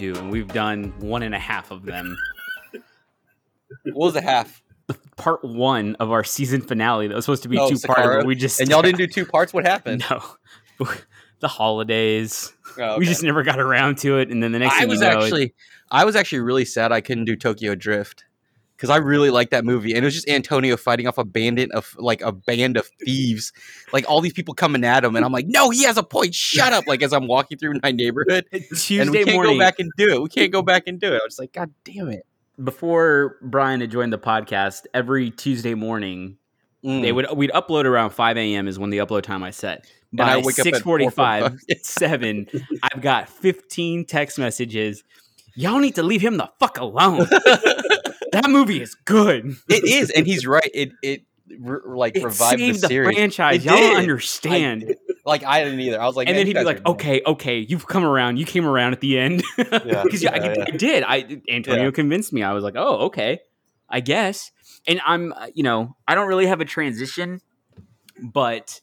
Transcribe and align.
do, 0.00 0.16
and 0.18 0.30
we've 0.30 0.48
done 0.48 0.92
one 0.98 1.22
and 1.22 1.34
a 1.34 1.38
half 1.38 1.70
of 1.70 1.84
them. 1.84 2.16
What 3.84 4.06
was 4.06 4.14
the 4.14 4.20
half? 4.20 4.60
Part 5.16 5.44
one 5.44 5.94
of 6.00 6.10
our 6.10 6.24
season 6.24 6.60
finale 6.60 7.06
that 7.06 7.14
was 7.14 7.24
supposed 7.24 7.44
to 7.44 7.48
be 7.48 7.56
Oh, 7.56 7.70
two 7.70 7.78
parts. 7.78 8.26
We 8.26 8.34
just 8.34 8.60
And 8.60 8.68
y'all 8.68 8.82
didn't 8.82 8.98
do 8.98 9.06
two 9.14 9.24
parts. 9.24 9.52
What 9.54 9.64
happened? 9.64 10.04
no. 10.10 10.20
the 11.40 11.48
holidays. 11.48 12.52
Oh, 12.78 12.98
We 12.98 13.06
just 13.06 13.22
never 13.22 13.42
got 13.44 13.60
around 13.60 13.98
to 13.98 14.18
it, 14.18 14.30
and 14.30 14.42
then 14.42 14.50
the 14.52 14.58
next 14.58 14.80
I 14.80 14.86
was 14.86 15.00
you 15.00 15.06
know, 15.06 15.20
it- 15.20 15.22
actually, 15.22 15.54
I 15.90 16.04
was 16.04 16.16
actually 16.16 16.40
really 16.40 16.64
sad 16.64 16.90
I 16.90 17.00
couldn't 17.00 17.26
do 17.26 17.36
Tokyo 17.36 17.74
Drift 17.76 18.24
because 18.80 18.88
I 18.88 18.96
really 18.96 19.28
like 19.28 19.50
that 19.50 19.66
movie, 19.66 19.90
and 19.90 19.98
it 19.98 20.04
was 20.06 20.14
just 20.14 20.26
Antonio 20.26 20.74
fighting 20.78 21.06
off 21.06 21.18
a 21.18 21.24
bandit 21.24 21.70
of 21.72 21.94
like 21.98 22.22
a 22.22 22.32
band 22.32 22.78
of 22.78 22.88
thieves, 23.04 23.52
like 23.92 24.08
all 24.08 24.22
these 24.22 24.32
people 24.32 24.54
coming 24.54 24.84
at 24.84 25.04
him, 25.04 25.16
and 25.16 25.24
I'm 25.24 25.32
like, 25.32 25.46
no, 25.46 25.68
he 25.68 25.84
has 25.84 25.98
a 25.98 26.02
point. 26.02 26.34
Shut 26.34 26.72
up! 26.72 26.86
Like 26.86 27.02
as 27.02 27.12
I'm 27.12 27.26
walking 27.26 27.58
through 27.58 27.78
my 27.82 27.92
neighborhood, 27.92 28.46
Tuesday 28.50 28.98
and 29.00 29.10
we 29.10 29.24
can't 29.24 29.34
morning 29.36 29.58
go 29.58 29.58
back 29.58 29.78
and 29.78 29.92
do 29.98 30.14
it. 30.14 30.22
We 30.22 30.30
can't 30.30 30.50
go 30.50 30.62
back 30.62 30.84
and 30.86 30.98
do 30.98 31.08
it. 31.12 31.20
I 31.20 31.24
was 31.24 31.38
like, 31.38 31.52
God 31.52 31.70
damn 31.84 32.08
it! 32.08 32.24
before 32.62 33.36
Brian 33.42 33.82
had 33.82 33.90
joined 33.90 34.12
the 34.14 34.18
podcast. 34.18 34.86
Every 34.94 35.30
Tuesday 35.30 35.74
morning, 35.74 36.38
Mm. 36.82 37.02
they 37.02 37.12
would 37.12 37.26
we'd 37.36 37.50
upload 37.50 37.84
around 37.84 38.10
5 38.10 38.38
a.m. 38.38 38.66
is 38.66 38.78
when 38.78 38.88
the 38.88 38.98
upload 38.98 39.20
time 39.20 39.42
I 39.42 39.50
set. 39.50 39.86
And 40.12 40.22
I 40.22 40.36
By 40.40 40.46
wake 40.46 40.58
up 40.58 40.66
at 40.66 40.72
6:45, 40.82 41.58
7, 41.82 42.46
I've 42.82 43.02
got 43.02 43.28
15 43.28 44.06
text 44.06 44.38
messages. 44.38 45.04
Y'all 45.54 45.78
need 45.78 45.96
to 45.96 46.02
leave 46.02 46.22
him 46.22 46.38
the 46.38 46.48
fuck 46.58 46.78
alone. 46.78 47.26
that 48.32 48.50
movie 48.50 48.80
is 48.80 48.94
good. 49.04 49.54
it 49.68 49.84
is, 49.84 50.10
and 50.10 50.26
he's 50.26 50.46
right. 50.46 50.70
It 50.72 50.90
it 51.02 51.22
re- 51.58 51.78
like 51.84 52.16
It 52.16 52.24
revived 52.24 52.60
the 52.60 52.72
the, 52.72 52.78
series. 52.88 53.14
franchise. 53.16 53.64
Y'all 53.64 53.76
don't 53.76 53.96
understand. 53.96 54.94
like 55.26 55.44
I 55.44 55.64
didn't 55.64 55.80
either. 55.80 56.00
I 56.00 56.06
was 56.06 56.16
like, 56.16 56.28
and 56.28 56.36
then 56.36 56.46
he'd 56.46 56.54
be 56.56 56.64
like, 56.64 56.84
"Okay, 56.86 57.22
okay, 57.26 57.58
you've 57.58 57.86
come 57.86 58.04
around. 58.04 58.38
You 58.38 58.44
came 58.46 58.66
around 58.66 58.92
at 58.92 59.00
the 59.00 59.18
end." 59.18 59.42
Yeah, 59.58 60.02
because 60.04 60.24
I, 60.24 60.36
yeah, 60.36 60.54
yeah. 60.56 60.64
I 60.66 60.70
did. 60.76 61.04
I 61.06 61.40
Antonio 61.50 61.84
Yeah. 61.86 61.90
convinced 61.90 62.32
me. 62.32 62.42
I 62.42 62.52
was 62.52 62.64
like, 62.64 62.74
"Oh, 62.76 63.06
okay, 63.06 63.40
I 63.88 64.00
guess." 64.00 64.50
And 64.86 65.00
I'm, 65.06 65.32
uh, 65.34 65.48
you 65.54 65.62
know, 65.62 65.94
I 66.08 66.14
don't 66.14 66.26
really 66.28 66.46
have 66.46 66.60
a 66.60 66.64
transition, 66.64 67.40
but 68.32 68.80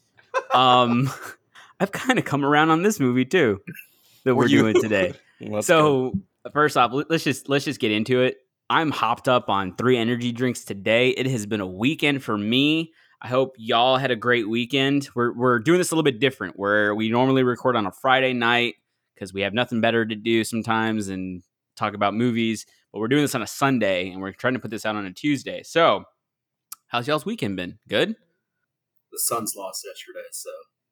um, 0.54 1.10
I've 1.80 1.90
kind 1.92 2.18
of 2.18 2.24
come 2.24 2.44
around 2.44 2.70
on 2.70 2.82
this 2.82 3.00
movie 3.00 3.24
too 3.24 3.60
that 4.24 4.34
Were 4.34 4.46
doing 4.48 4.74
today. 4.80 5.14
Let's 5.40 5.66
go. 5.68 6.12
so 6.12 6.50
first 6.52 6.76
off, 6.76 6.92
let's 7.08 7.24
just 7.24 7.48
let's 7.48 7.64
just 7.64 7.80
get 7.80 7.90
into 7.92 8.22
it. 8.22 8.36
I'm 8.70 8.90
hopped 8.90 9.28
up 9.28 9.48
on 9.48 9.74
three 9.76 9.96
energy 9.96 10.30
drinks 10.30 10.64
today. 10.64 11.10
It 11.10 11.26
has 11.26 11.46
been 11.46 11.60
a 11.60 11.66
weekend 11.66 12.22
for 12.22 12.36
me. 12.36 12.92
I 13.20 13.28
hope 13.28 13.56
y'all 13.58 13.96
had 13.96 14.10
a 14.10 14.16
great 14.16 14.48
weekend. 14.48 15.08
We're 15.14 15.32
we're 15.32 15.58
doing 15.58 15.78
this 15.78 15.90
a 15.90 15.94
little 15.94 16.04
bit 16.04 16.20
different 16.20 16.58
where 16.58 16.94
we 16.94 17.08
normally 17.08 17.42
record 17.42 17.76
on 17.76 17.86
a 17.86 17.90
Friday 17.90 18.32
night 18.32 18.74
because 19.14 19.32
we 19.32 19.40
have 19.40 19.54
nothing 19.54 19.80
better 19.80 20.04
to 20.04 20.14
do 20.14 20.44
sometimes 20.44 21.08
and 21.08 21.42
talk 21.76 21.94
about 21.94 22.14
movies. 22.14 22.66
But 22.92 23.00
we're 23.00 23.08
doing 23.08 23.22
this 23.22 23.34
on 23.34 23.42
a 23.42 23.46
Sunday 23.46 24.10
and 24.10 24.20
we're 24.20 24.32
trying 24.32 24.54
to 24.54 24.60
put 24.60 24.70
this 24.70 24.86
out 24.86 24.96
on 24.96 25.04
a 25.06 25.12
Tuesday. 25.12 25.62
So, 25.62 26.04
how's 26.86 27.08
y'all's 27.08 27.26
weekend 27.26 27.56
been? 27.56 27.78
Good. 27.88 28.16
The 29.10 29.18
Suns 29.18 29.56
lost 29.56 29.84
yesterday, 29.84 30.26
so 30.30 30.50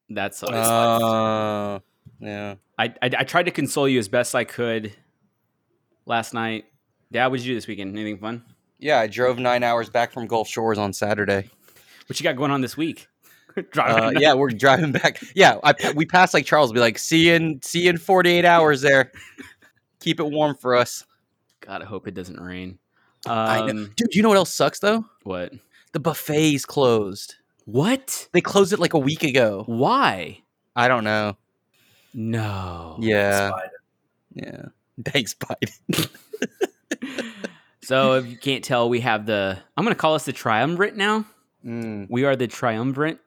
That's 0.09 0.41
What 0.41 0.53
uh, 0.53 0.59
is 0.59 0.67
Uh, 0.67 1.79
yeah. 2.19 2.55
I, 2.77 2.85
I 3.01 3.11
I 3.19 3.23
tried 3.23 3.43
to 3.43 3.51
console 3.51 3.87
you 3.87 3.99
as 3.99 4.07
best 4.07 4.33
I 4.35 4.43
could 4.43 4.93
last 6.05 6.33
night. 6.33 6.65
Dad, 7.11 7.27
what 7.27 7.37
did 7.37 7.45
you 7.45 7.51
do 7.51 7.55
this 7.55 7.67
weekend? 7.67 7.97
Anything 7.97 8.17
fun? 8.17 8.43
Yeah, 8.79 8.99
I 8.99 9.07
drove 9.07 9.39
nine 9.39 9.63
hours 9.63 9.89
back 9.89 10.11
from 10.11 10.27
Gulf 10.27 10.47
Shores 10.47 10.77
on 10.77 10.93
Saturday. 10.93 11.49
What 12.07 12.19
you 12.19 12.23
got 12.23 12.35
going 12.35 12.51
on 12.51 12.61
this 12.61 12.77
week? 12.77 13.07
Uh, 13.75 14.11
yeah, 14.19 14.35
we're 14.35 14.51
driving 14.51 14.91
back. 14.91 15.19
Yeah, 15.33 15.57
I, 15.63 15.73
we 15.95 16.05
passed 16.05 16.35
like 16.35 16.45
Charles. 16.45 16.71
Be 16.71 16.79
like, 16.79 16.99
see 16.99 17.27
you 17.27 17.33
in 17.33 17.59
see 17.63 17.85
you 17.85 17.89
in 17.89 17.97
forty 17.97 18.29
eight 18.29 18.45
hours 18.45 18.81
there. 18.81 19.11
Keep 19.99 20.19
it 20.19 20.25
warm 20.25 20.55
for 20.55 20.75
us. 20.75 21.03
God, 21.61 21.81
I 21.81 21.85
hope 21.85 22.07
it 22.07 22.13
doesn't 22.13 22.39
rain. 22.39 22.77
Um, 23.25 23.91
Dude, 23.95 24.13
you 24.13 24.21
know 24.21 24.29
what 24.29 24.37
else 24.37 24.51
sucks 24.51 24.77
though? 24.77 25.05
what? 25.23 25.53
The 25.93 25.99
buffet's 25.99 26.65
closed. 26.65 27.33
What? 27.65 28.29
They 28.31 28.41
closed 28.41 28.73
it 28.73 28.79
like 28.79 28.93
a 28.93 28.99
week 28.99 29.23
ago. 29.23 29.63
Why? 29.65 30.43
I 30.75 30.87
don't 30.87 31.03
know. 31.03 31.35
No. 32.13 32.97
Yeah, 32.99 33.49
yeah. 34.35 34.65
Thanks, 35.03 35.33
Biden. 35.33 36.09
So 37.81 38.15
if 38.15 38.27
you 38.27 38.37
can't 38.37 38.63
tell, 38.63 38.89
we 38.89 38.99
have 38.99 39.25
the. 39.25 39.57
I'm 39.77 39.85
going 39.85 39.95
to 39.95 39.99
call 39.99 40.15
us 40.15 40.25
the 40.25 40.33
triumvirate 40.33 40.95
now. 40.97 41.25
Mm, 41.65 42.07
We 42.09 42.25
are 42.25 42.35
the 42.35 42.47
triumvirate. 42.47 43.19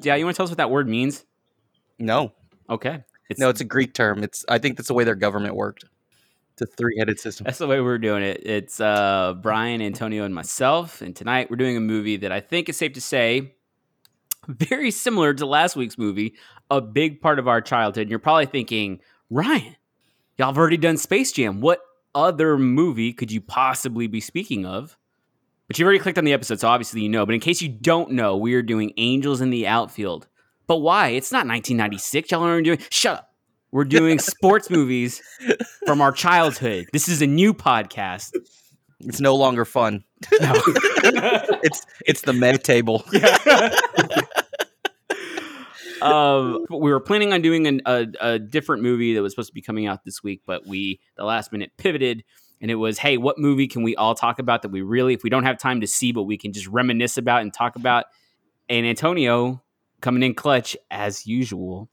Yeah, 0.00 0.14
you 0.14 0.24
want 0.24 0.34
to 0.34 0.38
tell 0.38 0.44
us 0.44 0.50
what 0.50 0.58
that 0.58 0.70
word 0.70 0.88
means? 0.88 1.24
no, 1.98 2.32
Okay. 2.68 3.02
It's, 3.30 3.40
no, 3.40 3.48
it's 3.48 3.60
a 3.60 3.64
Greek 3.64 3.94
term. 3.94 4.22
It's 4.22 4.44
I 4.48 4.58
think 4.58 4.76
that's 4.76 4.88
the 4.88 4.94
way 4.94 5.02
their 5.04 5.14
government 5.14 5.56
worked. 5.56 5.84
It's 6.52 6.62
a 6.62 6.66
three 6.66 6.96
headed 6.98 7.18
system. 7.18 7.44
That's 7.44 7.58
the 7.58 7.66
way 7.66 7.80
we're 7.80 7.98
doing 7.98 8.22
it. 8.22 8.42
It's 8.46 8.78
uh, 8.80 9.34
Brian, 9.40 9.80
Antonio, 9.82 10.24
and 10.24 10.34
myself. 10.34 11.00
And 11.00 11.16
tonight 11.16 11.50
we're 11.50 11.56
doing 11.56 11.76
a 11.76 11.80
movie 11.80 12.18
that 12.18 12.30
I 12.30 12.40
think 12.40 12.68
is 12.68 12.76
safe 12.76 12.92
to 12.92 13.00
say 13.00 13.54
very 14.46 14.90
similar 14.90 15.32
to 15.34 15.46
last 15.46 15.74
week's 15.74 15.98
movie, 15.98 16.34
a 16.70 16.80
big 16.80 17.20
part 17.20 17.38
of 17.38 17.48
our 17.48 17.60
childhood. 17.60 18.02
And 18.02 18.10
you're 18.10 18.18
probably 18.18 18.46
thinking, 18.46 19.00
Ryan, 19.30 19.74
y'all 20.38 20.48
have 20.48 20.58
already 20.58 20.76
done 20.76 20.96
Space 20.98 21.32
Jam. 21.32 21.60
What 21.60 21.80
other 22.14 22.58
movie 22.58 23.12
could 23.12 23.32
you 23.32 23.40
possibly 23.40 24.06
be 24.06 24.20
speaking 24.20 24.66
of? 24.66 24.96
But 25.66 25.78
you've 25.78 25.86
already 25.86 26.00
clicked 26.00 26.18
on 26.18 26.24
the 26.24 26.32
episode, 26.32 26.60
so 26.60 26.68
obviously 26.68 27.00
you 27.00 27.08
know. 27.08 27.24
But 27.24 27.34
in 27.34 27.40
case 27.40 27.62
you 27.62 27.68
don't 27.68 28.12
know, 28.12 28.36
we 28.36 28.54
are 28.54 28.62
doing 28.62 28.92
Angels 28.96 29.40
in 29.40 29.50
the 29.50 29.66
Outfield. 29.66 30.28
But 30.66 30.78
why? 30.78 31.08
It's 31.08 31.32
not 31.32 31.46
1996. 31.46 32.30
Y'all 32.30 32.42
aren't 32.42 32.64
doing. 32.64 32.78
Shut 32.90 33.18
up. 33.18 33.34
We're 33.72 33.84
doing 33.84 34.18
sports 34.20 34.70
movies 34.70 35.20
from 35.86 36.00
our 36.00 36.12
childhood. 36.12 36.86
This 36.92 37.08
is 37.08 37.22
a 37.22 37.26
new 37.26 37.52
podcast. 37.54 38.30
It's 39.00 39.20
no 39.20 39.34
longer 39.34 39.64
fun. 39.64 40.04
No. 40.40 40.52
It's 41.66 41.86
it's 42.06 42.20
the 42.22 42.32
med 42.34 42.62
table. 42.62 43.04
um, 46.04 46.66
we 46.70 46.90
were 46.90 47.00
planning 47.00 47.32
on 47.32 47.42
doing 47.42 47.66
an, 47.66 47.82
a, 47.86 48.06
a 48.20 48.38
different 48.38 48.82
movie 48.82 49.14
that 49.14 49.22
was 49.22 49.32
supposed 49.32 49.48
to 49.48 49.54
be 49.54 49.62
coming 49.62 49.86
out 49.86 50.04
this 50.04 50.22
week, 50.22 50.42
but 50.46 50.66
we 50.66 51.00
the 51.16 51.24
last 51.24 51.52
minute 51.52 51.72
pivoted, 51.76 52.24
and 52.60 52.70
it 52.70 52.76
was, 52.76 52.98
hey, 52.98 53.16
what 53.16 53.38
movie 53.38 53.66
can 53.66 53.82
we 53.82 53.96
all 53.96 54.14
talk 54.14 54.38
about 54.38 54.62
that 54.62 54.70
we 54.70 54.82
really, 54.82 55.14
if 55.14 55.22
we 55.22 55.30
don't 55.30 55.44
have 55.44 55.58
time 55.58 55.80
to 55.80 55.86
see, 55.86 56.12
but 56.12 56.22
we 56.24 56.36
can 56.38 56.52
just 56.52 56.66
reminisce 56.66 57.16
about 57.16 57.42
and 57.42 57.52
talk 57.52 57.76
about? 57.76 58.06
And 58.68 58.86
Antonio, 58.86 59.62
coming 60.00 60.22
in 60.22 60.34
clutch 60.34 60.76
as 60.90 61.26
usual, 61.26 61.90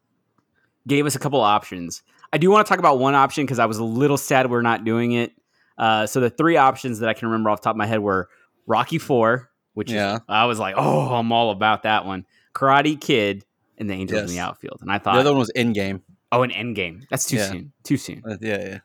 gave 0.88 1.06
us 1.06 1.16
a 1.16 1.20
couple 1.20 1.42
options. 1.42 2.04
I 2.34 2.38
do 2.38 2.50
want 2.50 2.66
to 2.66 2.70
talk 2.70 2.80
about 2.80 3.00
one 3.00 3.16
option 3.16 3.46
because 3.46 3.60
I 3.60 3.66
was 3.66 3.78
a 3.78 3.84
little 3.84 4.18
sad 4.18 4.50
we're 4.50 4.62
not 4.62 4.86
doing 4.86 5.12
it. 5.12 5.34
Uh, 5.78 6.06
so 6.06 6.20
the 6.20 6.30
three 6.30 6.58
options 6.58 7.00
that 7.00 7.10
I 7.10 7.14
can 7.14 7.28
remember 7.28 7.50
off 7.50 7.62
the 7.62 7.66
top 7.66 7.74
of 7.74 7.78
my 7.78 7.88
head 7.88 8.00
were 8.00 8.30
Rocky 8.68 8.98
Four, 9.00 9.50
which 9.74 9.92
Yeah. 9.92 10.16
is, 10.16 10.22
I 10.30 10.46
was 10.46 10.60
like, 10.60 10.76
oh, 10.78 11.14
I'm 11.16 11.32
all 11.32 11.52
about 11.52 11.84
that 11.84 12.06
one. 12.06 12.26
Karate 12.54 13.00
Kid 13.00 13.46
and 13.82 13.90
the 13.90 13.94
Angels 13.96 14.22
in 14.22 14.28
the 14.28 14.40
Outfield, 14.40 14.78
and 14.82 14.90
I 14.92 14.98
thought 15.00 15.16
The 15.16 15.20
other 15.20 15.32
one 15.32 15.40
was 15.40 15.50
in 15.50 15.74
game. 15.74 16.02
oh, 16.32 16.44
an 16.44 16.52
Endgame. 16.52 17.02
That's 17.10 17.26
too 17.26 17.36
Yeah. 17.36 17.50
soon. 17.52 17.74
Too 17.84 17.98
soon. 17.98 18.24
Uh, 18.26 18.38
yeah, 18.40 18.58
yeah. 18.64 18.78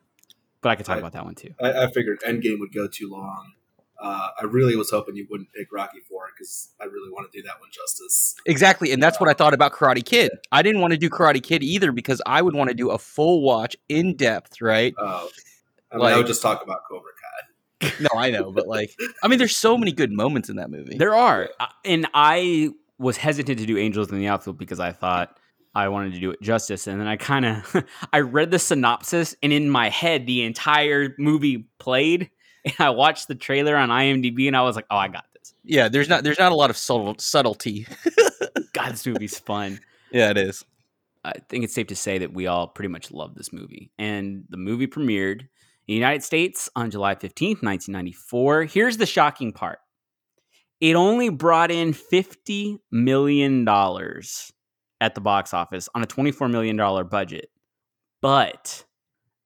But 0.63 0.71
I 0.71 0.75
could 0.77 0.87
talk 0.87 0.95
Right. 0.95 0.99
about 1.01 1.13
that 1.13 1.25
one 1.25 1.37
too. 1.37 1.55
I, 1.61 1.85
I 1.85 1.91
figured 1.93 2.21
Endgame 2.27 2.59
would 2.59 2.73
go 2.75 2.89
too 2.89 3.09
long. 3.09 3.53
Uh, 3.99 4.29
I 4.41 4.45
really 4.45 4.77
was 4.77 4.91
hoping 4.91 5.17
you 5.17 5.27
wouldn't 5.31 5.49
pick 5.55 5.69
Rocky 5.73 6.01
Four 6.09 6.25
because 6.37 6.71
I 6.81 6.85
really 6.85 7.11
want 7.13 7.31
to 7.33 7.39
do 7.39 7.43
that 7.47 7.61
one 7.61 7.71
justice. 7.73 8.35
Exactly, 8.45 8.93
and 8.93 9.03
that's 9.03 9.19
what 9.21 9.31
I 9.31 9.33
thought 9.33 9.55
about 9.55 9.73
Karate 9.73 10.05
Kid. 10.05 10.33
I 10.53 10.61
didn't 10.63 10.81
want 10.83 10.93
to 10.93 10.99
do 10.99 11.09
Karate 11.09 11.43
Kid 11.43 11.63
either 11.63 11.93
because 11.93 12.21
I 12.27 12.43
would 12.43 12.55
want 12.55 12.69
to 12.69 12.75
do 12.75 12.91
a 12.91 12.99
full 12.99 13.41
watch 13.43 13.75
in 13.89 14.15
depth, 14.17 14.61
right? 14.61 14.93
Uh, 14.99 15.27
I, 15.93 15.97
mean, 15.97 16.07
I 16.07 16.17
would 16.19 16.27
just 16.27 16.43
talk 16.43 16.63
about 16.63 16.81
Cobra 16.91 17.11
Kai. 17.81 17.93
No, 18.01 18.09
I 18.19 18.31
know, 18.31 18.53
but 18.53 18.67
like, 18.67 18.91
I 19.23 19.29
mean, 19.29 19.39
there's 19.39 19.57
so 19.57 19.79
many 19.79 19.93
good 19.93 20.11
moments 20.13 20.49
in 20.51 20.57
that 20.57 20.69
movie. 20.71 20.97
There 20.99 21.15
are, 21.15 21.49
Uh, 21.61 21.67
and 21.85 22.07
I 22.13 22.71
was 22.99 23.17
hesitant 23.17 23.59
to 23.59 23.67
do 23.67 23.77
Angels 23.77 24.11
in 24.11 24.19
the 24.19 24.27
Outfield 24.29 24.59
because 24.59 24.81
I 24.81 24.93
thought 24.93 25.39
I 25.75 25.89
wanted 25.89 26.15
to 26.15 26.21
do 26.21 26.31
it 26.31 26.41
justice, 26.41 26.87
and 26.87 27.01
then 27.01 27.07
I 27.07 27.17
kind 27.17 27.45
of 27.45 27.85
I 28.13 28.21
read 28.21 28.51
the 28.51 28.59
synopsis, 28.59 29.37
and 29.43 29.53
in 29.53 29.69
my 29.69 29.91
head, 29.91 30.27
the 30.27 30.43
entire 30.45 31.15
movie 31.19 31.69
played, 31.79 32.31
and 32.65 32.75
I 32.79 32.91
watched 32.91 33.29
the 33.29 33.35
trailer 33.35 33.77
on 33.77 33.91
IMDb, 33.91 34.47
and 34.47 34.57
I 34.57 34.63
was 34.63 34.77
like, 34.77 34.87
oh, 34.91 34.97
I 34.97 35.09
got 35.09 35.25
this. 35.35 35.55
yeah, 35.65 35.89
there's 35.89 36.09
not 36.09 36.25
there's 36.25 36.39
not 36.39 36.53
a 36.53 36.57
lot 36.57 36.71
of 36.71 36.77
subtle, 36.77 37.15
subtlety. 37.19 37.87
God, 38.73 38.93
this 38.93 39.07
movie's 39.07 39.39
fun. 39.39 39.81
yeah, 40.11 40.31
it 40.31 40.39
is. 40.39 40.65
I 41.25 41.33
think 41.49 41.65
it's 41.65 41.75
safe 41.75 41.89
to 41.89 41.97
say 41.97 42.19
that 42.19 42.33
we 42.33 42.47
all 42.47 42.69
pretty 42.69 42.89
much 42.89 43.11
love 43.11 43.35
this 43.35 43.53
movie. 43.53 43.91
And 43.99 44.45
the 44.49 44.57
movie 44.57 44.87
premiered 44.87 45.41
in 45.41 45.49
the 45.89 45.95
United 45.95 46.23
States 46.23 46.71
on 46.77 46.91
July 46.91 47.17
15th, 47.17 47.63
1994. 47.65 48.65
Here's 48.65 48.97
the 48.97 49.07
shocking 49.07 49.53
part 49.53 49.81
it 50.81 50.95
only 50.95 51.29
brought 51.29 51.71
in 51.71 51.93
$50 51.93 52.79
million 52.91 53.67
at 55.01 55.15
the 55.15 55.21
box 55.21 55.55
office 55.55 55.89
on 55.95 56.03
a 56.03 56.07
$24 56.07 56.51
million 56.51 56.77
budget. 57.09 57.51
But 58.21 58.85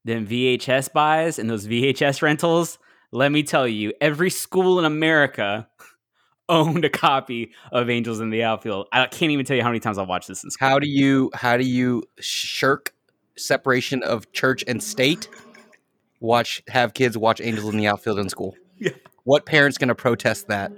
then 0.04 0.26
VHS 0.26 0.92
buys 0.92 1.38
and 1.38 1.48
those 1.48 1.66
VHS 1.66 2.22
rentals, 2.22 2.78
let 3.12 3.32
me 3.32 3.42
tell 3.42 3.68
you, 3.68 3.92
every 4.00 4.30
school 4.30 4.78
in 4.78 4.84
America 4.84 5.68
owned 6.48 6.84
a 6.84 6.90
copy 6.90 7.52
of 7.72 7.90
Angels 7.90 8.20
in 8.20 8.30
the 8.30 8.42
Outfield. 8.42 8.88
I 8.92 9.06
can't 9.06 9.32
even 9.32 9.44
tell 9.44 9.56
you 9.56 9.62
how 9.62 9.68
many 9.68 9.80
times 9.80 9.98
I've 9.98 10.08
watched 10.08 10.28
this 10.28 10.42
in 10.42 10.50
school. 10.50 10.68
How 10.68 10.78
do 10.78 10.88
you 10.88 11.30
how 11.34 11.56
do 11.56 11.64
you 11.64 12.02
shirk 12.18 12.92
separation 13.40 14.02
of 14.02 14.30
church 14.32 14.62
and 14.66 14.82
state, 14.82 15.28
watch 16.20 16.62
have 16.68 16.94
kids 16.94 17.16
watch 17.16 17.40
Angels 17.40 17.72
in 17.72 17.78
the 17.78 17.86
Outfield 17.86 18.18
in 18.18 18.28
school. 18.28 18.54
Yeah. 18.82 18.92
What 19.24 19.44
parent's 19.44 19.76
going 19.76 19.88
to 19.88 19.94
protest 19.94 20.48
that? 20.48 20.72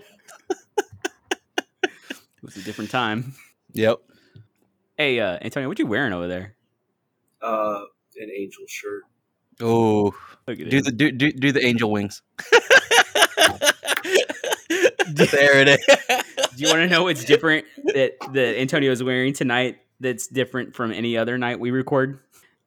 It 2.42 2.46
was 2.46 2.56
a 2.56 2.62
different 2.62 2.90
time. 2.90 3.34
Yep. 3.72 3.98
Hey, 4.96 5.20
uh, 5.20 5.38
Antonio, 5.40 5.68
what 5.68 5.78
you 5.78 5.86
wearing 5.86 6.12
over 6.12 6.26
there? 6.26 6.56
Uh, 7.40 7.82
an 8.20 8.30
angel 8.36 8.64
shirt. 8.66 9.02
Oh, 9.60 10.10
do 10.46 10.54
it. 10.58 10.84
the 10.84 10.90
do, 10.90 11.12
do 11.12 11.30
do 11.30 11.52
the 11.52 11.64
angel 11.64 11.90
wings. 11.90 12.22
there 15.30 15.60
it 15.60 15.68
is. 15.68 15.86
Do 16.56 16.62
you 16.62 16.68
want 16.68 16.80
to 16.80 16.88
know 16.88 17.04
what's 17.04 17.24
different 17.24 17.64
that 17.94 18.12
that 18.32 18.60
Antonio 18.60 18.90
is 18.90 19.02
wearing 19.02 19.32
tonight? 19.32 19.78
That's 20.00 20.26
different 20.26 20.74
from 20.74 20.92
any 20.92 21.16
other 21.16 21.38
night 21.38 21.60
we 21.60 21.70
record. 21.70 22.18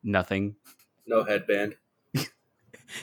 Nothing. 0.04 0.56
No 1.06 1.24
headband. 1.24 1.75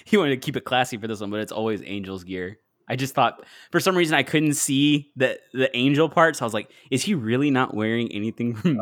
He 0.04 0.16
wanted 0.16 0.30
to 0.30 0.36
keep 0.38 0.56
it 0.56 0.64
classy 0.64 0.96
for 0.96 1.06
this 1.06 1.20
one, 1.20 1.30
but 1.30 1.40
it's 1.40 1.52
always 1.52 1.82
Angels 1.84 2.24
gear. 2.24 2.58
I 2.93 2.97
just 2.97 3.15
thought 3.15 3.44
for 3.71 3.81
some 3.81 3.97
reason 3.97 4.15
I 4.15 4.23
couldn't 4.23 4.55
see 4.55 5.11
the 5.17 5.39
the 5.53 5.75
angel 5.77 6.09
part, 6.09 6.37
so 6.37 6.44
I 6.44 6.47
was 6.47 6.55
like, 6.55 6.71
"Is 6.91 7.03
he 7.03 7.15
really 7.15 7.50
not 7.50 7.75
wearing 7.75 8.12
anything 8.12 8.55
from 8.56 8.79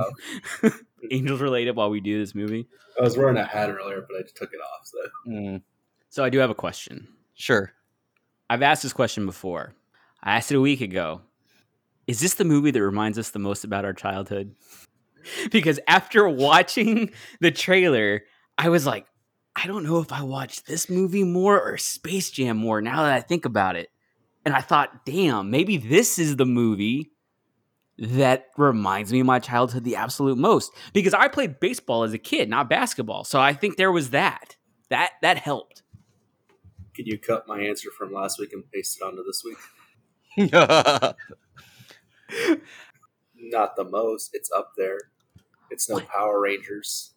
Angels 1.11 1.41
related 1.41 1.77
while 1.77 1.91
we 1.91 2.01
do 2.01 2.19
this 2.19 2.35
movie?" 2.35 2.67
I 2.99 3.03
was 3.03 3.17
wearing 3.17 3.37
a 3.37 3.45
hat 3.45 3.71
earlier, 3.71 4.05
but 4.07 4.19
I 4.19 4.23
just 4.23 4.37
took 4.37 4.53
it 4.53 4.61
off. 4.61 4.85
So 4.87 4.99
Mm, 5.29 5.63
So 6.09 6.25
I 6.25 6.29
do 6.31 6.39
have 6.39 6.51
a 6.51 6.55
question. 6.55 7.09
sure. 7.35 7.73
I've 8.51 8.63
asked 8.63 8.83
this 8.83 8.93
question 8.93 9.27
before. 9.27 9.75
I 10.25 10.35
asked 10.37 10.51
it 10.51 10.57
a 10.57 10.61
week 10.61 10.81
ago. 10.81 11.21
Is 12.09 12.19
this 12.19 12.35
the 12.35 12.45
movie 12.45 12.73
that 12.73 12.83
reminds 12.83 13.17
us 13.17 13.31
the 13.31 13.39
most 13.39 13.63
about 13.63 13.85
our 13.85 13.93
childhood? 13.93 14.57
because 15.53 15.79
after 15.87 16.29
watching 16.29 17.13
the 17.41 17.53
trailer, 17.53 18.23
I 18.59 18.69
was 18.71 18.87
like, 18.87 19.07
I 19.55 19.67
don't 19.69 19.85
know 19.85 20.01
if 20.01 20.13
I 20.13 20.23
watched 20.23 20.67
this 20.67 20.91
movie 20.91 21.23
more 21.25 21.61
or 21.61 21.77
Space 21.77 22.31
Jam 22.31 22.57
more 22.57 22.81
now 22.81 23.03
that 23.05 23.13
I 23.13 23.21
think 23.21 23.45
about 23.45 23.77
it. 23.77 23.90
And 24.45 24.55
I 24.55 24.61
thought, 24.61 25.05
damn, 25.05 25.51
maybe 25.51 25.77
this 25.77 26.19
is 26.19 26.37
the 26.37 26.47
movie 26.47 27.11
that 27.99 28.47
reminds 28.57 29.13
me 29.13 29.21
of 29.21 29.27
my 29.27 29.39
childhood 29.39 29.85
the 29.85 29.97
absolute 29.97 30.39
most 30.39 30.73
because 30.95 31.13
I 31.13 31.29
played 31.29 31.61
baseball 31.61 32.03
as 32.05 32.15
a 32.15 32.19
kid, 32.19 32.49
not 32.49 32.71
basketball. 32.71 33.25
So 33.25 33.39
I 33.39 33.53
think 33.53 33.77
there 33.77 33.93
was 33.93 34.11
that. 34.11 34.57
That 34.89 35.13
that 35.23 35.37
helped. 35.39 35.83
could 36.97 37.07
you 37.07 37.19
cut 37.19 37.47
my 37.47 37.61
answer 37.61 37.91
from 37.97 38.13
last 38.13 38.39
week 38.41 38.53
and 38.53 38.69
paste 38.73 38.99
it 39.01 39.05
onto 39.05 39.23
this 39.23 39.43
week? 39.45 39.59
Not 43.37 43.77
the 43.77 43.85
most. 43.85 44.31
It's 44.33 44.51
up 44.57 44.73
there. 44.77 44.99
It's 45.71 45.89
no 45.89 46.01
Power 46.01 46.41
Rangers. 46.41 47.13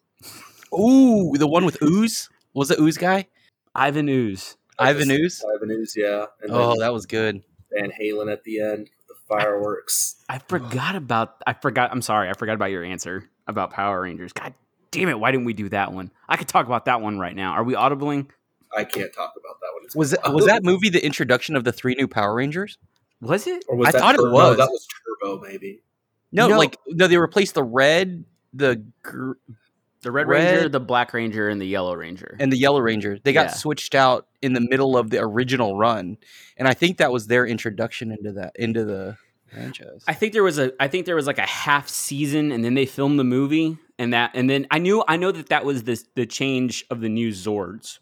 Ooh, 0.74 1.34
the 1.38 1.48
one 1.48 1.66
with 1.66 1.82
ooze 1.82 2.30
was 2.54 2.70
it 2.72 2.80
ooze 2.80 2.98
guy? 2.98 3.28
Ivan 3.76 4.08
Ooze. 4.10 4.58
Ivan 4.80 5.12
Ooze. 5.12 5.44
Ivan 5.56 5.86
yeah. 5.96 6.26
And 6.42 6.52
Oh, 6.52 6.80
that 6.80 6.94
was 6.94 7.06
good. 7.06 7.44
Van 7.72 7.92
Halen 7.92 8.32
at 8.32 8.44
the 8.44 8.62
end, 8.62 8.90
the 9.08 9.16
fireworks. 9.28 10.16
I 10.30 10.38
forgot 10.40 10.96
about. 10.96 11.42
I 11.48 11.54
forgot. 11.54 11.92
I'm 11.92 12.02
sorry. 12.02 12.30
I 12.30 12.34
forgot 12.34 12.54
about 12.54 12.72
your 12.72 12.84
answer 12.84 13.30
about 13.48 13.72
Power 13.72 14.02
Rangers. 14.02 14.34
God 14.34 14.54
damn 14.92 15.10
it! 15.10 15.20
Why 15.20 15.32
didn't 15.32 15.46
we 15.46 15.54
do 15.54 15.70
that 15.70 15.92
one? 15.92 16.12
I 16.30 16.38
could 16.38 16.48
talk 16.48 16.66
about 16.68 16.86
that 16.86 17.02
one 17.02 17.20
right 17.20 17.36
now. 17.36 17.54
Are 17.54 17.64
we 17.64 17.74
audibling? 17.74 18.30
I 18.76 18.84
can't 18.84 19.14
talk 19.14 19.34
about 19.38 19.60
that 19.62 19.70
one. 19.74 19.84
It's 19.86 19.96
Was 19.96 20.14
it 20.14 20.20
was 20.28 20.46
that 20.46 20.64
movie 20.64 20.90
the 20.90 21.04
introduction 21.04 21.56
of 21.56 21.64
the 21.64 21.72
three 21.72 21.96
new 21.96 22.08
Power 22.08 22.34
Rangers? 22.36 22.78
Was 23.22 23.48
it? 23.48 23.64
Or 23.68 23.76
was 23.76 23.88
I 23.88 23.92
that 23.94 24.00
thought 24.02 24.16
it 24.16 24.22
was. 24.22 24.58
That 24.58 24.70
was 24.70 24.88
Turbo, 25.22 25.40
maybe. 25.42 25.82
No, 26.32 26.48
No. 26.48 26.58
like 26.58 26.78
no, 26.88 27.08
they 27.08 27.18
replaced 27.18 27.54
the 27.56 27.64
red, 27.64 28.26
the 28.54 28.84
gr- 29.02 29.34
The 30.04 30.12
Red, 30.12 30.28
Red- 30.28 30.54
Ranger, 30.54 30.70
the 30.70 30.80
Black 30.80 31.14
Ranger, 31.14 31.50
and 31.50 31.60
the 31.60 31.66
Yellow 31.66 31.96
Ranger. 31.96 32.36
and 32.40 32.52
the 32.52 32.58
Yellow 32.58 32.80
Ranger. 32.80 33.18
They 33.24 33.34
got 33.34 33.48
Yeah. 33.48 33.54
switched 33.54 33.96
out 33.96 34.28
in 34.42 34.54
the 34.54 34.62
middle 34.62 34.96
of 34.98 35.10
the 35.10 35.20
original 35.20 35.76
run, 35.78 36.18
and 36.58 36.68
I 36.68 36.74
think 36.74 36.98
that 36.98 37.12
was 37.12 37.28
their 37.28 37.46
introduction 37.48 38.12
into 38.12 38.34
that 38.34 38.52
into 38.56 38.84
the 38.86 39.18
franchise. 39.48 40.04
I 40.08 40.14
think 40.14 40.34
there 40.34 40.44
was 40.44 40.60
a. 40.60 40.72
I 40.80 40.88
think 40.88 41.06
there 41.06 41.16
was 41.16 41.26
like 41.28 41.38
a 41.40 41.46
half 41.48 41.88
season, 41.90 42.52
and 42.52 42.64
then 42.64 42.74
they 42.76 42.86
filmed 42.86 43.18
the 43.18 43.24
movie, 43.24 43.78
and 43.98 44.14
that, 44.14 44.32
and 44.34 44.50
then 44.50 44.68
I 44.72 44.78
knew. 44.80 45.04
I 45.08 45.18
know 45.18 45.32
that 45.32 45.48
that 45.50 45.66
was 45.66 45.84
the 45.84 46.02
the 46.16 46.26
change 46.26 46.86
of 46.90 47.02
the 47.02 47.10
new 47.10 47.30
Zords. 47.30 48.00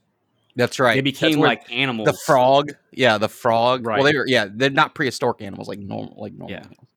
That's 0.55 0.79
right. 0.79 0.95
They 0.95 1.01
became 1.01 1.39
like 1.39 1.71
animals. 1.71 2.07
the 2.07 2.13
frog. 2.25 2.71
Yeah, 2.91 3.17
the 3.17 3.29
frog. 3.29 3.85
Right. 3.85 4.01
Well, 4.01 4.11
they're 4.11 4.27
yeah, 4.27 4.47
they're 4.51 4.69
not 4.69 4.95
prehistoric 4.95 5.41
animals 5.41 5.67
like 5.69 5.79
normal 5.79 6.15
like 6.21 6.33
normal. 6.33 6.51
Yeah. 6.51 6.63
animals. 6.65 6.87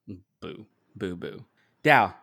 Boo, 0.41 0.67
boo, 0.97 1.17
boo. 1.17 1.45
Dow, 1.83 2.15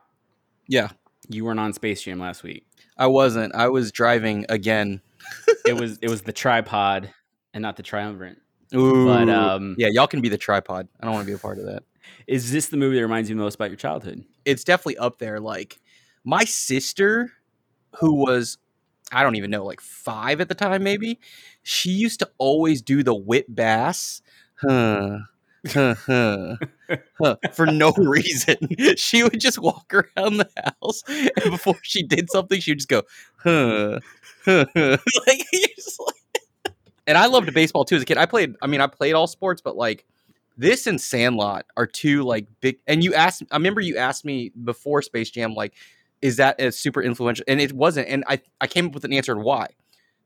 Yeah, 0.68 0.90
you 1.30 1.46
weren't 1.46 1.60
on 1.60 1.72
Space 1.74 2.02
Jam 2.04 2.20
last 2.20 2.44
week. 2.44 2.66
I 2.98 3.08
wasn't. 3.08 3.56
I 3.56 3.70
was 3.70 3.92
driving 3.92 4.46
again. 4.50 5.02
It 5.66 5.74
was 5.74 6.00
it 6.02 6.10
was 6.10 6.24
the 6.24 6.34
tripod 6.34 7.14
and 7.54 7.62
not 7.62 7.78
the 7.78 7.84
triumvirate. 7.84 8.38
Ooh. 8.74 9.06
But 9.06 9.30
um, 9.30 9.76
yeah, 9.78 9.90
y'all 9.92 10.08
can 10.08 10.22
be 10.22 10.30
the 10.30 10.38
tripod. 10.38 10.88
I 11.00 11.06
don't 11.06 11.14
want 11.14 11.26
to 11.26 11.32
be 11.32 11.36
a 11.36 11.40
part 11.40 11.60
of 11.60 11.66
that. 11.66 11.84
is 12.28 12.52
this 12.52 12.68
the 12.68 12.78
movie 12.78 12.96
that 12.96 13.04
reminds 13.04 13.30
you 13.30 13.36
most 13.36 13.56
about 13.56 13.70
your 13.70 13.78
childhood? 13.78 14.24
it's 14.46 14.64
definitely 14.64 14.98
up 14.98 15.20
there. 15.20 15.40
Like 15.40 15.80
my 16.24 16.44
sister, 16.44 17.32
who 18.00 18.14
was 18.16 18.58
I 19.12 19.24
don't 19.24 19.36
even 19.36 19.52
know, 19.52 19.66
like 19.66 19.82
five 19.82 20.40
at 20.42 20.48
the 20.48 20.56
time, 20.56 20.84
maybe. 20.84 21.20
She 21.64 21.92
used 21.92 22.20
to 22.20 22.30
always 22.38 22.82
do 22.82 23.04
the 23.04 23.14
Whit 23.14 23.54
Bass, 23.54 24.22
huh, 24.56 25.20
for 27.54 27.66
no 27.68 27.92
reason. 27.98 28.56
She 28.98 29.24
would 29.24 29.40
just 29.40 29.60
walk 29.60 29.94
around 29.94 30.38
the 30.38 30.50
house, 30.82 31.04
and 31.08 31.52
before 31.52 31.76
she 31.84 32.04
did 32.04 32.30
something, 32.30 32.60
she 32.60 32.72
would 32.72 32.80
just 32.80 32.90
go, 32.90 33.04
huh, 33.38 34.00
huh, 34.46 34.66
huh. 34.76 34.98
like, 35.28 35.46
like- 35.54 36.16
and 37.08 37.18
I 37.18 37.26
loved 37.28 37.54
baseball 37.54 37.86
too 37.86 37.96
as 37.96 38.02
a 38.04 38.06
kid. 38.06 38.18
I 38.18 38.26
played. 38.26 38.56
I 38.62 38.68
mean, 38.68 38.82
I 38.82 38.88
played 38.88 39.14
all 39.14 39.28
sports, 39.28 39.62
but 39.62 39.76
like 39.76 40.06
this 40.58 40.88
and 40.88 41.00
Sandlot 41.02 41.66
are 41.78 41.88
two 41.88 42.24
like 42.24 42.48
big. 42.62 42.78
And 42.88 43.04
you 43.04 43.14
asked, 43.14 43.44
I 43.52 43.58
remember 43.58 43.82
you 43.82 43.98
asked 43.98 44.24
me 44.26 44.52
before 44.64 45.02
Space 45.02 45.30
Jam, 45.32 45.54
like, 45.54 45.74
is 46.22 46.38
that 46.38 46.62
a 46.62 46.72
super 46.72 47.02
influential? 47.02 47.44
And 47.48 47.60
it 47.60 47.74
wasn't. 47.74 48.08
And 48.08 48.24
I, 48.28 48.40
I 48.62 48.68
came 48.68 48.86
up 48.88 48.94
with 48.94 49.04
an 49.04 49.14
answer 49.14 49.34
to 49.34 49.40
why. 49.40 49.68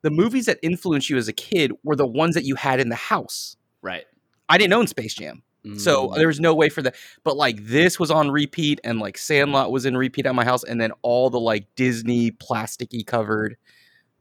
The 0.02 0.12
movies 0.12 0.46
that 0.46 0.60
influenced 0.62 1.10
you 1.10 1.18
as 1.18 1.28
a 1.28 1.34
kid 1.34 1.72
were 1.84 1.96
the 1.96 2.06
ones 2.06 2.36
that 2.36 2.44
you 2.44 2.56
had 2.56 2.80
in 2.80 2.90
the 2.90 2.96
house. 2.96 3.56
Right. 3.82 4.06
I 4.50 4.58
didn't 4.58 4.74
own 4.74 4.88
Space 4.88 5.14
Jam, 5.14 5.42
so 5.78 6.10
Mm. 6.10 6.16
there 6.16 6.28
was 6.28 6.40
no 6.40 6.54
way 6.54 6.70
for 6.70 6.82
that. 6.84 6.96
But 7.24 7.36
like 7.38 7.58
this 7.66 8.00
was 8.00 8.12
on 8.12 8.30
repeat, 8.32 8.80
and 8.84 9.00
like 9.00 9.18
Sandlot 9.18 9.72
was 9.72 9.86
in 9.86 9.98
repeat 9.98 10.26
at 10.26 10.36
my 10.36 10.44
house, 10.46 10.64
and 10.64 10.80
then 10.80 10.92
all 11.02 11.30
the 11.30 11.40
like 11.40 11.68
Disney 11.76 12.32
plasticky 12.32 13.06
covered 13.06 13.58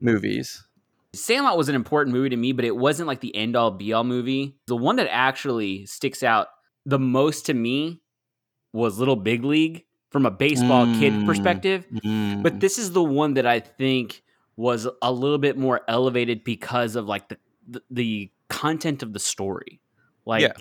movies. 0.01 0.65
Sandlot 1.13 1.57
was 1.57 1.69
an 1.69 1.75
important 1.77 2.15
movie 2.15 2.31
to 2.31 2.37
me, 2.37 2.53
but 2.53 2.65
it 2.65 2.77
wasn't 2.77 3.07
like 3.07 3.21
the 3.21 3.35
end 3.37 3.55
all 3.55 3.71
be 3.71 3.93
all 3.93 4.03
movie. 4.05 4.57
The 4.67 4.77
one 4.77 4.97
that 4.97 5.09
actually 5.13 5.87
sticks 5.87 6.23
out 6.23 6.49
the 6.85 6.99
most 6.99 7.47
to 7.47 7.55
me 7.55 8.01
was 8.73 8.99
Little 8.99 9.15
Big 9.17 9.45
League 9.45 9.85
from 10.11 10.27
a 10.27 10.31
baseball 10.31 10.87
kid 10.99 11.13
Mm. 11.13 11.27
perspective. 11.27 11.87
Mm. 12.05 12.43
But 12.43 12.59
this 12.61 12.79
is 12.79 12.91
the 12.93 13.03
one 13.05 13.35
that 13.35 13.47
I 13.47 13.61
think 13.61 14.23
was 14.57 14.89
a 15.03 15.13
little 15.13 15.39
bit 15.39 15.57
more 15.57 15.83
elevated 15.89 16.43
because 16.45 16.97
of 16.97 17.07
like 17.07 17.29
the 17.29 17.39
the, 17.67 17.83
the 17.91 18.31
content 18.49 19.03
of 19.03 19.13
the 19.13 19.19
story. 19.19 19.81
Like 20.27 20.43
Yeah. 20.43 20.53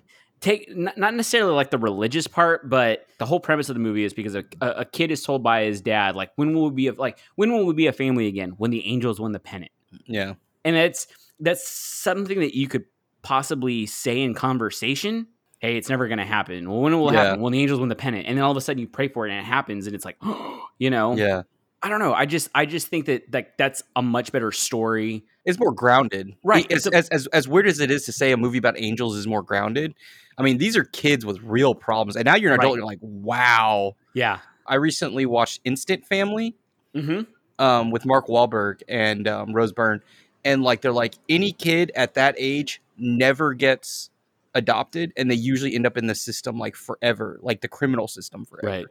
take 0.42 0.76
not 0.76 0.98
necessarily 0.98 1.54
like 1.54 1.72
the 1.72 1.78
religious 1.78 2.28
part, 2.28 2.70
but 2.70 3.06
the 3.18 3.26
whole 3.26 3.40
premise 3.40 3.70
of 3.70 3.76
the 3.76 3.80
movie 3.82 4.04
is 4.04 4.14
because 4.14 4.36
a, 4.36 4.44
a, 4.62 4.86
kid 4.86 5.12
is 5.12 5.24
told 5.24 5.44
by 5.44 5.64
his 5.64 5.82
dad 5.82 6.16
like 6.16 6.32
when 6.36 6.54
will 6.54 6.70
we 6.70 6.76
be 6.76 6.88
a, 6.88 6.94
like 6.94 7.18
when 7.36 7.52
will 7.52 7.66
we 7.66 7.74
be 7.74 7.88
a 7.88 7.94
family 7.94 8.28
again 8.28 8.52
when 8.58 8.72
the 8.72 8.86
Angels 8.86 9.20
win 9.20 9.32
the 9.32 9.40
pennant 9.40 9.72
yeah, 10.06 10.34
and 10.66 10.76
it's 10.76 11.08
that's 11.40 11.68
something 11.68 12.40
that 12.40 12.56
you 12.56 12.68
could 12.68 12.86
possibly 13.22 13.86
say 13.86 14.22
in 14.22 14.34
conversation. 14.34 15.28
Hey, 15.60 15.78
it's 15.78 15.88
never 15.90 16.08
going 16.08 16.18
to 16.18 16.26
happen. 16.26 16.70
Well, 16.70 16.82
when 16.82 16.94
will 16.98 17.10
it 17.10 17.14
Yeah. 17.14 17.24
happen? 17.24 17.42
When 17.42 17.54
the 17.54 17.62
Angels 17.62 17.80
win 17.80 17.90
the 17.90 17.96
pennant, 17.96 18.28
and 18.28 18.38
then 18.38 18.44
all 18.44 18.52
of 18.52 18.58
a 18.58 18.62
sudden 18.62 18.82
you 18.82 18.88
pray 18.88 19.08
for 19.08 19.26
it 19.26 19.32
and 19.32 19.40
it 19.40 19.46
happens, 19.46 19.88
and 19.88 19.96
it's 19.96 20.04
like, 20.04 20.18
you 20.78 20.90
know, 20.90 21.16
yeah. 21.16 21.44
I 21.84 21.90
don't 21.90 22.00
know. 22.00 22.14
I 22.14 22.26
just 22.26 22.50
I 22.56 22.66
just 22.66 22.88
think 22.88 23.06
that 23.08 23.32
like 23.34 23.58
that's 23.58 23.84
a 23.96 24.02
much 24.02 24.32
better 24.32 24.52
story. 24.54 25.24
it's 25.46 25.60
more 25.60 25.74
grounded, 25.74 26.34
Right, 26.44 26.72
As, 26.72 26.88
a- 26.88 26.96
as, 26.96 27.10
as 27.10 27.28
as 27.28 27.48
weird 27.48 27.68
as 27.68 27.80
it 27.82 27.92
is 27.92 28.06
to 28.06 28.14
say 28.14 28.32
a 28.32 28.38
movie 28.38 28.58
about 28.58 28.76
angels 28.80 29.18
is 29.18 29.28
more 29.28 29.44
grounded. 29.44 29.94
I 30.38 30.44
mean, 30.44 30.58
these 30.58 30.78
are 30.78 30.86
kids 30.86 31.26
with 31.26 31.40
real 31.44 31.76
problems, 31.76 32.16
and 32.16 32.26
now 32.26 32.36
you're 32.36 32.54
an 32.54 32.60
adult. 32.60 32.72
Right. 32.74 32.78
You're 32.78 32.86
like, 32.86 33.00
wow. 33.02 33.96
Yeah. 34.14 34.40
I 34.66 34.76
recently 34.76 35.26
watched 35.26 35.60
Instant 35.66 36.06
Family 36.08 36.56
Mm-hmm. 36.96 37.22
um, 37.64 37.92
with 37.92 38.06
Mark 38.06 38.28
Wahlberg 38.28 38.82
and 38.88 39.28
um, 39.28 39.52
Rose 39.54 39.74
Byrne, 39.74 40.02
and 40.46 40.64
like 40.64 40.82
they're 40.82 40.92
like 40.94 41.16
any 41.28 41.52
kid 41.52 41.92
at 41.96 42.14
that 42.14 42.36
age 42.38 42.82
never 42.98 43.54
gets 43.54 44.10
adopted, 44.56 45.12
and 45.18 45.30
they 45.30 45.36
usually 45.36 45.76
end 45.76 45.86
up 45.86 45.98
in 45.98 46.08
the 46.08 46.16
system 46.16 46.58
like 46.60 46.76
forever, 46.76 47.40
like 47.42 47.62
the 47.62 47.68
criminal 47.68 48.08
system 48.08 48.46
forever. 48.46 48.68
Right. 48.68 48.86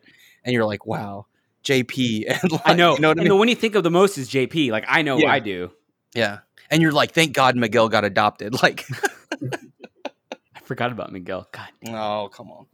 And 0.45 0.53
you're 0.53 0.65
like, 0.67 0.85
wow, 0.87 1.27
JP. 1.65 2.25
And 2.43 2.53
like, 2.53 2.61
I 2.65 2.75
know. 2.75 2.95
You 2.95 3.01
know 3.01 3.09
what 3.09 3.19
I 3.19 3.21
mean? 3.23 3.29
the 3.29 3.37
one 3.37 3.49
you 3.49 3.55
think 3.55 3.75
of 3.75 3.83
the 3.83 3.91
most 3.91 4.19
is 4.19 4.29
JP. 4.31 4.71
Like 4.71 4.85
I 4.89 5.03
know 5.03 5.19
Yeah. 5.19 5.31
I 5.33 5.39
do. 5.39 5.71
yeah. 6.15 6.39
And 6.71 6.81
you're 6.81 6.93
like, 6.93 7.13
thank 7.13 7.35
God 7.35 7.55
Miguel 7.57 7.89
got 7.89 8.05
adopted. 8.05 8.55
Like, 8.63 8.85
I 10.55 10.61
forgot 10.65 10.91
about 10.93 11.13
Miguel. 11.13 11.47
God, 11.53 11.69
oh 11.89 12.29
come 12.33 12.51
on. 12.51 12.67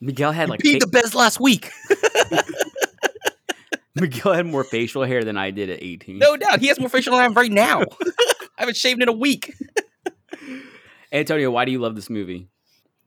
Miguel 0.00 0.32
had 0.32 0.48
You 0.48 0.50
like 0.52 0.60
peed 0.60 0.72
fa- 0.74 0.78
the 0.80 0.86
best 0.88 1.14
last 1.14 1.38
week. 1.40 1.70
Miguel 3.94 4.32
had 4.32 4.46
more 4.46 4.64
facial 4.64 5.04
hair 5.04 5.22
than 5.22 5.36
I 5.36 5.50
did 5.52 5.70
at 5.70 5.80
18. 5.80 6.18
No 6.18 6.36
doubt, 6.36 6.58
he 6.60 6.66
has 6.66 6.80
more 6.80 6.88
facial 6.88 7.12
hair 7.12 7.22
than 7.22 7.26
I 7.26 7.28
have 7.28 7.36
right 7.36 7.52
now. 7.52 7.82
I 7.82 8.62
haven't 8.62 8.76
shaved 8.76 9.00
in 9.00 9.08
a 9.08 9.12
week. 9.12 9.54
Antonio, 11.12 11.50
why 11.52 11.64
do 11.64 11.70
you 11.70 11.78
love 11.78 11.94
this 11.94 12.10
movie? 12.10 12.48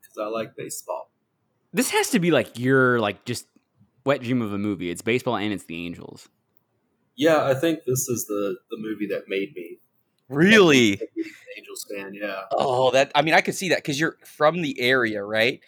Because 0.02 0.18
I 0.18 0.28
like 0.28 0.56
baseball. 0.56 1.12
This 1.74 1.90
has 1.90 2.12
to 2.12 2.20
be 2.20 2.32
like 2.32 2.58
your 2.58 3.00
like 3.02 3.26
just 3.26 3.46
wet 4.08 4.22
dream 4.22 4.42
of 4.42 4.54
a 4.54 4.58
movie. 4.58 4.90
It's 4.90 5.02
baseball 5.02 5.36
and 5.38 5.54
it's 5.54 5.66
the 5.66 5.86
Angels. 5.86 6.30
Yeah, 7.16 7.46
I 7.46 7.54
think 7.54 7.80
this 7.86 8.08
is 8.08 8.26
the 8.28 8.58
the 8.72 8.78
movie 8.80 9.08
that 9.08 9.24
made 9.28 9.54
me 9.56 9.80
Really? 10.30 10.94
a 10.94 11.00
Angels 11.58 11.86
fan. 11.94 12.14
Yeah, 12.14 12.42
Oh, 12.52 12.92
that. 12.92 13.12
I 13.16 13.22
mean, 13.22 13.34
I 13.34 13.42
could 13.42 13.56
see 13.56 13.70
that 13.70 13.80
because 13.80 14.00
you're 14.00 14.18
from 14.26 14.62
the 14.62 14.80
area, 14.80 15.24
right? 15.24 15.60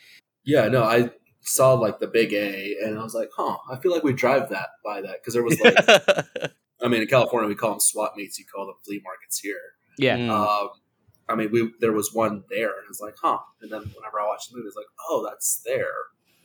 yeah. 0.43 0.67
No, 0.67 0.83
I 0.83 1.11
saw 1.41 1.73
like 1.73 1.99
the 1.99 2.07
big 2.07 2.33
A, 2.33 2.75
and 2.83 2.97
I 2.99 3.03
was 3.03 3.13
like, 3.15 3.29
huh. 3.35 3.57
I 3.71 3.77
feel 3.77 3.91
like 3.91 4.03
we 4.03 4.13
drive 4.13 4.49
that 4.49 4.69
by 4.85 5.01
that 5.01 5.17
because 5.21 5.33
there 5.33 5.43
was 5.43 5.59
like, 5.59 5.75
I 6.81 6.87
mean, 6.87 7.01
in 7.01 7.07
California 7.07 7.47
we 7.47 7.55
call 7.55 7.71
them 7.71 7.79
swap 7.79 8.13
meets. 8.15 8.37
You 8.39 8.45
call 8.45 8.65
them 8.67 8.75
flea 8.85 9.01
markets 9.03 9.39
here. 9.39 9.61
Yeah. 9.97 10.17
Mm. 10.17 10.29
Um, 10.29 10.69
I 11.27 11.35
mean, 11.35 11.51
we 11.51 11.71
there 11.79 11.91
was 11.93 12.13
one 12.13 12.43
there, 12.49 12.69
and 12.69 12.85
I 12.85 12.89
was 12.89 13.01
like, 13.01 13.15
huh. 13.21 13.39
And 13.61 13.71
then 13.71 13.81
whenever 13.81 14.19
I 14.21 14.27
watched 14.27 14.49
the 14.51 14.57
movie, 14.57 14.67
it's 14.67 14.75
like, 14.77 14.85
oh, 15.09 15.25
that's 15.27 15.61
there. 15.65 15.93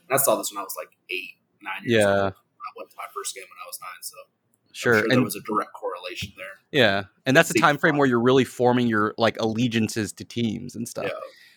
And 0.09 0.15
I 0.15 0.17
saw 0.21 0.35
this 0.35 0.51
when 0.51 0.59
I 0.59 0.63
was 0.63 0.75
like 0.77 0.89
eight, 1.09 1.35
nine 1.65 1.83
years 1.83 2.03
Yeah. 2.03 2.23
old. 2.23 2.33
I 2.33 2.71
went 2.77 2.89
to 2.91 2.95
my 2.97 3.05
first 3.13 3.35
game 3.35 3.43
when 3.43 3.57
I 3.63 3.67
was 3.67 3.79
nine, 3.81 4.01
so 4.01 4.15
I'm 4.17 4.73
sure. 4.73 4.99
sure 4.99 5.07
there 5.09 5.21
was 5.21 5.35
a 5.35 5.41
direct 5.41 5.71
correlation 5.73 6.31
there. 6.37 6.45
yeah, 6.71 7.03
and 7.25 7.35
that's 7.35 7.49
the 7.51 7.59
time 7.59 7.77
frame 7.77 7.97
where 7.97 8.07
you're 8.07 8.21
really 8.21 8.43
forming 8.45 8.87
your 8.87 9.13
like 9.17 9.37
allegiances 9.39 10.13
to 10.13 10.23
teams 10.23 10.75
and 10.75 10.87
stuff. 10.87 11.05
Yeah. 11.07 11.11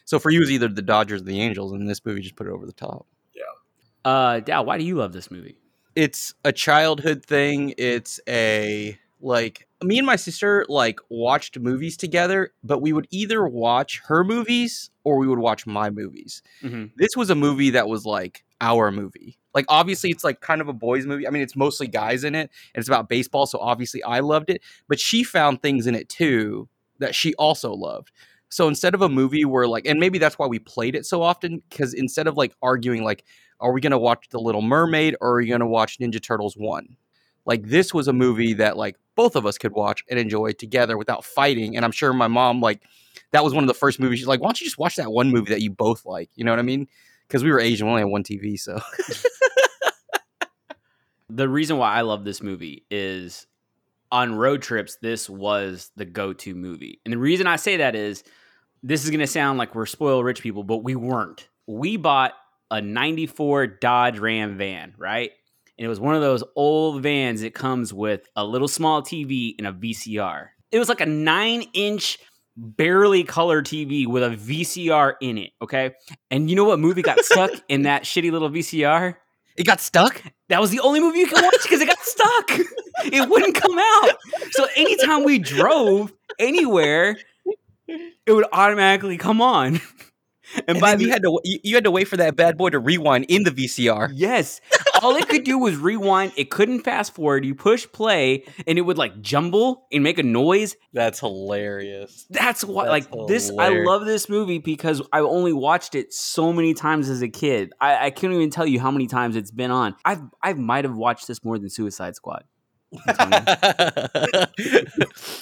So 0.04 0.18
for 0.18 0.30
you, 0.30 0.40
it's 0.42 0.50
either 0.50 0.68
the 0.68 0.82
Dodgers 0.82 1.20
or 1.20 1.24
the 1.24 1.40
Angels, 1.40 1.72
and 1.72 1.88
this 1.88 2.04
movie 2.04 2.22
just 2.22 2.34
put 2.36 2.46
it 2.46 2.50
over 2.50 2.64
the 2.66 2.72
top. 2.72 3.06
Yeah. 3.34 3.42
Uh, 4.10 4.40
Dal, 4.40 4.64
why 4.64 4.78
do 4.78 4.84
you 4.84 4.96
love 4.96 5.12
this 5.12 5.30
movie? 5.30 5.58
it's 5.96 6.32
a 6.44 6.52
childhood 6.52 7.24
thing. 7.24 7.74
It's 7.76 8.20
a 8.28 8.98
like 9.20 9.66
me 9.82 9.98
and 9.98 10.06
my 10.06 10.16
sister 10.16 10.66
like 10.68 11.00
watched 11.08 11.58
movies 11.58 11.96
together, 11.96 12.52
but 12.64 12.82
we 12.82 12.92
would 12.92 13.06
either 13.10 13.46
watch 13.46 14.00
her 14.06 14.24
movies 14.24 14.90
or 15.04 15.18
we 15.18 15.28
would 15.28 15.38
watch 15.38 15.66
my 15.66 15.90
movies. 15.90 16.42
Mm-hmm. 16.62 16.86
This 16.96 17.16
was 17.16 17.30
a 17.30 17.34
movie 17.34 17.70
that 17.70 17.88
was 17.88 18.04
like 18.04 18.44
our 18.60 18.90
movie. 18.90 19.38
Like 19.54 19.66
obviously 19.68 20.10
it's 20.10 20.24
like 20.24 20.40
kind 20.40 20.60
of 20.60 20.68
a 20.68 20.72
boys 20.72 21.06
movie. 21.06 21.26
I 21.26 21.30
mean 21.30 21.42
it's 21.42 21.56
mostly 21.56 21.86
guys 21.86 22.24
in 22.24 22.34
it 22.34 22.50
and 22.74 22.80
it's 22.80 22.88
about 22.88 23.08
baseball, 23.08 23.46
so 23.46 23.58
obviously 23.58 24.02
I 24.02 24.20
loved 24.20 24.50
it, 24.50 24.62
but 24.88 24.98
she 24.98 25.22
found 25.22 25.62
things 25.62 25.86
in 25.86 25.94
it 25.94 26.08
too 26.08 26.68
that 26.98 27.14
she 27.14 27.34
also 27.34 27.72
loved. 27.72 28.10
So 28.48 28.66
instead 28.66 28.94
of 28.94 29.02
a 29.02 29.08
movie 29.08 29.44
where 29.44 29.68
like 29.68 29.86
and 29.86 30.00
maybe 30.00 30.18
that's 30.18 30.38
why 30.38 30.46
we 30.46 30.58
played 30.58 30.96
it 30.96 31.06
so 31.06 31.22
often 31.22 31.62
cuz 31.70 31.94
instead 31.94 32.26
of 32.26 32.36
like 32.36 32.54
arguing 32.62 33.04
like 33.04 33.24
are 33.60 33.72
we 33.72 33.80
going 33.80 33.90
to 33.90 33.98
watch 33.98 34.28
The 34.30 34.38
Little 34.38 34.62
Mermaid 34.62 35.16
or 35.20 35.34
are 35.34 35.40
you 35.40 35.48
going 35.48 35.60
to 35.60 35.66
watch 35.66 35.98
Ninja 35.98 36.22
Turtles 36.22 36.56
1? 36.56 36.96
Like 37.48 37.64
this 37.64 37.92
was 37.92 38.06
a 38.06 38.12
movie 38.12 38.54
that 38.54 38.76
like 38.76 38.94
both 39.16 39.34
of 39.34 39.44
us 39.44 39.58
could 39.58 39.72
watch 39.72 40.04
and 40.08 40.20
enjoy 40.20 40.52
together 40.52 40.96
without 40.96 41.24
fighting 41.24 41.74
and 41.74 41.84
I'm 41.84 41.90
sure 41.90 42.12
my 42.12 42.28
mom 42.28 42.60
like 42.60 42.82
that 43.32 43.42
was 43.42 43.52
one 43.52 43.64
of 43.64 43.68
the 43.68 43.74
first 43.74 43.98
movies 43.98 44.20
she's 44.20 44.28
like 44.28 44.40
why 44.40 44.46
don't 44.46 44.60
you 44.60 44.66
just 44.66 44.78
watch 44.78 44.94
that 44.96 45.10
one 45.10 45.30
movie 45.32 45.50
that 45.50 45.62
you 45.62 45.72
both 45.72 46.06
like? 46.06 46.30
You 46.36 46.44
know 46.44 46.52
what 46.52 46.60
I 46.60 46.62
mean? 46.62 46.86
Cuz 47.28 47.42
we 47.42 47.50
were 47.50 47.58
Asian, 47.58 47.88
we 47.88 47.90
only 47.90 48.02
had 48.02 48.10
one 48.10 48.22
TV, 48.22 48.56
so 48.56 48.78
The 51.30 51.48
reason 51.48 51.76
why 51.76 51.92
I 51.92 52.00
love 52.02 52.24
this 52.24 52.42
movie 52.42 52.86
is 52.90 53.46
on 54.10 54.34
road 54.34 54.62
trips, 54.62 54.96
this 55.02 55.28
was 55.28 55.90
the 55.94 56.06
go 56.06 56.32
to 56.32 56.54
movie. 56.54 57.00
And 57.04 57.12
the 57.12 57.18
reason 57.18 57.46
I 57.46 57.56
say 57.56 57.76
that 57.78 57.94
is 57.94 58.24
this 58.82 59.04
is 59.04 59.10
going 59.10 59.20
to 59.20 59.26
sound 59.26 59.58
like 59.58 59.74
we're 59.74 59.84
spoiled 59.84 60.24
rich 60.24 60.40
people, 60.40 60.64
but 60.64 60.78
we 60.78 60.94
weren't. 60.96 61.48
We 61.66 61.98
bought 61.98 62.32
a 62.70 62.80
94 62.80 63.66
Dodge 63.66 64.18
Ram 64.18 64.56
van, 64.56 64.94
right? 64.96 65.32
And 65.78 65.84
it 65.84 65.88
was 65.88 66.00
one 66.00 66.14
of 66.14 66.20
those 66.20 66.42
old 66.56 67.02
vans 67.02 67.40
that 67.42 67.54
comes 67.54 67.92
with 67.94 68.26
a 68.34 68.44
little 68.44 68.68
small 68.68 69.02
TV 69.02 69.54
and 69.58 69.66
a 69.66 69.72
VCR. 69.72 70.48
It 70.72 70.78
was 70.78 70.88
like 70.88 71.00
a 71.00 71.06
nine 71.06 71.64
inch, 71.72 72.18
barely 72.56 73.24
color 73.24 73.62
TV 73.62 74.06
with 74.06 74.22
a 74.22 74.30
VCR 74.30 75.14
in 75.20 75.38
it, 75.38 75.50
okay? 75.62 75.92
And 76.30 76.50
you 76.50 76.56
know 76.56 76.64
what 76.64 76.80
movie 76.80 77.02
got 77.02 77.20
stuck 77.20 77.52
in 77.68 77.82
that 77.82 78.02
shitty 78.02 78.32
little 78.32 78.50
VCR? 78.50 79.14
it 79.58 79.66
got 79.66 79.80
stuck. 79.80 80.22
That 80.48 80.60
was 80.60 80.70
the 80.70 80.80
only 80.80 81.00
movie 81.00 81.18
you 81.18 81.26
could 81.26 81.42
watch 81.42 81.62
because 81.62 81.80
it 81.80 81.86
got 81.86 81.98
stuck. 82.00 82.50
It 83.04 83.28
wouldn't 83.28 83.54
come 83.54 83.78
out. 83.78 84.10
So 84.50 84.66
anytime 84.74 85.22
we 85.22 85.38
drove 85.38 86.12
anywhere, 86.36 87.16
it 87.86 88.32
would 88.32 88.46
automatically 88.52 89.16
come 89.16 89.40
on. 89.40 89.80
And, 90.56 90.64
And 90.68 90.80
by 90.80 90.90
then 90.90 90.98
the 90.98 91.04
you 91.04 91.10
had 91.10 91.22
to 91.22 91.40
you, 91.44 91.58
you 91.62 91.74
had 91.74 91.84
to 91.84 91.90
wait 91.90 92.08
for 92.08 92.16
that 92.16 92.36
bad 92.36 92.56
boy 92.56 92.70
to 92.70 92.78
rewind 92.78 93.26
in 93.28 93.44
the 93.44 93.50
VCR. 93.50 94.10
yes, 94.14 94.60
all 95.02 95.16
it 95.16 95.28
could 95.28 95.44
do 95.44 95.58
was 95.58 95.76
rewind. 95.76 96.32
It 96.36 96.50
couldn't 96.50 96.80
fast 96.80 97.14
forward. 97.14 97.44
You 97.44 97.54
push 97.54 97.86
play, 97.92 98.44
and 98.66 98.78
it 98.78 98.82
would 98.82 98.98
like 98.98 99.20
jumble 99.20 99.86
and 99.92 100.02
make 100.02 100.18
a 100.18 100.22
noise. 100.22 100.76
That's 100.92 101.20
hilarious. 101.20 102.26
That's 102.30 102.64
why, 102.64 102.86
That's 102.86 103.10
like 103.10 103.28
this, 103.28 103.50
I 103.58 103.68
love 103.84 104.04
this 104.04 104.28
movie 104.28 104.58
because 104.58 105.02
I 105.12 105.20
only 105.20 105.52
watched 105.52 105.94
it 105.94 106.12
so 106.12 106.52
many 106.52 106.74
times 106.74 107.08
as 107.08 107.22
a 107.22 107.28
kid. 107.28 107.72
I, 107.80 108.06
I 108.06 108.10
can't 108.10 108.32
even 108.32 108.50
tell 108.50 108.66
you 108.66 108.80
how 108.80 108.90
many 108.90 109.06
times 109.06 109.36
it's 109.36 109.50
been 109.50 109.70
on. 109.70 109.94
I've 110.04 110.22
I 110.42 110.54
might 110.54 110.84
have 110.84 110.96
watched 110.96 111.28
this 111.28 111.44
more 111.44 111.58
than 111.58 111.70
Suicide 111.70 112.14
Squad. 112.16 112.44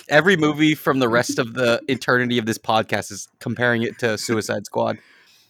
Every 0.09 0.37
movie 0.37 0.75
from 0.75 0.99
the 0.99 1.09
rest 1.09 1.39
of 1.39 1.55
the 1.55 1.81
eternity 1.89 2.39
of 2.39 2.47
this 2.47 2.59
podcast 2.59 3.11
is 3.13 3.29
comparing 3.41 3.83
it 3.83 3.99
to 4.01 4.17
Suicide 4.19 4.67
Squad. 4.67 4.99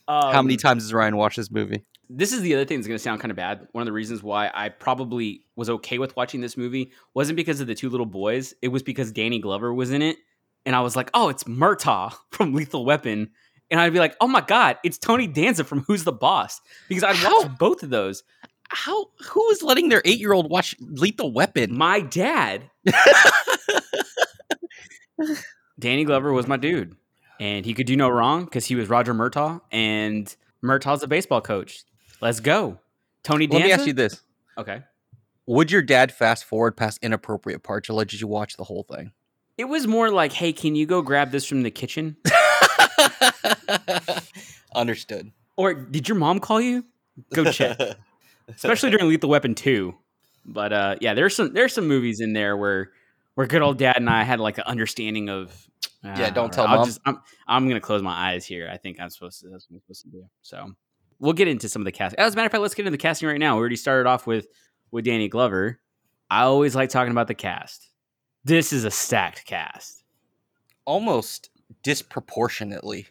How 0.09 0.41
many 0.43 0.55
Um, 0.55 0.59
times 0.59 0.83
has 0.85 0.93
Ryan 0.95 1.17
watched 1.17 1.37
this 1.37 1.51
movie? 1.51 1.85
this 2.09 2.33
is 2.33 2.41
the 2.43 2.55
other 2.55 2.65
thing 2.65 2.79
that's 2.79 2.87
going 2.87 2.95
to 2.97 3.03
sound 3.03 3.21
kind 3.21 3.33
of 3.33 3.37
bad. 3.37 3.67
One 3.73 3.83
of 3.83 3.87
the 3.87 3.93
reasons 3.93 4.23
why 4.23 4.49
I 4.55 4.69
probably 4.69 5.43
was 5.57 5.69
okay 5.69 5.99
with 5.99 6.15
watching 6.15 6.41
this 6.41 6.57
movie 6.57 6.93
wasn't 7.15 7.35
because 7.37 7.61
of 7.61 7.67
the 7.67 7.75
two 7.75 7.91
little 7.91 8.07
boys. 8.07 8.55
It 8.63 8.69
was 8.69 8.85
because 8.85 9.11
Danny 9.11 9.41
Glover 9.41 9.75
was 9.75 9.91
in 9.91 10.03
it. 10.03 10.17
And 10.65 10.77
I 10.77 10.83
was 10.83 10.95
like, 10.95 11.11
oh, 11.15 11.29
it's 11.31 11.43
Murtaugh 11.45 12.13
from 12.31 12.55
Lethal 12.55 12.85
Weapon. 12.85 13.31
And 13.73 13.81
I'd 13.81 13.93
be 13.93 13.99
like, 13.99 14.15
oh 14.21 14.29
my 14.29 14.41
God, 14.41 14.77
it's 14.85 14.99
Tony 14.99 15.27
Danza 15.27 15.65
from 15.65 15.81
Who's 15.81 16.05
the 16.05 16.13
Boss? 16.13 16.61
Because 16.89 17.03
I'd 17.03 17.21
watched 17.25 17.59
both 17.59 17.83
of 17.83 17.91
those. 17.91 18.23
How 18.71 19.07
who 19.31 19.49
is 19.51 19.63
letting 19.63 19.89
their 19.89 20.03
eight 20.05 20.19
year 20.19 20.33
old 20.33 20.51
watch 20.51 20.75
Lethal 20.81 21.33
Weapon? 21.33 21.77
My 21.77 22.01
dad, 22.01 22.71
Danny 25.79 26.05
Glover 26.05 26.33
was 26.33 26.47
my 26.47 26.57
dude. 26.57 26.97
And 27.39 27.67
he 27.67 27.75
could 27.75 27.87
do 27.87 27.97
no 27.97 28.09
wrong 28.09 28.47
because 28.47 28.65
he 28.65 28.75
was 28.75 28.89
Roger 28.89 29.13
Murtaugh. 29.13 29.61
And 29.71 30.35
Murtaugh's 30.63 31.03
a 31.03 31.07
baseball 31.07 31.43
coach. 31.43 31.85
Let's 32.21 32.41
go. 32.41 32.79
Tony 33.23 33.47
Let 33.47 33.63
me 33.63 33.73
ask 33.73 33.87
you 33.87 33.93
this: 33.93 34.23
okay. 34.57 34.83
Would 35.47 35.71
your 35.71 35.83
dad 35.83 36.13
fast 36.13 36.45
forward 36.45 36.77
past 36.77 36.99
inappropriate 37.03 37.63
parts, 37.63 37.91
or 37.91 37.93
let 37.93 38.13
you 38.13 38.27
watch 38.27 38.57
the 38.57 38.65
whole 38.65 38.85
thing? 38.85 39.13
It 39.59 39.67
was 39.67 39.87
more 39.87 40.11
like, 40.11 40.33
hey, 40.33 40.53
can 40.53 40.75
you 40.75 40.87
go 40.87 41.03
grab 41.03 41.31
this 41.31 41.47
from 41.47 41.63
the 41.63 41.71
kitchen? 41.71 42.17
Understood. 44.75 45.33
Or 45.57 45.73
did 45.73 46.09
your 46.09 46.19
mom 46.19 46.41
call 46.41 46.61
you? 46.61 46.85
Go 47.33 47.51
check. 47.51 47.79
Especially 48.49 48.91
during 48.91 49.09
Lethal 49.09 49.31
Weapon 49.31 49.55
2. 49.55 49.95
But 50.45 50.73
uh, 50.73 50.97
yeah, 51.01 51.15
there's 51.15 51.35
some 51.35 51.53
there's 51.53 51.73
some 51.73 51.89
movies 51.89 52.21
in 52.21 52.33
there 52.33 52.57
where 52.57 52.93
where 53.35 53.47
good 53.47 53.63
old 53.63 53.79
dad 53.79 53.97
and 53.97 54.09
I 54.09 54.23
had 54.23 54.39
like 54.41 54.59
an 54.59 54.65
understanding 54.67 55.29
of 55.29 55.69
Yeah, 56.05 56.27
"Ah, 56.29 56.31
don't 56.31 56.53
tell 56.53 56.67
I'll 56.67 56.79
mom." 56.79 56.87
Just, 56.87 57.01
I'm 57.05 57.21
I'm 57.49 57.67
gonna 57.69 57.81
close 57.81 58.03
my 58.03 58.13
eyes 58.31 58.47
here. 58.47 58.69
I 58.73 58.77
think 58.77 59.01
I'm 59.01 59.11
supposed 59.11 59.41
to. 59.41 59.49
That's 59.49 59.69
what 59.69 59.77
I'm 59.77 59.81
supposed 59.81 60.03
to 60.03 60.09
do. 60.11 60.25
So 60.43 60.73
we'll 61.19 61.33
get 61.33 61.49
into 61.49 61.69
some 61.69 61.83
of 61.83 61.85
the 61.85 61.93
casting. 61.93 62.21
As 62.21 62.35
a 62.35 62.37
matter 62.37 62.47
of 62.47 62.53
fact, 62.53 62.63
let's 62.63 62.75
get 62.75 62.83
into 62.87 62.93
the 62.97 63.03
casting 63.03 63.29
right 63.29 63.41
now. 63.41 63.57
We 63.57 63.61
already 63.61 63.77
started 63.77 64.09
off 64.09 64.27
with 64.27 64.47
with 64.93 65.05
Danny 65.05 65.29
Glover. 65.29 65.81
I 66.31 66.43
always 66.43 66.77
like 66.77 66.91
talking 66.91 67.11
about 67.11 67.27
the 67.27 67.35
cast. 67.35 67.89
This 68.45 68.73
is 68.73 68.85
a 68.85 68.91
stacked 68.93 69.45
cast. 69.47 70.05
almost 70.85 71.51
disproportionately. 71.83 73.07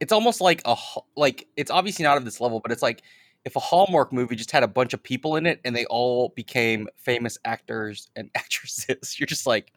It's 0.00 0.12
almost 0.12 0.40
like 0.40 0.62
a 0.64 0.76
like 1.16 1.46
it's 1.56 1.70
obviously 1.70 2.02
not 2.02 2.16
of 2.16 2.24
this 2.24 2.40
level, 2.40 2.58
but 2.60 2.72
it's 2.72 2.82
like 2.82 3.02
if 3.46 3.56
a 3.56 3.60
Hallmark 3.60 4.12
movie 4.12 4.36
just 4.36 4.50
had 4.50 4.62
a 4.62 4.68
bunch 4.68 4.92
of 4.92 5.02
people 5.02 5.36
in 5.36 5.46
it 5.46 5.60
and 5.64 5.74
they 5.74 5.86
all 5.86 6.34
became 6.36 6.88
famous 6.96 7.38
actors 7.44 8.10
and 8.14 8.28
actresses. 8.34 9.18
You're 9.18 9.26
just 9.26 9.46
like, 9.46 9.72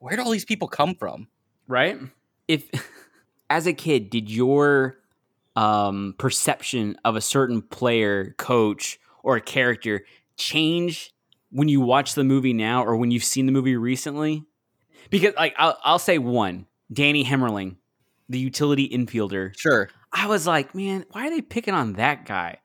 where 0.00 0.16
do 0.16 0.22
all 0.22 0.30
these 0.30 0.44
people 0.44 0.68
come 0.68 0.94
from? 0.94 1.28
right? 1.68 1.98
If 2.48 2.68
as 3.50 3.66
a 3.66 3.72
kid, 3.72 4.10
did 4.10 4.30
your 4.30 4.96
um, 5.56 6.14
perception 6.18 6.96
of 7.04 7.16
a 7.16 7.20
certain 7.20 7.62
player, 7.62 8.34
coach, 8.38 8.98
or 9.22 9.36
a 9.36 9.40
character 9.40 10.04
change 10.36 11.12
when 11.50 11.68
you 11.68 11.80
watch 11.80 12.14
the 12.14 12.24
movie 12.24 12.52
now 12.52 12.84
or 12.84 12.96
when 12.96 13.10
you've 13.10 13.24
seen 13.24 13.46
the 13.46 13.52
movie 13.52 13.76
recently? 13.76 14.44
Because 15.10 15.34
like 15.36 15.54
I'll, 15.58 15.78
I'll 15.84 15.98
say 15.98 16.18
one, 16.18 16.66
Danny 16.92 17.24
Hemmerling, 17.24 17.76
the 18.28 18.38
utility 18.38 18.88
infielder. 18.88 19.52
Sure. 19.58 19.88
I 20.12 20.26
was 20.26 20.46
like, 20.46 20.74
man, 20.74 21.04
why 21.10 21.26
are 21.26 21.30
they 21.30 21.40
picking 21.40 21.74
on 21.74 21.94
that 21.94 22.26
guy? 22.26 22.58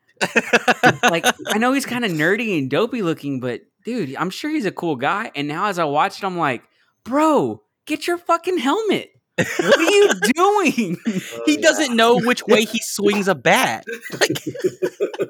Like, 1.04 1.26
I 1.48 1.58
know 1.58 1.74
he's 1.74 1.86
kind 1.86 2.06
of 2.06 2.12
nerdy 2.12 2.58
and 2.58 2.70
dopey 2.70 3.02
looking, 3.02 3.40
but 3.40 3.62
dude, 3.86 4.16
I'm 4.16 4.30
sure 4.30 4.50
he's 4.50 4.66
a 4.66 4.72
cool 4.72 4.96
guy. 4.96 5.32
And 5.36 5.48
now 5.48 5.68
as 5.68 5.80
I 5.80 5.86
watch 5.86 6.18
it, 6.22 6.26
I'm 6.26 6.38
like, 6.38 6.64
bro, 7.04 7.62
get 7.86 8.08
your 8.08 8.18
fucking 8.18 8.58
helmet. 8.58 9.12
What 9.38 9.78
are 9.78 9.82
you 9.84 10.10
doing? 10.36 10.98
Oh, 11.08 11.42
he 11.46 11.56
yeah. 11.56 11.62
doesn't 11.62 11.96
know 11.96 12.20
which 12.20 12.46
way 12.48 12.66
he 12.66 12.80
swings 12.84 13.28
a 13.28 13.36
bat. 13.36 13.86
Like 14.20 14.44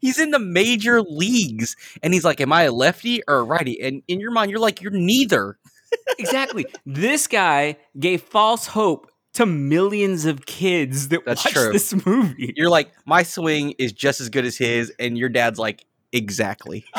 He's 0.00 0.18
in 0.18 0.30
the 0.30 0.38
major 0.38 1.02
leagues, 1.02 1.76
and 2.02 2.12
he's 2.12 2.24
like, 2.24 2.40
"Am 2.40 2.52
I 2.52 2.64
a 2.64 2.72
lefty 2.72 3.22
or 3.26 3.36
a 3.38 3.42
righty?" 3.44 3.80
And 3.80 4.02
in 4.08 4.20
your 4.20 4.30
mind, 4.30 4.50
you're 4.50 4.60
like, 4.60 4.82
"You're 4.82 4.92
neither." 4.92 5.58
exactly. 6.18 6.66
This 6.84 7.26
guy 7.26 7.76
gave 7.98 8.22
false 8.22 8.66
hope 8.66 9.10
to 9.36 9.46
millions 9.46 10.24
of 10.26 10.46
kids 10.46 11.08
that 11.08 11.24
That's 11.24 11.44
watch 11.44 11.54
true. 11.54 11.72
this 11.72 12.06
movie. 12.06 12.52
You're 12.56 12.70
like, 12.70 12.92
"My 13.04 13.22
swing 13.22 13.74
is 13.78 13.92
just 13.92 14.20
as 14.20 14.28
good 14.28 14.44
as 14.44 14.56
his," 14.56 14.92
and 14.98 15.16
your 15.16 15.28
dad's 15.28 15.58
like, 15.58 15.84
"Exactly." 16.12 16.84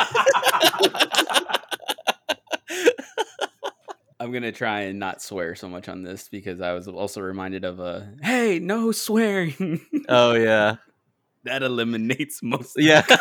I'm 4.19 4.31
gonna 4.31 4.51
try 4.51 4.81
and 4.81 4.99
not 4.99 5.21
swear 5.21 5.55
so 5.55 5.69
much 5.69 5.87
on 5.87 6.03
this 6.03 6.27
because 6.27 6.59
I 6.59 6.73
was 6.73 6.87
also 6.87 7.21
reminded 7.21 7.63
of 7.63 7.79
a 7.79 8.11
hey, 8.21 8.59
no 8.59 8.91
swearing. 8.91 9.79
oh 10.09 10.33
yeah, 10.33 10.77
that 11.43 11.63
eliminates 11.63 12.41
most. 12.43 12.73
yeah. 12.77 13.05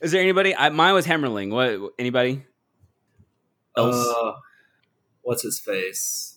Is 0.00 0.10
there 0.10 0.20
anybody? 0.20 0.56
I, 0.56 0.70
mine 0.70 0.94
was 0.94 1.06
Hemmerling. 1.06 1.50
What? 1.50 1.92
Anybody? 1.98 2.44
Else? 3.76 3.94
Uh, 3.94 4.32
what's 5.22 5.42
his 5.42 5.60
face? 5.60 6.31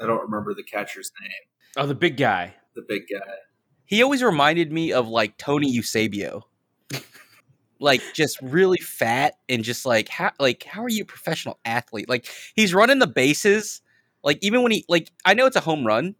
I 0.00 0.06
don't 0.06 0.22
remember 0.22 0.54
the 0.54 0.62
catcher's 0.62 1.10
name. 1.20 1.30
oh, 1.76 1.86
the 1.86 1.94
big 1.94 2.16
guy. 2.16 2.54
The 2.74 2.82
big 2.88 3.02
guy. 3.12 3.34
he 3.84 4.02
always 4.02 4.22
reminded 4.22 4.72
me 4.72 4.92
of 4.92 5.08
like 5.08 5.36
Tony 5.38 5.68
Eusebio. 5.70 6.46
like 7.80 8.02
just 8.14 8.38
really 8.42 8.78
fat 8.78 9.34
and 9.48 9.62
just 9.62 9.86
like 9.86 10.08
how 10.08 10.32
like 10.40 10.64
how 10.64 10.82
are 10.82 10.88
you 10.88 11.02
a 11.02 11.06
professional 11.06 11.58
athlete? 11.64 12.08
Like 12.08 12.26
he's 12.54 12.74
running 12.74 12.98
the 12.98 13.06
bases. 13.06 13.80
Like 14.24 14.38
even 14.42 14.62
when 14.62 14.72
he 14.72 14.84
like 14.88 15.10
I 15.24 15.34
know 15.34 15.46
it's 15.46 15.56
a 15.56 15.60
home 15.60 15.86
run, 15.86 16.14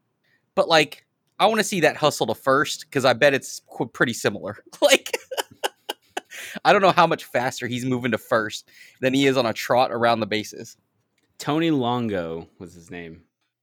but 0.54 0.68
like 0.68 1.04
I 1.38 1.47
want 1.47 1.58
to 1.58 1.64
see 1.64 1.80
that 1.80 1.97
hustle 1.97 2.26
to 2.26 2.35
first 2.35 2.87
because 2.88 3.04
I 3.04 3.12
bet 3.12 3.35
it's 3.35 3.61
qu- 3.68 3.87
pretty 3.88 4.12
similar. 4.12 4.58
like 4.82 5.16
I 6.64 6.73
don't 6.73 6.82
know 6.82 6.92
how 6.92 7.06
much 7.06 7.25
faster 7.25 7.66
he's 7.66 7.85
moving 7.85 8.11
to 8.12 8.18
first 8.18 8.68
than 9.00 9.14
he 9.14 9.26
is 9.26 9.37
on 9.37 9.47
a 9.47 9.52
trot 9.52 9.92
around 9.92 10.20
the 10.20 10.26
bases. 10.26 10.76
Tony 11.38 11.70
Longo 11.70 12.49
was 12.58 12.75
his 12.75 12.90
name. 12.90 13.23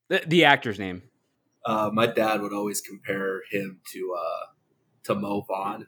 The, 0.09 0.21
the 0.25 0.45
actor's 0.45 0.79
name. 0.79 1.03
Uh, 1.65 1.89
my 1.91 2.05
dad 2.05 2.41
would 2.41 2.53
always 2.53 2.79
compare 2.81 3.41
him 3.51 3.79
to 3.93 4.15
uh, 4.17 4.45
to 5.05 5.15
Mo 5.15 5.41
Vaughn. 5.47 5.87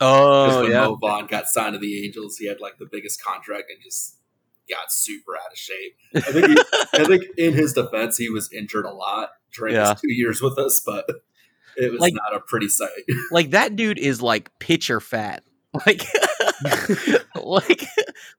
Oh 0.00 0.46
Because 0.46 0.62
when 0.62 0.72
Mo 0.72 0.96
Vaughn 0.96 1.26
got 1.26 1.46
signed 1.48 1.74
to 1.74 1.78
the 1.78 2.04
Angels, 2.04 2.36
he 2.38 2.46
had 2.48 2.60
like 2.60 2.78
the 2.78 2.86
biggest 2.90 3.22
contract 3.22 3.64
and 3.70 3.78
just 3.82 4.16
got 4.70 4.90
super 4.92 5.36
out 5.36 5.52
of 5.52 5.58
shape. 5.58 5.96
I 6.14 6.20
think, 6.20 6.46
he, 6.48 6.56
I 6.94 7.04
think 7.04 7.24
in 7.36 7.52
his 7.54 7.72
defense, 7.72 8.16
he 8.16 8.28
was 8.30 8.50
injured 8.52 8.84
a 8.84 8.92
lot 8.92 9.30
during 9.54 9.74
Yeah. 9.74 9.92
his 9.92 10.00
two 10.00 10.12
years 10.12 10.40
with 10.40 10.58
us, 10.58 10.82
but 10.84 11.06
it 11.76 11.90
was 11.90 12.00
Like- 12.00 12.14
not 12.14 12.34
a 12.34 12.40
pretty 12.40 12.68
sight. 12.68 12.88
like 13.30 13.50
that 13.50 13.76
dude 13.76 13.98
is 13.98 14.22
like 14.22 14.50
pitcher 14.58 15.00
fat. 15.00 15.42
Like 15.86 16.02
like 17.36 17.82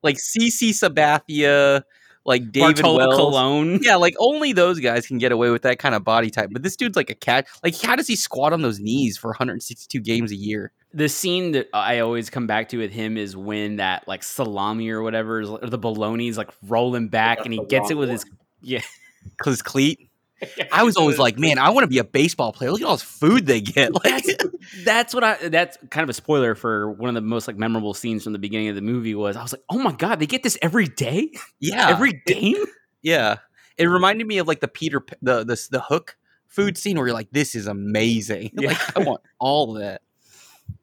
like 0.03 0.17
CC 0.17 0.69
Sabathia, 0.71 1.83
like 2.29 2.51
David 2.51 2.75
Bartolo 2.75 2.97
Wells. 2.97 3.15
Colon. 3.15 3.79
Yeah, 3.81 3.95
like 3.95 4.15
only 4.19 4.53
those 4.53 4.79
guys 4.79 5.07
can 5.07 5.17
get 5.17 5.33
away 5.33 5.49
with 5.49 5.63
that 5.63 5.79
kind 5.79 5.95
of 5.95 6.03
body 6.05 6.29
type. 6.29 6.51
But 6.53 6.63
this 6.63 6.77
dude's 6.77 6.95
like 6.95 7.09
a 7.09 7.15
cat. 7.15 7.47
Like 7.63 7.81
how 7.81 7.97
does 7.97 8.07
he 8.07 8.15
squat 8.15 8.53
on 8.53 8.61
those 8.61 8.79
knees 8.79 9.17
for 9.17 9.29
162 9.29 9.99
games 9.99 10.31
a 10.31 10.35
year? 10.35 10.71
The 10.93 11.09
scene 11.09 11.51
that 11.51 11.67
I 11.73 11.99
always 11.99 12.29
come 12.29 12.47
back 12.47 12.69
to 12.69 12.77
with 12.77 12.91
him 12.91 13.17
is 13.17 13.35
when 13.35 13.75
that 13.77 14.07
like 14.07 14.23
salami 14.23 14.89
or 14.89 15.01
whatever 15.01 15.41
is, 15.41 15.49
or 15.49 15.59
the 15.59 15.77
bologna's 15.77 16.37
like 16.37 16.49
rolling 16.67 17.09
back 17.09 17.39
That's 17.39 17.45
and 17.47 17.53
he 17.53 17.65
gets 17.65 17.89
it 17.89 17.95
wrong 17.95 18.01
with 18.01 18.09
his. 18.09 18.25
Yeah, 18.61 18.81
his 19.43 19.61
cleat. 19.61 20.08
I 20.71 20.83
was 20.83 20.97
always 20.97 21.17
like, 21.17 21.37
man, 21.37 21.57
I 21.57 21.69
want 21.69 21.83
to 21.83 21.87
be 21.87 21.97
a 21.97 22.03
baseball 22.03 22.53
player. 22.53 22.71
Look 22.71 22.81
at 22.81 22.87
all 22.87 22.95
this 22.95 23.01
food 23.01 23.45
they 23.45 23.61
get. 23.61 23.91
Like, 24.03 24.03
that's 24.03 24.45
that's 24.83 25.13
what 25.13 25.23
I. 25.23 25.49
That's 25.49 25.77
kind 25.89 26.03
of 26.03 26.09
a 26.09 26.13
spoiler 26.13 26.55
for 26.55 26.91
one 26.91 27.09
of 27.09 27.15
the 27.15 27.21
most 27.21 27.47
like 27.47 27.57
memorable 27.57 27.93
scenes 27.93 28.23
from 28.23 28.33
the 28.33 28.39
beginning 28.39 28.69
of 28.69 28.75
the 28.75 28.81
movie. 28.81 29.15
Was 29.15 29.35
I 29.35 29.41
was 29.41 29.53
like, 29.53 29.63
oh 29.69 29.79
my 29.79 29.91
god, 29.91 30.19
they 30.19 30.25
get 30.25 30.43
this 30.43 30.57
every 30.61 30.87
day, 30.87 31.31
yeah, 31.59 31.87
every 31.89 32.21
game. 32.25 32.63
yeah. 33.01 33.37
It 33.77 33.85
reminded 33.85 34.27
me 34.27 34.37
of 34.37 34.47
like 34.47 34.59
the 34.59 34.67
Peter 34.67 35.03
the 35.21 35.43
the 35.43 35.67
the 35.71 35.81
hook 35.81 36.17
food 36.47 36.77
scene 36.77 36.97
where 36.97 37.07
you're 37.07 37.13
like, 37.13 37.31
this 37.31 37.55
is 37.55 37.67
amazing. 37.67 38.51
Yeah. 38.53 38.69
Like 38.69 38.97
I 38.97 38.99
want 39.03 39.21
all 39.39 39.75
of 39.75 39.81
that. 39.81 40.01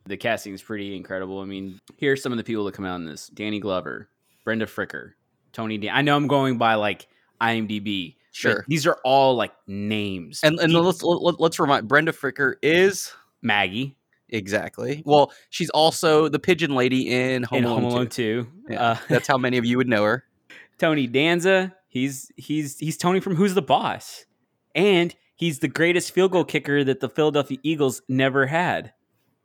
The 0.06 0.16
casting 0.16 0.54
is 0.54 0.62
pretty 0.62 0.96
incredible. 0.96 1.40
I 1.40 1.44
mean, 1.44 1.80
here's 1.96 2.22
some 2.22 2.32
of 2.32 2.38
the 2.38 2.44
people 2.44 2.64
that 2.64 2.74
come 2.74 2.84
out 2.84 2.96
in 2.96 3.04
this: 3.06 3.28
Danny 3.28 3.60
Glover, 3.60 4.08
Brenda 4.44 4.66
Fricker, 4.66 5.12
Tony. 5.52 5.78
Dan- 5.78 5.94
I 5.94 6.02
know 6.02 6.16
I'm 6.16 6.26
going 6.26 6.58
by 6.58 6.74
like 6.74 7.06
IMDb. 7.40 8.16
Sure. 8.36 8.64
these 8.68 8.86
are 8.86 8.98
all 9.04 9.34
like 9.34 9.52
names. 9.66 10.40
And 10.42 10.58
and 10.60 10.72
let's 10.72 11.02
let, 11.02 11.40
let's 11.40 11.58
remind 11.58 11.88
Brenda 11.88 12.12
Fricker 12.12 12.54
is 12.62 13.12
Maggie 13.42 13.96
exactly. 14.28 15.02
Well, 15.06 15.32
she's 15.50 15.70
also 15.70 16.28
the 16.28 16.38
pigeon 16.38 16.74
lady 16.74 17.10
in 17.10 17.44
Home 17.44 17.58
in 17.58 17.64
Alone. 17.64 17.82
Home 17.82 17.92
Alone 17.92 18.06
2. 18.08 18.42
2. 18.42 18.48
Yeah, 18.70 18.82
Uh, 18.82 18.96
That's 19.08 19.26
how 19.28 19.38
many 19.38 19.56
of 19.56 19.64
you 19.64 19.76
would 19.78 19.88
know 19.88 20.02
her. 20.04 20.24
Tony 20.78 21.06
Danza. 21.06 21.74
He's 21.88 22.30
he's 22.36 22.78
he's 22.78 22.98
Tony 22.98 23.20
from 23.20 23.36
Who's 23.36 23.54
the 23.54 23.62
Boss, 23.62 24.26
and 24.74 25.14
he's 25.34 25.60
the 25.60 25.68
greatest 25.68 26.12
field 26.12 26.32
goal 26.32 26.44
kicker 26.44 26.84
that 26.84 27.00
the 27.00 27.08
Philadelphia 27.08 27.56
Eagles 27.62 28.02
never 28.06 28.46
had. 28.46 28.92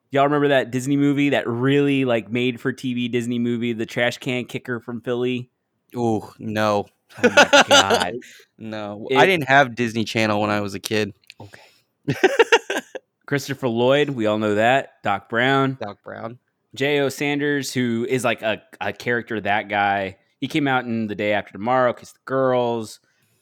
Y'all 0.10 0.26
remember 0.26 0.50
that 0.50 0.72
Disney 0.72 0.98
movie, 0.98 1.30
that 1.30 1.48
really 1.48 2.04
like 2.04 2.30
made 2.30 2.60
for 2.60 2.74
TV 2.74 3.10
Disney 3.10 3.40
movie, 3.40 3.72
the 3.72 3.86
trash 3.86 4.18
can 4.18 4.44
kicker 4.44 4.82
from 4.82 5.00
Philly? 5.00 5.50
Oh 5.96 6.34
no, 6.40 6.88
Oh 7.24 7.30
my 7.30 7.64
god! 7.70 8.14
no! 8.58 9.08
It- 9.10 9.18
I 9.18 9.26
didn't 9.26 9.48
have 9.48 9.76
Disney 9.76 10.04
Channel 10.06 10.40
when 10.42 10.50
I 10.50 10.62
was 10.62 10.74
a 10.74 10.80
kid. 10.80 11.14
Okay. 11.40 11.62
Christopher 13.26 13.68
Lloyd, 13.70 14.10
we 14.10 14.26
all 14.26 14.38
know 14.38 14.56
that. 14.56 15.02
Doc 15.04 15.30
Brown, 15.30 15.78
Doc 15.82 16.00
Brown. 16.04 16.38
J.O. 16.76 17.10
Sanders, 17.10 17.74
who 17.74 18.06
is 18.10 18.24
like 18.24 18.42
a, 18.42 18.62
a 18.80 18.92
character, 18.94 19.40
that 19.42 19.70
guy. 19.70 20.18
He 20.40 20.48
came 20.48 20.68
out 20.68 20.86
in 20.86 21.08
The 21.08 21.16
Day 21.16 21.34
After 21.34 21.52
Tomorrow, 21.54 21.94
Kiss 21.94 22.12
the 22.14 22.20
Girls, 22.26 23.00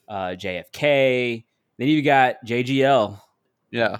uh, 0.08 0.34
JFK. 0.36 1.44
Then 1.78 1.88
you 1.88 2.02
got 2.02 2.36
JGL, 2.44 3.18
Yeah, 3.70 3.98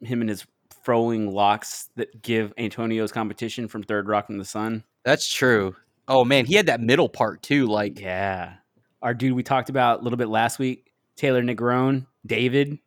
him 0.00 0.20
and 0.22 0.30
his 0.30 0.46
frowing 0.82 1.32
locks 1.32 1.90
that 1.96 2.22
give 2.22 2.52
Antonio's 2.56 3.12
competition 3.12 3.68
from 3.68 3.82
Third 3.82 4.08
Rock 4.08 4.26
from 4.26 4.38
the 4.38 4.44
Sun. 4.44 4.84
that's 5.04 5.30
true. 5.32 5.76
Oh 6.08 6.24
man, 6.24 6.46
he 6.46 6.54
had 6.54 6.66
that 6.66 6.80
middle 6.80 7.08
part 7.10 7.42
too. 7.42 7.66
Like, 7.66 8.00
Yeah. 8.00 8.54
Our 9.02 9.14
dude 9.14 9.34
we 9.34 9.42
talked 9.42 9.70
about 9.70 10.00
a 10.00 10.02
little 10.02 10.16
bit 10.16 10.28
last 10.28 10.58
week, 10.58 10.92
Taylor 11.16 11.42
Negron, 11.42 12.06
David. 12.26 12.78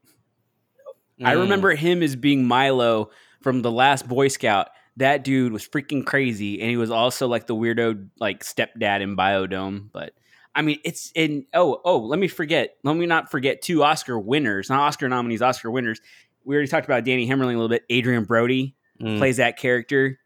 I 1.23 1.35
mm, 1.35 1.41
remember 1.41 1.73
him 1.75 2.01
as 2.03 2.15
being 2.15 2.45
Milo 2.45 3.11
from 3.41 3.61
the 3.61 3.71
last 3.71 4.07
Boy 4.07 4.27
Scout. 4.27 4.69
That 4.97 5.23
dude 5.23 5.53
was 5.53 5.67
freaking 5.67 6.05
crazy, 6.05 6.59
and 6.59 6.69
he 6.69 6.77
was 6.77 6.91
also 6.91 7.27
like 7.27 7.47
the 7.47 7.55
weirdo 7.55 8.09
like 8.19 8.43
stepdad 8.43 9.01
in 9.01 9.15
Biodome. 9.15 9.89
But 9.91 10.13
I 10.53 10.61
mean, 10.61 10.79
it's 10.83 11.11
in 11.15 11.45
oh 11.53 11.81
oh. 11.85 11.99
Let 11.99 12.19
me 12.19 12.27
forget. 12.27 12.75
Let 12.83 12.95
me 12.95 13.05
not 13.05 13.31
forget 13.31 13.61
two 13.61 13.83
Oscar 13.83 14.19
winners, 14.19 14.69
not 14.69 14.81
Oscar 14.81 15.07
nominees, 15.07 15.41
Oscar 15.41 15.71
winners. 15.71 16.01
We 16.43 16.55
already 16.55 16.69
talked 16.69 16.85
about 16.85 17.05
Danny 17.05 17.27
Hemmerling 17.27 17.55
a 17.55 17.59
little 17.59 17.69
bit. 17.69 17.83
Adrien 17.91 18.25
Brody 18.25 18.75
mm, 19.01 19.17
plays 19.17 19.37
that 19.37 19.57
character, 19.57 20.19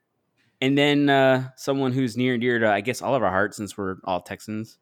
and 0.62 0.78
then 0.78 1.10
uh, 1.10 1.50
someone 1.58 1.92
who's 1.92 2.18
near 2.18 2.34
and 2.34 2.42
dear 2.42 2.60
to 2.60 2.68
I 2.68 2.82
guess 2.82 3.02
all 3.02 3.14
of 3.14 3.22
our 3.22 3.30
hearts 3.30 3.58
since 3.58 3.78
we're 3.78 3.98
all 4.04 4.22
Texans, 4.22 4.80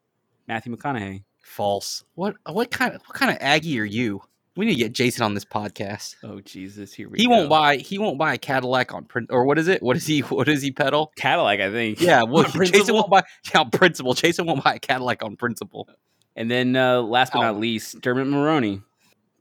Matthew 0.47 0.75
McConaughey. 0.75 1.23
false. 1.43 2.03
What 2.15 2.35
what 2.51 2.71
kind 2.71 2.93
of 2.95 3.01
what 3.03 3.15
kind 3.15 3.31
of 3.31 3.37
Aggie 3.41 3.79
are 3.79 3.83
you? 3.85 4.21
We 4.55 4.65
need 4.67 4.73
to 4.75 4.79
get 4.79 4.93
Jason 4.93 5.23
on 5.23 5.33
this 5.33 5.45
podcast. 5.45 6.15
Oh 6.23 6.39
Jesus, 6.41 6.93
here 6.93 7.09
we 7.09 7.17
He 7.17 7.25
go. 7.25 7.31
won't 7.31 7.49
buy. 7.49 7.77
He 7.77 7.97
won't 7.97 8.19
buy 8.19 8.35
a 8.35 8.37
Cadillac 8.37 8.93
on 8.93 9.05
print. 9.05 9.29
Or 9.31 9.45
what 9.45 9.57
is 9.57 9.67
it? 9.67 9.81
What 9.81 9.97
is 9.97 10.05
he? 10.05 10.19
What 10.21 10.45
does 10.47 10.61
he 10.61 10.71
pedal? 10.71 11.11
Cadillac, 11.15 11.59
I 11.59 11.71
think. 11.71 11.99
Yeah, 11.99 12.23
well, 12.27 12.43
Jason 12.43 12.93
won't 12.93 13.09
buy 13.09 13.23
yeah, 13.53 13.61
on 13.61 13.71
principle. 13.71 14.13
Jason 14.13 14.45
won't 14.45 14.63
buy 14.63 14.75
a 14.75 14.79
Cadillac 14.79 15.23
on 15.23 15.35
principle. 15.37 15.89
And 16.35 16.49
then 16.51 16.75
uh, 16.75 17.01
last 17.01 17.33
but 17.33 17.39
Oh. 17.39 17.41
not 17.43 17.57
least, 17.59 17.99
Dermot 18.01 18.27
Mulroney 18.27 18.83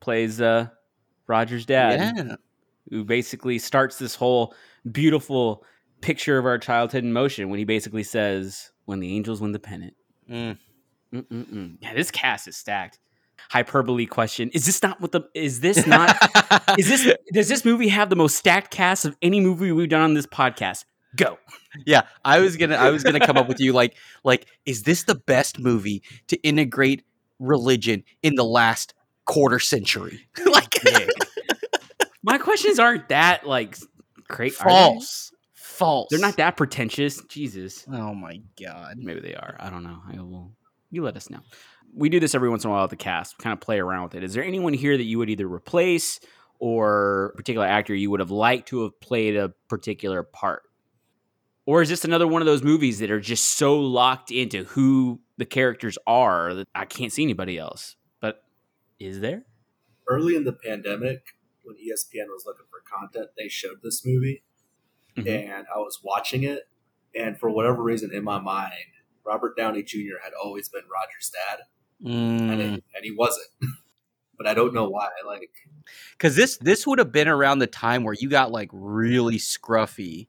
plays 0.00 0.40
uh, 0.40 0.68
Roger's 1.26 1.64
dad, 1.66 2.16
Yeah, 2.16 2.36
who 2.90 3.04
basically 3.04 3.58
starts 3.58 3.98
this 3.98 4.14
whole 4.14 4.54
beautiful 4.90 5.64
picture 6.00 6.36
of 6.38 6.44
our 6.46 6.58
childhood 6.58 7.04
in 7.04 7.12
motion 7.12 7.48
when 7.50 7.58
he 7.58 7.64
basically 7.64 8.02
says, 8.02 8.72
"When 8.86 9.00
the 9.00 9.14
Angels 9.14 9.40
win 9.40 9.52
the 9.52 9.58
pennant." 9.58 9.94
Mm. 10.30 10.58
Mm-mm-mm. 11.12 11.76
Yeah, 11.80 11.94
this 11.94 12.10
cast 12.10 12.48
is 12.48 12.56
stacked. 12.56 12.98
Hyperbole 13.50 14.06
question: 14.06 14.50
Is 14.50 14.66
this 14.66 14.82
not 14.82 15.00
what 15.00 15.12
the? 15.12 15.22
Is 15.34 15.60
this 15.60 15.86
not? 15.88 16.16
is 16.78 16.88
this? 16.88 17.12
Does 17.32 17.48
this 17.48 17.64
movie 17.64 17.88
have 17.88 18.08
the 18.10 18.16
most 18.16 18.36
stacked 18.36 18.70
cast 18.70 19.04
of 19.04 19.16
any 19.22 19.40
movie 19.40 19.72
we've 19.72 19.88
done 19.88 20.02
on 20.02 20.14
this 20.14 20.26
podcast? 20.26 20.84
Go. 21.16 21.38
yeah, 21.84 22.02
I 22.24 22.38
was 22.38 22.56
gonna. 22.56 22.76
I 22.76 22.90
was 22.90 23.02
gonna 23.02 23.20
come 23.20 23.36
up 23.36 23.48
with 23.48 23.60
you 23.60 23.72
like, 23.72 23.96
like, 24.24 24.46
is 24.64 24.84
this 24.84 25.04
the 25.04 25.14
best 25.14 25.58
movie 25.58 26.02
to 26.28 26.36
integrate 26.42 27.04
religion 27.38 28.04
in 28.22 28.36
the 28.36 28.44
last 28.44 28.94
quarter 29.26 29.58
century? 29.58 30.26
like, 30.46 30.82
Yeah. 30.84 31.06
My 32.22 32.38
questions 32.38 32.78
aren't 32.78 33.08
that 33.08 33.46
like 33.46 33.76
they? 34.38 34.50
false, 34.50 35.32
false. 35.52 36.06
They're 36.10 36.20
not 36.20 36.36
that 36.36 36.56
pretentious. 36.56 37.20
Jesus. 37.24 37.84
Oh 37.92 38.14
my 38.14 38.40
god. 38.62 38.94
Maybe 38.98 39.20
they 39.20 39.34
are. 39.34 39.56
I 39.58 39.68
don't 39.68 39.82
know. 39.82 39.98
I 40.10 40.16
will. 40.20 40.52
You 40.92 41.02
let 41.02 41.16
us 41.16 41.28
know. 41.30 41.40
We 41.94 42.08
do 42.08 42.20
this 42.20 42.34
every 42.34 42.48
once 42.50 42.64
in 42.64 42.70
a 42.70 42.72
while 42.72 42.84
at 42.84 42.90
the 42.90 42.96
cast. 42.96 43.38
Kind 43.38 43.52
of 43.52 43.60
play 43.60 43.80
around 43.80 44.04
with 44.04 44.14
it. 44.14 44.22
Is 44.22 44.34
there 44.34 44.44
anyone 44.44 44.74
here 44.74 44.96
that 44.96 45.02
you 45.04 45.18
would 45.18 45.30
either 45.30 45.48
replace 45.48 46.20
or 46.58 47.32
a 47.34 47.36
particular 47.36 47.66
actor 47.66 47.94
you 47.94 48.10
would 48.10 48.20
have 48.20 48.30
liked 48.30 48.68
to 48.68 48.82
have 48.82 49.00
played 49.00 49.34
a 49.36 49.48
particular 49.68 50.22
part? 50.22 50.62
Or 51.64 51.80
is 51.80 51.88
this 51.88 52.04
another 52.04 52.28
one 52.28 52.42
of 52.42 52.46
those 52.46 52.62
movies 52.62 52.98
that 52.98 53.10
are 53.10 53.20
just 53.20 53.56
so 53.56 53.78
locked 53.80 54.30
into 54.30 54.64
who 54.64 55.20
the 55.38 55.44
characters 55.46 55.96
are 56.06 56.54
that 56.54 56.68
I 56.74 56.84
can't 56.84 57.12
see 57.12 57.22
anybody 57.22 57.56
else? 57.58 57.96
But 58.20 58.44
is 58.98 59.20
there? 59.20 59.44
Early 60.06 60.36
in 60.36 60.44
the 60.44 60.52
pandemic, 60.52 61.22
when 61.64 61.76
ESPN 61.76 62.26
was 62.28 62.44
looking 62.46 62.66
for 62.68 62.80
content, 62.80 63.30
they 63.38 63.48
showed 63.48 63.80
this 63.82 64.04
movie, 64.04 64.42
Mhm. 65.16 65.26
and 65.26 65.66
I 65.74 65.78
was 65.78 66.00
watching 66.02 66.42
it, 66.42 66.68
and 67.14 67.38
for 67.38 67.48
whatever 67.48 67.82
reason 67.82 68.12
in 68.12 68.24
my 68.24 68.40
mind, 68.40 68.72
Robert 69.24 69.56
Downey 69.56 69.82
Jr. 69.82 70.18
had 70.22 70.32
always 70.42 70.68
been 70.68 70.82
Roger's 70.82 71.30
dad, 71.30 71.60
and, 72.04 72.50
Mm. 72.60 72.60
it, 72.78 72.84
and 72.96 73.04
he 73.04 73.10
wasn't. 73.12 73.46
but 74.36 74.46
I 74.46 74.54
don't 74.54 74.74
know 74.74 74.88
why. 74.88 75.08
Like, 75.26 75.50
Because 76.12 76.34
this 76.36 76.56
this 76.58 76.86
would 76.86 76.98
have 76.98 77.12
been 77.12 77.28
around 77.28 77.58
the 77.60 77.66
time 77.66 78.02
where 78.04 78.14
you 78.18 78.28
got 78.28 78.50
like 78.50 78.70
really 78.72 79.36
scruffy 79.38 80.28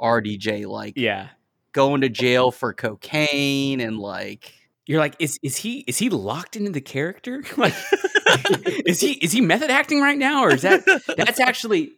RDJ, 0.00 0.66
like 0.66 0.94
Yeah. 0.96 1.28
going 1.72 2.02
to 2.02 2.08
jail 2.08 2.50
for 2.50 2.72
cocaine 2.74 3.80
and 3.80 3.98
like 3.98 4.52
You're 4.86 5.00
like, 5.00 5.16
is 5.18 5.38
is 5.42 5.56
he 5.56 5.80
is 5.86 5.96
he 5.98 6.10
locked 6.10 6.56
into 6.56 6.70
the 6.70 6.80
character? 6.82 7.42
like 7.56 7.74
is 8.86 9.00
he 9.00 9.12
is 9.12 9.32
he 9.32 9.40
method 9.40 9.70
acting 9.70 10.00
right 10.02 10.18
now? 10.18 10.42
Or 10.44 10.50
is 10.52 10.62
that 10.62 10.84
that's 11.16 11.40
actually 11.40 11.92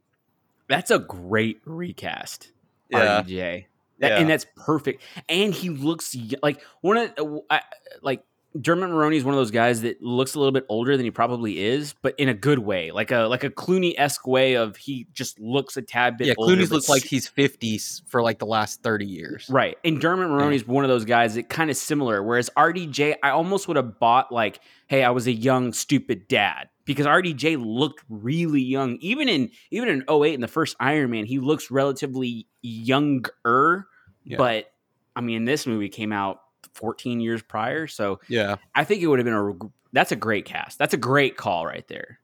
that's 0.68 0.90
a 0.92 0.98
great 1.00 1.60
recast. 1.64 2.52
yeah, 2.90 3.22
RDJ. 3.22 3.64
That, 3.98 4.12
Yeah. 4.12 4.18
And 4.20 4.30
that's 4.30 4.46
perfect. 4.56 5.02
And 5.28 5.52
he 5.52 5.70
looks 5.70 6.16
like 6.42 6.62
one 6.80 6.96
of 6.96 7.12
uh, 7.18 7.38
I, 7.50 7.62
like 8.02 8.22
Dermot 8.60 8.90
Mulroney 8.90 9.16
is 9.16 9.24
one 9.24 9.34
of 9.34 9.38
those 9.38 9.50
guys 9.50 9.82
that 9.82 10.02
looks 10.02 10.34
a 10.34 10.38
little 10.38 10.52
bit 10.52 10.64
older 10.68 10.96
than 10.96 11.04
he 11.04 11.10
probably 11.10 11.60
is, 11.64 11.94
but 12.02 12.14
in 12.18 12.28
a 12.28 12.34
good 12.34 12.58
way, 12.58 12.90
like 12.90 13.10
a 13.10 13.22
like 13.22 13.44
a 13.44 13.50
Clooney 13.50 13.94
esque 13.96 14.26
way 14.26 14.54
of 14.54 14.76
he 14.76 15.06
just 15.12 15.38
looks 15.38 15.76
a 15.76 15.82
tad 15.82 16.16
bit. 16.16 16.28
yeah. 16.28 16.34
older, 16.36 16.56
Clooney's 16.56 16.70
looks 16.70 16.88
like 16.88 17.04
he's 17.04 17.28
fifties 17.28 18.02
for 18.06 18.22
like 18.22 18.38
the 18.38 18.46
last 18.46 18.82
thirty 18.82 19.06
years. 19.06 19.46
Right. 19.48 19.76
And 19.84 20.00
Dermot 20.00 20.28
Mulroney's 20.28 20.66
one 20.66 20.84
of 20.84 20.88
those 20.88 21.04
guys 21.04 21.34
that 21.34 21.48
kind 21.48 21.70
of 21.70 21.76
similar. 21.76 22.22
Whereas 22.22 22.50
RDJ, 22.56 23.16
I 23.22 23.30
almost 23.30 23.68
would 23.68 23.76
have 23.76 23.98
bought 23.98 24.32
like, 24.32 24.60
hey, 24.86 25.04
I 25.04 25.10
was 25.10 25.26
a 25.26 25.32
young, 25.32 25.72
stupid 25.72 26.26
dad. 26.28 26.68
Because 26.84 27.06
RDJ 27.06 27.62
looked 27.62 28.02
really 28.08 28.62
young. 28.62 28.96
Even 29.00 29.28
in 29.28 29.50
even 29.70 29.88
in 29.88 30.04
08 30.10 30.34
in 30.34 30.40
the 30.40 30.48
first 30.48 30.74
Iron 30.80 31.10
Man, 31.10 31.26
he 31.26 31.38
looks 31.38 31.70
relatively 31.70 32.46
younger. 32.62 33.86
Yeah. 34.24 34.38
But 34.38 34.72
I 35.14 35.20
mean, 35.20 35.44
this 35.44 35.66
movie 35.66 35.90
came 35.90 36.12
out 36.12 36.40
14 36.78 37.20
years 37.20 37.42
prior. 37.42 37.86
So 37.86 38.20
Yeah, 38.28 38.56
I 38.74 38.84
think 38.84 39.02
it 39.02 39.06
would 39.06 39.18
have 39.18 39.26
been 39.26 39.34
a 39.34 39.52
that's 39.92 40.12
a 40.12 40.16
great 40.16 40.44
cast. 40.44 40.78
That's 40.78 40.94
a 40.94 40.98
great 40.98 41.36
call 41.36 41.64
right 41.66 41.86
there. 41.88 42.18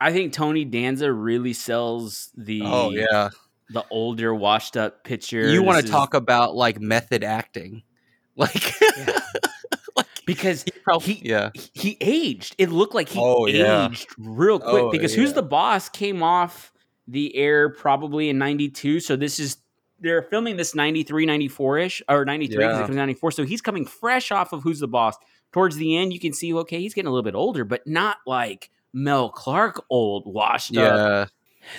I 0.00 0.12
think 0.12 0.32
Tony 0.32 0.64
Danza 0.64 1.12
really 1.12 1.52
sells 1.52 2.30
the 2.36 2.62
oh 2.64 2.90
yeah. 2.90 3.30
the 3.70 3.84
older, 3.90 4.34
washed 4.34 4.76
up 4.76 5.04
picture. 5.04 5.48
You 5.50 5.62
want 5.62 5.78
to 5.80 5.84
is- 5.84 5.90
talk 5.90 6.14
about 6.14 6.54
like 6.54 6.80
method 6.80 7.24
acting, 7.24 7.82
like 8.36 8.80
Yeah. 8.80 9.18
because 10.26 10.62
he 10.62 10.70
probably 10.84 11.14
he- 11.14 11.28
yeah 11.28 11.50
he 11.72 11.96
aged. 12.00 12.54
It 12.58 12.70
looked 12.70 12.94
like 12.94 13.08
he 13.08 13.18
Oh, 13.20 13.46
yeah. 13.46 13.88
aged 13.88 14.08
real 14.18 14.58
quick 14.60 14.82
Oh, 14.84 14.90
because 14.90 15.14
Who's 15.14 15.32
the 15.32 15.42
Boss 15.42 15.88
came 15.88 16.22
off 16.22 16.72
the 17.06 17.34
air 17.36 17.70
probably 17.70 18.28
in 18.28 18.38
92. 18.38 19.00
So 19.00 19.16
this 19.16 19.38
is 19.40 19.56
they're 20.00 20.22
filming 20.22 20.56
this 20.56 20.74
93, 20.74 21.26
94 21.26 21.78
ish 21.78 22.02
or 22.08 22.24
93 22.24 22.56
because 22.56 22.76
Yeah. 22.76 22.78
it 22.82 22.86
comes 22.86 22.96
94. 22.96 23.30
So 23.32 23.44
he's 23.44 23.60
coming 23.60 23.84
fresh 23.86 24.30
off 24.30 24.52
of 24.52 24.62
Who's 24.62 24.80
the 24.80 24.88
Boss. 24.88 25.16
Towards 25.52 25.76
the 25.76 25.96
end, 25.96 26.12
you 26.12 26.20
can 26.20 26.32
see, 26.32 26.52
okay, 26.52 26.78
he's 26.80 26.94
getting 26.94 27.08
a 27.08 27.10
little 27.10 27.22
bit 27.24 27.34
older, 27.34 27.64
but 27.64 27.86
not 27.86 28.18
like 28.26 28.70
Mel 28.92 29.30
Clark 29.30 29.82
old, 29.90 30.24
washed 30.26 30.76
up. 30.76 30.96
yeah. 30.96 31.24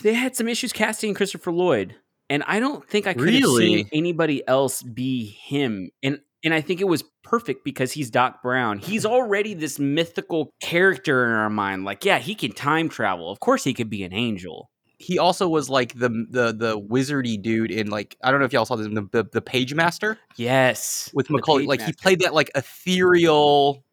They 0.04 0.14
had 0.14 0.36
some 0.36 0.48
issues 0.48 0.74
casting 0.74 1.14
Christopher 1.14 1.52
Lloyd, 1.52 1.96
and 2.30 2.44
I 2.48 2.60
don't 2.60 2.88
think 2.88 3.08
I 3.08 3.14
could 3.14 3.34
have 3.34 3.44
seen 3.58 3.88
anybody 3.94 4.48
else 4.48 4.82
be 4.84 5.26
him. 5.26 5.92
And 6.04 6.20
and 6.44 6.54
I 6.54 6.62
think 6.62 6.80
it 6.80 6.86
was 6.88 7.04
perfect 7.24 7.66
because 7.66 7.92
he's 7.92 8.10
Doc 8.10 8.42
Brown. 8.42 8.80
He's 8.80 9.06
already 9.06 9.54
this 9.56 9.78
mythical 9.78 10.54
character 10.62 11.26
in 11.26 11.32
our 11.32 11.50
mind. 11.50 11.84
Like, 11.86 12.06
yeah, 12.06 12.18
he 12.20 12.34
can 12.34 12.54
time 12.54 12.88
travel. 12.88 13.30
Of 13.32 13.40
course, 13.42 13.64
he 13.66 13.74
could 13.74 13.90
be 13.90 14.04
an 14.04 14.14
angel. 14.14 14.70
He 15.02 15.18
also 15.18 15.48
was 15.48 15.70
like 15.70 15.94
the 15.98 16.10
the 16.30 16.52
the 16.54 16.80
wizardy 16.80 17.42
dude 17.42 17.72
in 17.72 17.90
like 17.90 18.18
I 18.22 18.32
don't 18.32 18.40
know 18.42 18.46
if 18.46 18.52
y'all 18.54 18.66
saw 18.66 18.76
this 18.76 18.88
the 18.88 19.08
the, 19.12 19.24
the 19.32 19.42
Pagemaster 19.42 20.18
Yes, 20.36 21.10
with 21.14 21.30
Macaulay. 21.30 21.66
Like 21.66 21.82
he 21.82 21.94
played 21.94 22.20
that 22.20 22.34
like 22.34 22.52
ethereal 22.54 23.84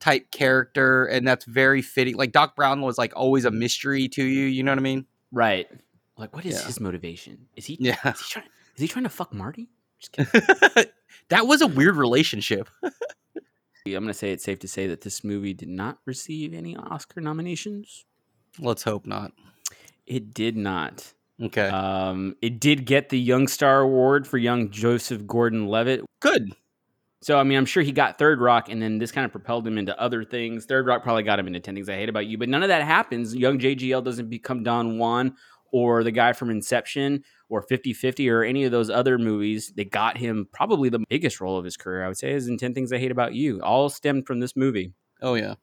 type 0.00 0.30
character, 0.32 1.04
and 1.06 1.26
that's 1.26 1.44
very 1.44 1.82
fitting. 1.82 2.16
Like 2.16 2.32
Doc 2.32 2.56
Brown 2.56 2.80
was 2.80 2.98
like 2.98 3.12
always 3.14 3.44
a 3.44 3.50
mystery 3.52 4.08
to 4.08 4.24
you. 4.24 4.46
You 4.46 4.62
know 4.64 4.72
what 4.72 4.78
I 4.78 4.82
mean? 4.82 5.06
right. 5.32 5.68
Like, 6.16 6.34
what 6.34 6.44
is 6.44 6.60
Yeah. 6.60 6.66
his 6.66 6.80
motivation? 6.80 7.46
Is 7.56 7.64
he? 7.64 7.78
Yeah. 7.80 7.96
Is 8.04 8.20
he 8.20 8.28
trying? 8.30 8.46
Is 8.74 8.82
he 8.82 8.88
trying 8.88 9.04
to 9.04 9.08
fuck 9.08 9.32
Marty? 9.32 9.70
Just 10.00 10.12
kidding. 10.12 10.90
that 11.28 11.46
was 11.46 11.62
a 11.62 11.66
weird 11.66 11.96
relationship. 11.96 12.68
I'm 13.86 13.92
gonna 13.92 14.12
say 14.12 14.32
it's 14.32 14.44
safe 14.44 14.58
to 14.60 14.68
say 14.68 14.86
that 14.88 15.00
this 15.00 15.24
movie 15.24 15.54
did 15.54 15.68
not 15.68 15.98
receive 16.04 16.52
any 16.54 16.76
Oscar 16.76 17.20
nominations. 17.20 18.04
Let's 18.58 18.82
hope 18.82 19.06
not. 19.06 19.32
It 20.10 20.34
did 20.34 20.56
not. 20.56 21.14
Okay. 21.40 21.68
Um, 21.68 22.34
it 22.42 22.58
did 22.58 22.84
get 22.84 23.10
the 23.10 23.18
Young 23.18 23.46
Star 23.46 23.80
Award 23.80 24.26
for 24.26 24.38
young 24.38 24.70
Joseph 24.70 25.24
Gordon-Levitt. 25.24 26.04
Good. 26.18 26.52
So 27.22 27.38
I 27.38 27.44
mean, 27.44 27.56
I'm 27.56 27.64
sure 27.64 27.84
he 27.84 27.92
got 27.92 28.18
Third 28.18 28.40
Rock, 28.40 28.68
and 28.68 28.82
then 28.82 28.98
this 28.98 29.12
kind 29.12 29.24
of 29.24 29.30
propelled 29.30 29.64
him 29.64 29.78
into 29.78 29.98
other 30.00 30.24
things. 30.24 30.64
Third 30.64 30.86
Rock 30.86 31.04
probably 31.04 31.22
got 31.22 31.38
him 31.38 31.46
into 31.46 31.60
Ten 31.60 31.76
Things 31.76 31.88
I 31.88 31.94
Hate 31.94 32.08
About 32.08 32.26
You, 32.26 32.38
but 32.38 32.48
none 32.48 32.64
of 32.64 32.68
that 32.70 32.82
happens. 32.82 33.36
Young 33.36 33.60
JGL 33.60 34.02
doesn't 34.02 34.28
become 34.28 34.64
Don 34.64 34.98
Juan 34.98 35.36
or 35.70 36.02
the 36.02 36.10
guy 36.10 36.32
from 36.32 36.50
Inception 36.50 37.22
or 37.48 37.64
50-50 37.64 38.32
or 38.32 38.42
any 38.42 38.64
of 38.64 38.72
those 38.72 38.90
other 38.90 39.16
movies 39.16 39.72
that 39.76 39.92
got 39.92 40.16
him 40.18 40.48
probably 40.52 40.88
the 40.88 41.04
biggest 41.08 41.40
role 41.40 41.56
of 41.56 41.64
his 41.64 41.76
career. 41.76 42.04
I 42.04 42.08
would 42.08 42.18
say 42.18 42.32
is 42.32 42.48
in 42.48 42.58
Ten 42.58 42.74
Things 42.74 42.92
I 42.92 42.98
Hate 42.98 43.12
About 43.12 43.34
You. 43.34 43.60
All 43.62 43.88
stemmed 43.88 44.26
from 44.26 44.40
this 44.40 44.56
movie. 44.56 44.92
Oh 45.22 45.34
yeah. 45.34 45.54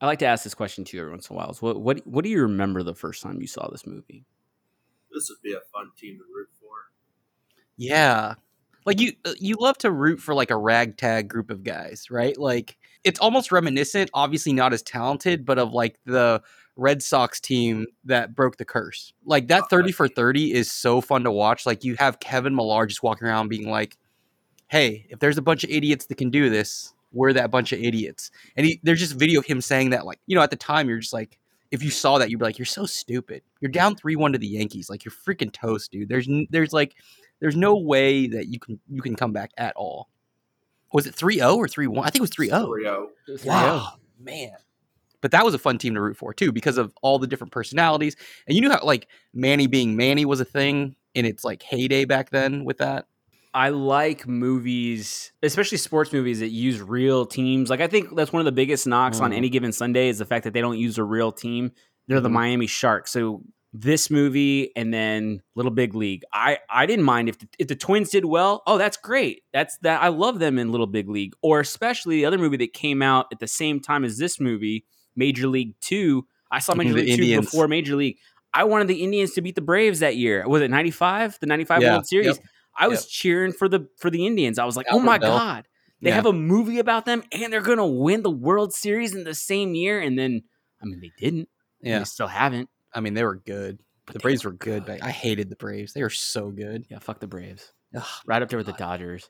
I 0.00 0.06
like 0.06 0.18
to 0.18 0.26
ask 0.26 0.44
this 0.44 0.54
question 0.54 0.84
to 0.84 0.96
you 0.96 1.02
every 1.02 1.12
once 1.12 1.30
in 1.30 1.34
a 1.34 1.38
while. 1.38 1.50
Is 1.50 1.62
what 1.62 1.80
what 1.80 2.06
what 2.06 2.24
do 2.24 2.30
you 2.30 2.42
remember 2.42 2.82
the 2.82 2.94
first 2.94 3.22
time 3.22 3.40
you 3.40 3.46
saw 3.46 3.68
this 3.68 3.86
movie? 3.86 4.24
this 5.16 5.30
would 5.30 5.42
be 5.42 5.54
a 5.54 5.60
fun 5.72 5.90
team 5.98 6.18
to 6.18 6.24
root 6.32 6.48
for. 6.60 6.68
Yeah. 7.76 8.34
Like 8.84 9.00
you 9.00 9.14
uh, 9.24 9.32
you 9.40 9.56
love 9.58 9.78
to 9.78 9.90
root 9.90 10.20
for 10.20 10.34
like 10.34 10.50
a 10.50 10.56
ragtag 10.56 11.28
group 11.28 11.50
of 11.50 11.64
guys, 11.64 12.06
right? 12.10 12.38
Like 12.38 12.76
it's 13.02 13.18
almost 13.18 13.50
reminiscent, 13.50 14.10
obviously 14.14 14.52
not 14.52 14.72
as 14.72 14.82
talented, 14.82 15.44
but 15.44 15.58
of 15.58 15.72
like 15.72 15.98
the 16.04 16.40
Red 16.76 17.02
Sox 17.02 17.40
team 17.40 17.86
that 18.04 18.34
broke 18.34 18.58
the 18.58 18.64
curse. 18.64 19.12
Like 19.24 19.48
that 19.48 19.68
30 19.70 19.92
for 19.92 20.08
30 20.08 20.52
is 20.52 20.70
so 20.70 21.00
fun 21.00 21.24
to 21.24 21.32
watch. 21.32 21.66
Like 21.66 21.82
you 21.82 21.96
have 21.98 22.20
Kevin 22.20 22.54
Millar 22.54 22.86
just 22.86 23.02
walking 23.02 23.26
around 23.26 23.48
being 23.48 23.68
like, 23.68 23.96
"Hey, 24.68 25.06
if 25.08 25.18
there's 25.18 25.38
a 25.38 25.42
bunch 25.42 25.64
of 25.64 25.70
idiots 25.70 26.06
that 26.06 26.18
can 26.18 26.30
do 26.30 26.48
this, 26.48 26.94
we're 27.16 27.32
that 27.32 27.50
bunch 27.50 27.72
of 27.72 27.80
idiots." 27.80 28.30
And 28.56 28.66
he, 28.66 28.80
there's 28.82 29.00
just 29.00 29.14
video 29.14 29.40
of 29.40 29.46
him 29.46 29.60
saying 29.60 29.90
that 29.90 30.06
like, 30.06 30.20
you 30.26 30.36
know, 30.36 30.42
at 30.42 30.50
the 30.50 30.56
time 30.56 30.88
you're 30.88 30.98
just 30.98 31.12
like 31.12 31.38
if 31.72 31.82
you 31.82 31.90
saw 31.90 32.18
that, 32.18 32.30
you'd 32.30 32.38
be 32.38 32.44
like, 32.44 32.58
"You're 32.58 32.66
so 32.66 32.86
stupid. 32.86 33.42
You're 33.60 33.70
down 33.70 33.96
three 33.96 34.16
one 34.16 34.32
to 34.32 34.38
the 34.38 34.46
Yankees. 34.46 34.88
Like 34.88 35.04
you're 35.04 35.12
freaking 35.12 35.52
toast, 35.52 35.90
dude. 35.90 36.08
There's 36.08 36.28
there's 36.50 36.72
like 36.72 36.94
there's 37.40 37.56
no 37.56 37.76
way 37.76 38.28
that 38.28 38.46
you 38.46 38.58
can 38.58 38.78
you 38.88 39.02
can 39.02 39.16
come 39.16 39.32
back 39.32 39.50
at 39.56 39.74
all." 39.76 40.08
Was 40.92 41.06
it 41.06 41.14
3-0 41.16 41.56
or 41.56 41.66
3-1? 41.66 41.98
I 41.98 42.04
think 42.04 42.16
it 42.16 42.20
was 42.20 42.30
3-0. 42.30 43.08
3-0. 43.28 43.44
Wow, 43.44 43.94
man. 44.18 44.56
But 45.20 45.32
that 45.32 45.44
was 45.44 45.52
a 45.52 45.58
fun 45.58 45.78
team 45.78 45.94
to 45.94 46.00
root 46.00 46.16
for 46.16 46.32
too 46.32 46.52
because 46.52 46.78
of 46.78 46.94
all 47.02 47.18
the 47.18 47.26
different 47.26 47.52
personalities. 47.52 48.16
And 48.46 48.54
you 48.54 48.62
knew 48.62 48.70
how 48.70 48.80
like 48.84 49.08
Manny 49.34 49.66
being 49.66 49.96
Manny 49.96 50.24
was 50.24 50.40
a 50.40 50.44
thing 50.44 50.94
in 51.14 51.24
its 51.24 51.44
like 51.44 51.62
heyday 51.62 52.04
back 52.04 52.30
then 52.30 52.64
with 52.64 52.78
that. 52.78 53.06
I 53.56 53.70
like 53.70 54.28
movies, 54.28 55.32
especially 55.42 55.78
sports 55.78 56.12
movies 56.12 56.40
that 56.40 56.48
use 56.50 56.80
real 56.80 57.24
teams. 57.24 57.70
Like 57.70 57.80
I 57.80 57.86
think 57.86 58.14
that's 58.14 58.32
one 58.32 58.40
of 58.40 58.44
the 58.44 58.52
biggest 58.52 58.86
knocks 58.86 59.18
on 59.20 59.30
Mhm. 59.32 59.36
any 59.36 59.48
given 59.48 59.72
Sunday 59.72 60.08
is 60.08 60.18
the 60.18 60.26
fact 60.26 60.44
that 60.44 60.52
they 60.52 60.60
don't 60.60 60.78
use 60.78 60.98
a 60.98 61.04
real 61.04 61.32
team. 61.32 61.72
They're 62.06 62.20
the 62.20 62.28
Mhm. 62.28 62.32
Miami 62.32 62.66
Sharks. 62.66 63.12
So 63.12 63.42
this 63.72 64.10
movie 64.10 64.70
and 64.76 64.92
then 64.92 65.42
Little 65.54 65.70
Big 65.72 65.94
League. 65.94 66.22
I 66.32 66.58
I 66.70 66.86
didn't 66.86 67.04
mind 67.04 67.28
if 67.28 67.38
the, 67.38 67.48
if 67.58 67.68
the 67.68 67.74
Twins 67.76 68.10
did 68.10 68.24
well. 68.26 68.62
Oh, 68.66 68.78
that's 68.78 68.96
great. 68.96 69.42
That's 69.52 69.76
that 69.78 70.02
I 70.02 70.08
love 70.08 70.38
them 70.38 70.58
in 70.58 70.70
Little 70.70 70.86
Big 70.86 71.08
League. 71.08 71.32
Or 71.42 71.60
especially 71.60 72.16
the 72.16 72.24
other 72.26 72.38
movie 72.38 72.56
that 72.58 72.72
came 72.74 73.00
out 73.02 73.26
at 73.32 73.38
the 73.38 73.48
same 73.48 73.80
time 73.80 74.04
as 74.04 74.18
this 74.18 74.38
movie, 74.38 74.84
Major 75.16 75.46
League 75.48 75.74
2. 75.80 76.26
I 76.50 76.58
saw 76.60 76.74
Major 76.74 76.92
League 76.94 77.16
2 77.16 77.40
before 77.40 77.68
Major 77.68 77.96
League. 77.96 78.18
I 78.54 78.64
wanted 78.64 78.88
the 78.88 79.02
Indians 79.02 79.32
to 79.34 79.42
beat 79.42 79.54
the 79.56 79.60
Braves 79.60 79.98
that 80.00 80.16
year. 80.16 80.46
Was 80.48 80.62
it 80.62 80.70
95? 80.70 81.38
The 81.40 81.46
95 81.46 81.82
Yeah, 81.82 81.92
World 81.94 82.06
Series. 82.06 82.26
yep, 82.26 82.36
I 82.78 82.88
was 82.88 83.06
cheering 83.06 83.52
for 83.52 83.68
the 83.68 83.88
for 83.98 84.10
the 84.10 84.26
Indians. 84.26 84.58
I 84.58 84.64
was 84.64 84.76
like, 84.76 84.86
"Oh 84.90 84.98
my 85.00 85.18
Bell. 85.18 85.38
god. 85.38 85.68
They 86.02 86.10
Yeah. 86.10 86.16
have 86.16 86.26
a 86.26 86.32
movie 86.32 86.78
about 86.78 87.04
them 87.06 87.22
and 87.32 87.52
they're 87.52 87.62
going 87.62 87.78
to 87.78 87.86
win 87.86 88.22
the 88.22 88.30
World 88.30 88.72
Series 88.74 89.14
in 89.14 89.24
the 89.24 89.34
same 89.34 89.74
year." 89.74 90.00
And 90.00 90.18
then 90.18 90.42
I 90.82 90.86
mean, 90.86 91.00
they 91.00 91.12
didn't. 91.18 91.48
Yeah. 91.80 91.98
They 92.00 92.04
still 92.04 92.26
haven't. 92.26 92.68
I 92.94 93.00
mean, 93.00 93.14
they 93.14 93.24
were 93.24 93.36
good. 93.36 93.78
But 94.06 94.12
The 94.14 94.18
Braves 94.20 94.44
were 94.44 94.52
good. 94.52 94.84
Back. 94.86 95.02
I 95.02 95.10
hated 95.10 95.48
the 95.50 95.56
Braves. 95.56 95.92
They 95.92 96.02
were 96.02 96.10
so 96.10 96.50
good. 96.50 96.84
Yeah, 96.90 96.98
fuck 97.00 97.18
the 97.20 97.26
Braves. 97.26 97.72
Ugh, 97.96 98.04
Right 98.26 98.40
up 98.42 98.48
there 98.48 98.58
with 98.58 98.66
the 98.66 98.72
Dodgers. 98.74 99.28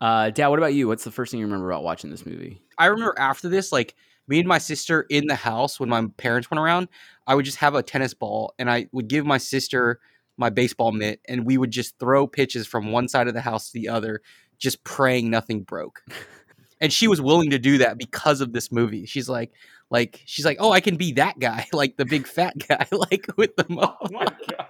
Uh, 0.00 0.30
Dad, 0.30 0.48
what 0.48 0.58
about 0.58 0.74
you? 0.74 0.88
What's 0.88 1.04
the 1.04 1.10
first 1.10 1.30
thing 1.30 1.40
you 1.40 1.46
remember 1.46 1.70
about 1.70 1.82
watching 1.82 2.10
this 2.10 2.26
movie? 2.26 2.62
I 2.78 2.86
remember 2.86 3.14
after 3.18 3.48
this, 3.48 3.72
like 3.72 3.94
me 4.28 4.38
and 4.38 4.48
my 4.48 4.58
sister 4.58 5.06
in 5.08 5.26
the 5.26 5.34
house 5.34 5.80
when 5.80 5.88
my 5.88 6.06
parents 6.16 6.50
went 6.50 6.58
around, 6.60 6.88
I 7.26 7.34
would 7.34 7.44
just 7.44 7.58
have 7.58 7.74
a 7.74 7.82
tennis 7.82 8.12
ball 8.14 8.54
and 8.58 8.70
I 8.70 8.88
would 8.92 9.08
give 9.08 9.24
my 9.24 9.38
sister 9.38 10.00
my 10.36 10.50
baseball 10.50 10.92
mitt 10.92 11.20
and 11.28 11.46
we 11.46 11.58
would 11.58 11.70
just 11.70 11.98
throw 11.98 12.26
pitches 12.26 12.66
from 12.66 12.92
one 12.92 13.08
side 13.08 13.28
of 13.28 13.34
the 13.34 13.40
house 13.40 13.70
to 13.70 13.78
the 13.78 13.88
other, 13.88 14.20
just 14.58 14.82
praying 14.84 15.30
nothing 15.30 15.62
broke. 15.62 16.02
and 16.80 16.92
she 16.92 17.08
was 17.08 17.20
willing 17.20 17.50
to 17.50 17.58
do 17.58 17.78
that 17.78 17.98
because 17.98 18.40
of 18.40 18.52
this 18.52 18.70
movie. 18.70 19.06
She's 19.06 19.28
like, 19.28 19.52
like 19.90 20.22
she's 20.26 20.44
like, 20.44 20.58
oh, 20.60 20.72
I 20.72 20.80
can 20.80 20.96
be 20.96 21.12
that 21.12 21.38
guy, 21.38 21.66
like 21.72 21.96
the 21.96 22.04
big 22.04 22.26
fat 22.26 22.54
guy, 22.68 22.86
like 22.92 23.26
with 23.36 23.56
the. 23.56 23.66
Mo- 23.68 23.96
Oh 24.00 24.08
my 24.10 24.26
god. 24.50 24.66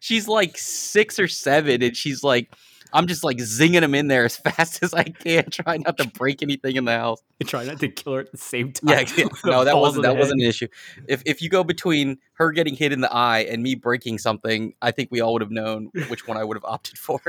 she's 0.00 0.28
like 0.28 0.56
six 0.58 1.18
or 1.18 1.28
seven, 1.28 1.82
and 1.82 1.96
she's 1.96 2.22
like, 2.22 2.52
I'm 2.92 3.06
just 3.06 3.24
like 3.24 3.38
zinging 3.38 3.80
them 3.80 3.94
in 3.94 4.08
there 4.08 4.24
as 4.24 4.36
fast 4.36 4.82
as 4.82 4.94
I 4.94 5.04
can, 5.04 5.50
trying 5.50 5.82
not 5.82 5.98
to 5.98 6.08
break 6.08 6.42
anything 6.42 6.76
in 6.76 6.84
the 6.84 6.96
house. 6.96 7.22
Try 7.44 7.64
not 7.64 7.80
to 7.80 7.88
kill 7.88 8.14
her 8.14 8.20
at 8.20 8.32
the 8.32 8.38
same 8.38 8.72
time. 8.72 8.90
Yeah, 8.90 9.04
yeah. 9.16 9.24
no, 9.44 9.64
that 9.64 9.76
wasn't 9.76 10.04
that 10.04 10.16
wasn't 10.16 10.42
an 10.42 10.48
issue. 10.48 10.68
If 11.08 11.22
if 11.26 11.42
you 11.42 11.48
go 11.48 11.64
between 11.64 12.18
her 12.34 12.52
getting 12.52 12.74
hit 12.74 12.92
in 12.92 13.00
the 13.00 13.12
eye 13.12 13.40
and 13.40 13.62
me 13.62 13.74
breaking 13.74 14.18
something, 14.18 14.74
I 14.82 14.90
think 14.90 15.10
we 15.10 15.20
all 15.20 15.32
would 15.34 15.42
have 15.42 15.50
known 15.50 15.90
which 16.08 16.26
one 16.26 16.36
I 16.36 16.44
would 16.44 16.56
have 16.56 16.64
opted 16.64 16.98
for. 16.98 17.20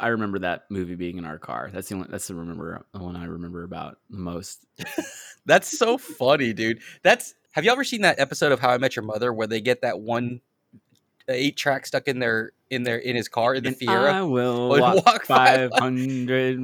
I 0.00 0.08
remember 0.08 0.38
that 0.38 0.64
movie 0.70 0.94
being 0.94 1.18
in 1.18 1.24
our 1.24 1.38
car. 1.38 1.70
That's 1.72 1.88
the 1.88 1.96
only, 1.96 2.06
that's 2.08 2.28
the 2.28 2.34
remember 2.36 2.86
the 2.92 3.00
one 3.00 3.16
I 3.16 3.24
remember 3.24 3.64
about 3.64 3.98
the 4.10 4.18
most. 4.18 4.64
That's 5.44 5.76
so 5.76 5.98
funny, 5.98 6.52
dude. 6.52 6.80
That's 7.02 7.34
have 7.52 7.64
you 7.64 7.72
ever 7.72 7.82
seen 7.82 8.02
that 8.02 8.20
episode 8.20 8.52
of 8.52 8.60
How 8.60 8.70
I 8.70 8.78
Met 8.78 8.94
Your 8.94 9.04
Mother 9.04 9.32
where 9.32 9.46
they 9.46 9.60
get 9.60 9.82
that 9.82 9.98
one 9.98 10.40
eight 11.34 11.56
track 11.56 11.86
stuck 11.86 12.08
in 12.08 12.18
their 12.18 12.52
in 12.70 12.82
their 12.82 12.98
in 12.98 13.16
his 13.16 13.28
car 13.28 13.54
in 13.54 13.62
the 13.64 13.68
And 13.70 13.78
Fiero? 13.78 14.10
I 14.12 14.22
will 14.22 14.68
walk, 14.70 15.04
walk 15.06 15.24
five- 15.26 15.70
five 15.70 15.80
hundred. 15.80 16.58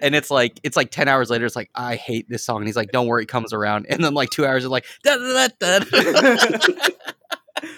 and 0.00 0.14
it's 0.14 0.30
like 0.30 0.58
it's 0.62 0.76
like 0.76 0.90
10 0.90 1.08
hours 1.08 1.28
later 1.28 1.44
it's 1.44 1.54
like 1.56 1.68
i 1.74 1.94
hate 1.96 2.26
this 2.28 2.42
song 2.42 2.56
and 2.58 2.66
he's 2.66 2.74
like 2.76 2.90
don't 2.90 3.06
worry 3.06 3.24
it 3.24 3.28
comes 3.28 3.52
around 3.52 3.84
and 3.90 4.02
then 4.02 4.14
like 4.14 4.30
two 4.30 4.46
hours 4.46 4.64
is 4.64 4.70
like 4.70 4.86
da, 5.04 5.16
da, 5.16 5.48
da, 5.60 5.78
da. 5.80 6.88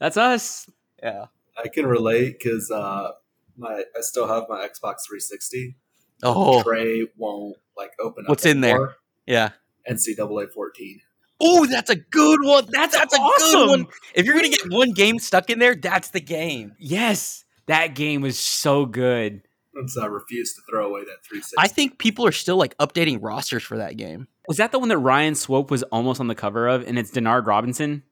That's 0.00 0.16
us. 0.16 0.68
yeah 1.02 1.26
I 1.62 1.68
can 1.68 1.86
relate 1.86 2.38
because 2.38 2.70
uh, 2.70 3.10
my 3.56 3.82
I 3.96 4.00
still 4.00 4.28
have 4.28 4.44
my 4.48 4.60
Xbox 4.60 5.02
360. 5.08 5.76
oh 6.22 6.62
Tray 6.62 7.06
won't 7.16 7.56
like 7.76 7.90
open 8.00 8.24
up. 8.24 8.28
What's 8.30 8.46
in 8.46 8.60
there? 8.60 8.94
yeah 9.26 9.50
NCAA 9.90 10.50
14. 10.52 11.00
Oh 11.40 11.66
that's 11.66 11.90
a 11.90 11.96
good 11.96 12.40
one. 12.42 12.66
That's, 12.70 12.96
that's 12.96 13.14
a 13.14 13.18
good 13.18 13.68
one. 13.68 13.86
if 14.14 14.26
you're 14.26 14.34
gonna 14.34 14.48
get 14.48 14.70
one 14.70 14.92
game 14.92 15.18
stuck 15.18 15.50
in 15.50 15.58
there 15.58 15.74
that's 15.74 16.10
the 16.10 16.20
game. 16.20 16.74
Yes, 16.78 17.44
that 17.66 17.94
game 17.94 18.20
was 18.20 18.38
so 18.38 18.86
good. 18.86 19.42
And 19.74 19.90
so 19.90 20.02
I 20.02 20.06
refuse 20.06 20.54
to 20.54 20.62
throw 20.68 20.86
away 20.88 21.00
that 21.02 21.24
360. 21.28 21.54
i 21.58 21.68
think 21.68 21.98
people 21.98 22.26
are 22.26 22.32
still 22.32 22.56
like 22.56 22.76
updating 22.78 23.18
rosters 23.22 23.62
for 23.62 23.76
that 23.76 23.96
game. 23.96 24.26
Was 24.48 24.56
that 24.56 24.72
the 24.72 24.78
one 24.78 24.88
that 24.88 24.98
Ryan 24.98 25.34
Swope 25.34 25.70
was 25.70 25.82
almost 25.84 26.20
on 26.20 26.26
the 26.26 26.34
cover 26.34 26.66
of, 26.66 26.86
and 26.86 26.98
it's 26.98 27.10
Denard 27.10 27.46
Robinson? 27.46 28.02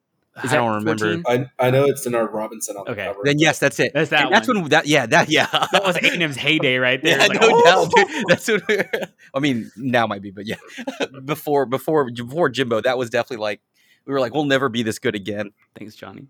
Is 0.45 0.53
i 0.53 0.57
don't 0.57 0.75
remember 0.85 1.23
I, 1.27 1.47
I 1.59 1.71
know 1.71 1.85
it's 1.87 2.07
Denard 2.07 2.33
Robinson 2.33 2.77
on 2.77 2.85
the 2.85 2.91
Okay. 2.93 3.07
cover. 3.07 3.21
then 3.25 3.39
yes 3.39 3.59
that's 3.59 3.81
it 3.81 3.93
That's 3.95 4.11
that 4.11 4.27
And 4.27 4.35
that's 4.35 4.47
one. 4.49 4.61
when 4.63 4.71
that 4.71 4.87
yeah 4.87 5.07
that 5.07 5.31
yeah 5.31 5.47
That 5.73 5.83
was 5.85 5.97
A&M's 5.97 6.37
heyday 6.37 6.77
right 6.77 7.03
there. 7.03 7.19
Yeah, 7.19 7.27
like, 7.27 7.41
no 7.41 7.49
oh! 7.51 7.65
doubt, 7.65 7.93
dude. 7.95 8.25
That's 8.29 8.49
what. 8.49 9.11
I 9.35 9.39
mean, 9.41 9.71
now 9.77 10.07
might 10.07 10.23
be, 10.23 10.31
but 10.31 10.47
yeah, 10.47 10.57
before 11.25 11.65
before 11.67 12.11
before 12.11 12.49
Jimbo, 12.51 12.81
that 12.83 12.99
was 12.99 13.11
definitely 13.11 13.43
like 13.43 13.61
we 14.07 14.13
were 14.13 14.21
like, 14.21 14.35
we'll 14.35 14.45
never 14.45 14.69
be 14.69 14.83
this 14.83 14.99
good 14.99 15.15
again. 15.15 15.51
Thanks, 15.79 15.95
Johnny. 15.95 16.27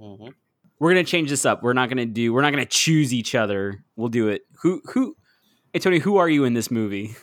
Mm-hmm. 0.00 0.28
We're 0.78 0.90
gonna 0.90 1.04
change 1.04 1.30
this 1.30 1.44
up. 1.44 1.62
We're 1.62 1.72
not 1.72 1.88
gonna 1.88 2.06
do. 2.06 2.32
We're 2.32 2.42
not 2.42 2.50
gonna 2.50 2.64
choose 2.66 3.12
each 3.12 3.34
other. 3.34 3.84
We'll 3.96 4.08
do 4.08 4.28
it. 4.28 4.42
Who? 4.62 4.80
Who? 4.92 5.16
Hey 5.72 5.80
Tony, 5.80 5.98
who 5.98 6.16
are 6.18 6.28
you 6.28 6.44
in 6.44 6.54
this 6.54 6.70
movie? 6.70 7.16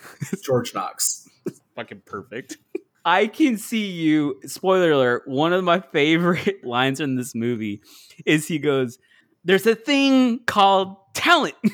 George 0.43 0.73
Knox. 0.73 1.27
Fucking 1.75 2.01
perfect. 2.05 2.57
I 3.05 3.27
can 3.27 3.57
see 3.57 3.91
you. 3.91 4.41
Spoiler 4.45 4.91
alert. 4.91 5.23
One 5.27 5.53
of 5.53 5.63
my 5.63 5.79
favorite 5.93 6.65
lines 6.65 6.99
in 6.99 7.15
this 7.15 7.33
movie 7.35 7.81
is 8.25 8.47
he 8.47 8.57
goes, 8.59 8.97
"There's 9.43 9.67
a 9.67 9.75
thing 9.75 10.39
called 10.45 10.95
talent." 11.13 11.55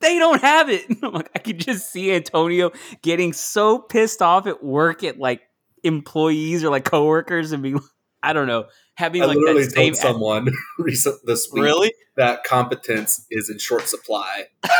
They 0.00 0.16
don't 0.20 0.40
have 0.40 0.70
it. 0.70 0.84
I'm 1.02 1.12
like, 1.12 1.28
I 1.34 1.40
could 1.40 1.58
just 1.58 1.92
see 1.92 2.14
Antonio 2.14 2.70
getting 3.02 3.32
so 3.32 3.80
pissed 3.80 4.22
off 4.22 4.46
at 4.46 4.62
work 4.62 5.02
at 5.02 5.18
like 5.18 5.40
employees 5.82 6.62
or 6.62 6.70
like 6.70 6.84
coworkers 6.84 7.50
and 7.50 7.64
being, 7.64 7.80
I 8.22 8.32
don't 8.32 8.46
know, 8.46 8.66
having 8.94 9.22
I 9.22 9.26
like 9.26 9.38
literally 9.38 9.64
that 9.64 9.72
same 9.72 9.94
told 9.94 10.14
someone 10.14 10.52
recent 10.78 11.16
this 11.24 11.48
week 11.52 11.64
Really? 11.64 11.92
that 12.16 12.44
competence 12.44 13.26
is 13.28 13.50
in 13.50 13.58
short 13.58 13.88
supply. 13.88 14.44
I 14.62 14.70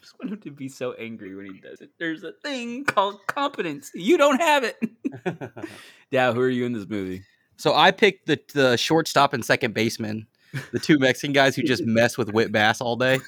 just 0.00 0.11
want 0.22 0.34
him 0.34 0.40
to 0.40 0.50
be 0.50 0.68
so 0.68 0.92
angry 0.94 1.34
when 1.34 1.46
he 1.46 1.60
does 1.60 1.80
it. 1.80 1.90
There's 1.98 2.22
a 2.24 2.32
thing 2.42 2.84
called 2.84 3.26
competence. 3.26 3.90
You 3.94 4.16
don't 4.16 4.40
have 4.40 4.64
it. 4.64 4.76
yeah, 6.10 6.32
who 6.32 6.40
are 6.40 6.48
you 6.48 6.64
in 6.64 6.72
this 6.72 6.88
movie? 6.88 7.22
so 7.62 7.74
I 7.74 7.92
picked 7.92 8.26
the 8.26 8.40
the 8.54 8.76
shortstop 8.76 9.32
and 9.32 9.44
second 9.44 9.72
baseman, 9.72 10.26
the 10.72 10.80
two 10.80 10.98
Mexican 10.98 11.32
guys 11.32 11.54
who 11.54 11.62
just 11.62 11.84
mess 11.84 12.18
with 12.18 12.32
Whit 12.32 12.50
Bass 12.50 12.80
all 12.80 12.96
day. 12.96 13.20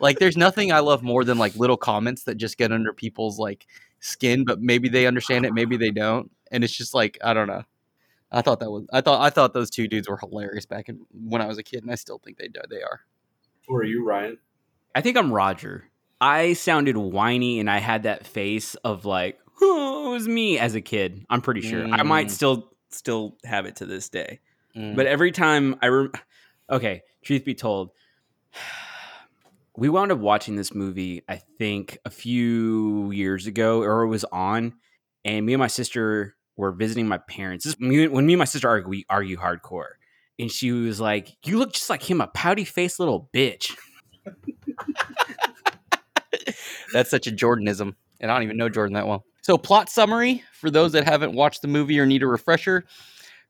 Like, 0.00 0.18
there's 0.18 0.36
nothing 0.36 0.72
I 0.72 0.80
love 0.80 1.02
more 1.02 1.24
than 1.24 1.38
like 1.38 1.54
little 1.54 1.76
comments 1.76 2.24
that 2.24 2.34
just 2.34 2.58
get 2.58 2.72
under 2.72 2.92
people's 2.92 3.38
like 3.38 3.66
skin, 4.00 4.44
but 4.44 4.60
maybe 4.60 4.88
they 4.88 5.06
understand 5.06 5.46
it, 5.46 5.54
maybe 5.54 5.76
they 5.76 5.90
don't, 5.90 6.30
and 6.50 6.64
it's 6.64 6.76
just 6.76 6.94
like 6.94 7.16
I 7.22 7.32
don't 7.32 7.46
know. 7.46 7.62
I 8.32 8.42
thought 8.42 8.60
that 8.60 8.70
was 8.70 8.86
I 8.92 9.00
thought 9.02 9.20
I 9.20 9.30
thought 9.30 9.54
those 9.54 9.70
two 9.70 9.86
dudes 9.86 10.08
were 10.08 10.18
hilarious 10.18 10.66
back 10.66 10.88
in, 10.88 11.00
when 11.12 11.40
I 11.40 11.46
was 11.46 11.58
a 11.58 11.62
kid, 11.62 11.82
and 11.82 11.92
I 11.92 11.96
still 11.96 12.18
think 12.18 12.38
they 12.38 12.48
they 12.68 12.82
are. 12.82 13.00
Who 13.68 13.76
are 13.76 13.84
you, 13.84 14.04
Ryan? 14.04 14.38
I 14.94 15.00
think 15.00 15.16
I'm 15.16 15.32
Roger. 15.32 15.89
I 16.20 16.52
sounded 16.52 16.96
whiny 16.96 17.60
and 17.60 17.70
I 17.70 17.78
had 17.78 18.02
that 18.02 18.26
face 18.26 18.74
of 18.76 19.04
like, 19.04 19.38
oh, 19.62 20.10
it 20.10 20.12
was 20.12 20.28
me 20.28 20.58
as 20.58 20.74
a 20.74 20.80
kid. 20.80 21.24
I'm 21.30 21.40
pretty 21.40 21.60
sure. 21.62 21.86
I 21.86 22.02
might 22.02 22.26
Mm. 22.26 22.30
still 22.30 22.70
still 22.90 23.36
have 23.44 23.66
it 23.66 23.76
to 23.76 23.86
this 23.86 24.08
day. 24.08 24.40
Mm. 24.76 24.96
But 24.96 25.06
every 25.06 25.32
time 25.32 25.76
I 25.80 25.88
rem- 25.88 26.12
okay, 26.68 27.02
truth 27.22 27.44
be 27.44 27.54
told, 27.54 27.90
we 29.76 29.88
wound 29.88 30.12
up 30.12 30.18
watching 30.18 30.56
this 30.56 30.74
movie. 30.74 31.22
I 31.28 31.36
think 31.58 31.98
a 32.04 32.10
few 32.10 33.10
years 33.12 33.46
ago, 33.46 33.82
or 33.82 34.02
it 34.02 34.08
was 34.08 34.24
on, 34.24 34.74
and 35.24 35.46
me 35.46 35.54
and 35.54 35.60
my 35.60 35.68
sister 35.68 36.36
were 36.56 36.72
visiting 36.72 37.06
my 37.08 37.18
parents. 37.18 37.64
This, 37.64 37.78
me, 37.80 38.06
when 38.08 38.26
me 38.26 38.34
and 38.34 38.38
my 38.38 38.44
sister 38.44 38.68
argue, 38.68 38.88
we 38.88 39.06
argue 39.08 39.36
hardcore, 39.36 39.92
and 40.38 40.50
she 40.50 40.72
was 40.72 41.00
like, 41.00 41.30
"You 41.46 41.58
look 41.58 41.72
just 41.72 41.88
like 41.88 42.02
him, 42.02 42.20
a 42.20 42.26
pouty 42.26 42.64
faced 42.64 42.98
little 42.98 43.30
bitch." 43.34 43.74
That's 46.92 47.10
such 47.10 47.26
a 47.26 47.32
Jordanism, 47.32 47.94
and 48.20 48.30
I 48.30 48.34
don't 48.34 48.44
even 48.44 48.56
know 48.56 48.68
Jordan 48.68 48.94
that 48.94 49.06
well. 49.06 49.24
So, 49.42 49.56
plot 49.56 49.88
summary 49.88 50.44
for 50.52 50.70
those 50.70 50.92
that 50.92 51.04
haven't 51.04 51.34
watched 51.34 51.62
the 51.62 51.68
movie 51.68 51.98
or 51.98 52.06
need 52.06 52.22
a 52.22 52.26
refresher 52.26 52.84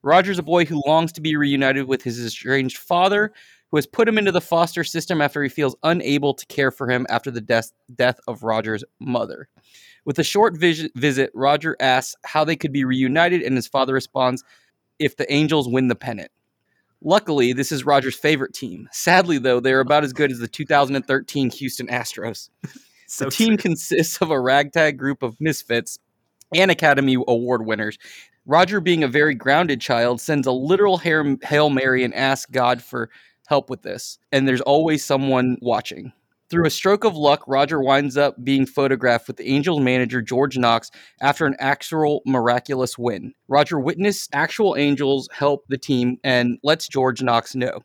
Roger's 0.03 0.39
a 0.39 0.43
boy 0.43 0.65
who 0.65 0.81
longs 0.85 1.11
to 1.13 1.21
be 1.21 1.35
reunited 1.35 1.87
with 1.87 2.01
his 2.01 2.19
estranged 2.23 2.77
father, 2.77 3.31
who 3.69 3.77
has 3.77 3.85
put 3.85 4.07
him 4.07 4.17
into 4.17 4.31
the 4.31 4.41
foster 4.41 4.83
system 4.83 5.21
after 5.21 5.43
he 5.43 5.49
feels 5.49 5.75
unable 5.83 6.33
to 6.33 6.45
care 6.47 6.71
for 6.71 6.89
him 6.89 7.05
after 7.09 7.29
the 7.29 7.41
death, 7.41 7.71
death 7.95 8.19
of 8.27 8.43
Roger's 8.43 8.83
mother. 8.99 9.47
With 10.03 10.17
a 10.17 10.23
short 10.23 10.57
vis- 10.57 10.89
visit, 10.95 11.31
Roger 11.35 11.77
asks 11.79 12.15
how 12.25 12.43
they 12.43 12.55
could 12.55 12.73
be 12.73 12.83
reunited, 12.83 13.43
and 13.43 13.55
his 13.55 13.67
father 13.67 13.93
responds, 13.93 14.43
if 14.97 15.17
the 15.17 15.31
Angels 15.31 15.67
win 15.67 15.87
the 15.87 15.95
pennant. 15.95 16.31
Luckily, 17.03 17.53
this 17.53 17.71
is 17.71 17.85
Roger's 17.85 18.15
favorite 18.15 18.53
team. 18.53 18.87
Sadly, 18.91 19.39
though, 19.39 19.59
they're 19.59 19.79
oh. 19.79 19.81
about 19.81 20.03
as 20.03 20.13
good 20.13 20.31
as 20.31 20.39
the 20.39 20.47
2013 20.47 21.49
Houston 21.51 21.87
Astros. 21.87 22.49
So 23.07 23.25
the 23.25 23.31
team 23.31 23.57
consists 23.57 24.21
of 24.21 24.31
a 24.31 24.39
ragtag 24.39 24.97
group 24.97 25.21
of 25.21 25.35
misfits 25.41 25.99
and 26.55 26.71
Academy 26.71 27.15
Award 27.27 27.65
winners. 27.65 27.97
Roger, 28.45 28.79
being 28.79 29.03
a 29.03 29.07
very 29.09 29.35
grounded 29.35 29.81
child, 29.81 30.21
sends 30.21 30.47
a 30.47 30.53
literal 30.53 30.97
Hail 30.97 31.69
Mary 31.69 32.05
and 32.05 32.13
asks 32.13 32.49
God 32.49 32.81
for 32.81 33.09
help 33.47 33.69
with 33.69 33.81
this. 33.81 34.17
And 34.31 34.47
there's 34.47 34.61
always 34.61 35.03
someone 35.03 35.57
watching. 35.61 36.13
Through 36.51 36.67
a 36.67 36.69
stroke 36.69 37.05
of 37.05 37.15
luck, 37.15 37.45
Roger 37.47 37.81
winds 37.81 38.17
up 38.17 38.43
being 38.43 38.65
photographed 38.65 39.25
with 39.29 39.37
the 39.37 39.47
Angels 39.47 39.79
manager 39.79 40.21
George 40.21 40.57
Knox 40.57 40.91
after 41.21 41.45
an 41.45 41.55
actual 41.59 42.21
miraculous 42.25 42.97
win. 42.97 43.33
Roger 43.47 43.79
witnessed 43.79 44.29
actual 44.33 44.75
Angels 44.75 45.29
help 45.31 45.63
the 45.69 45.77
team 45.77 46.17
and 46.25 46.57
lets 46.61 46.89
George 46.89 47.23
Knox 47.23 47.55
know. 47.55 47.79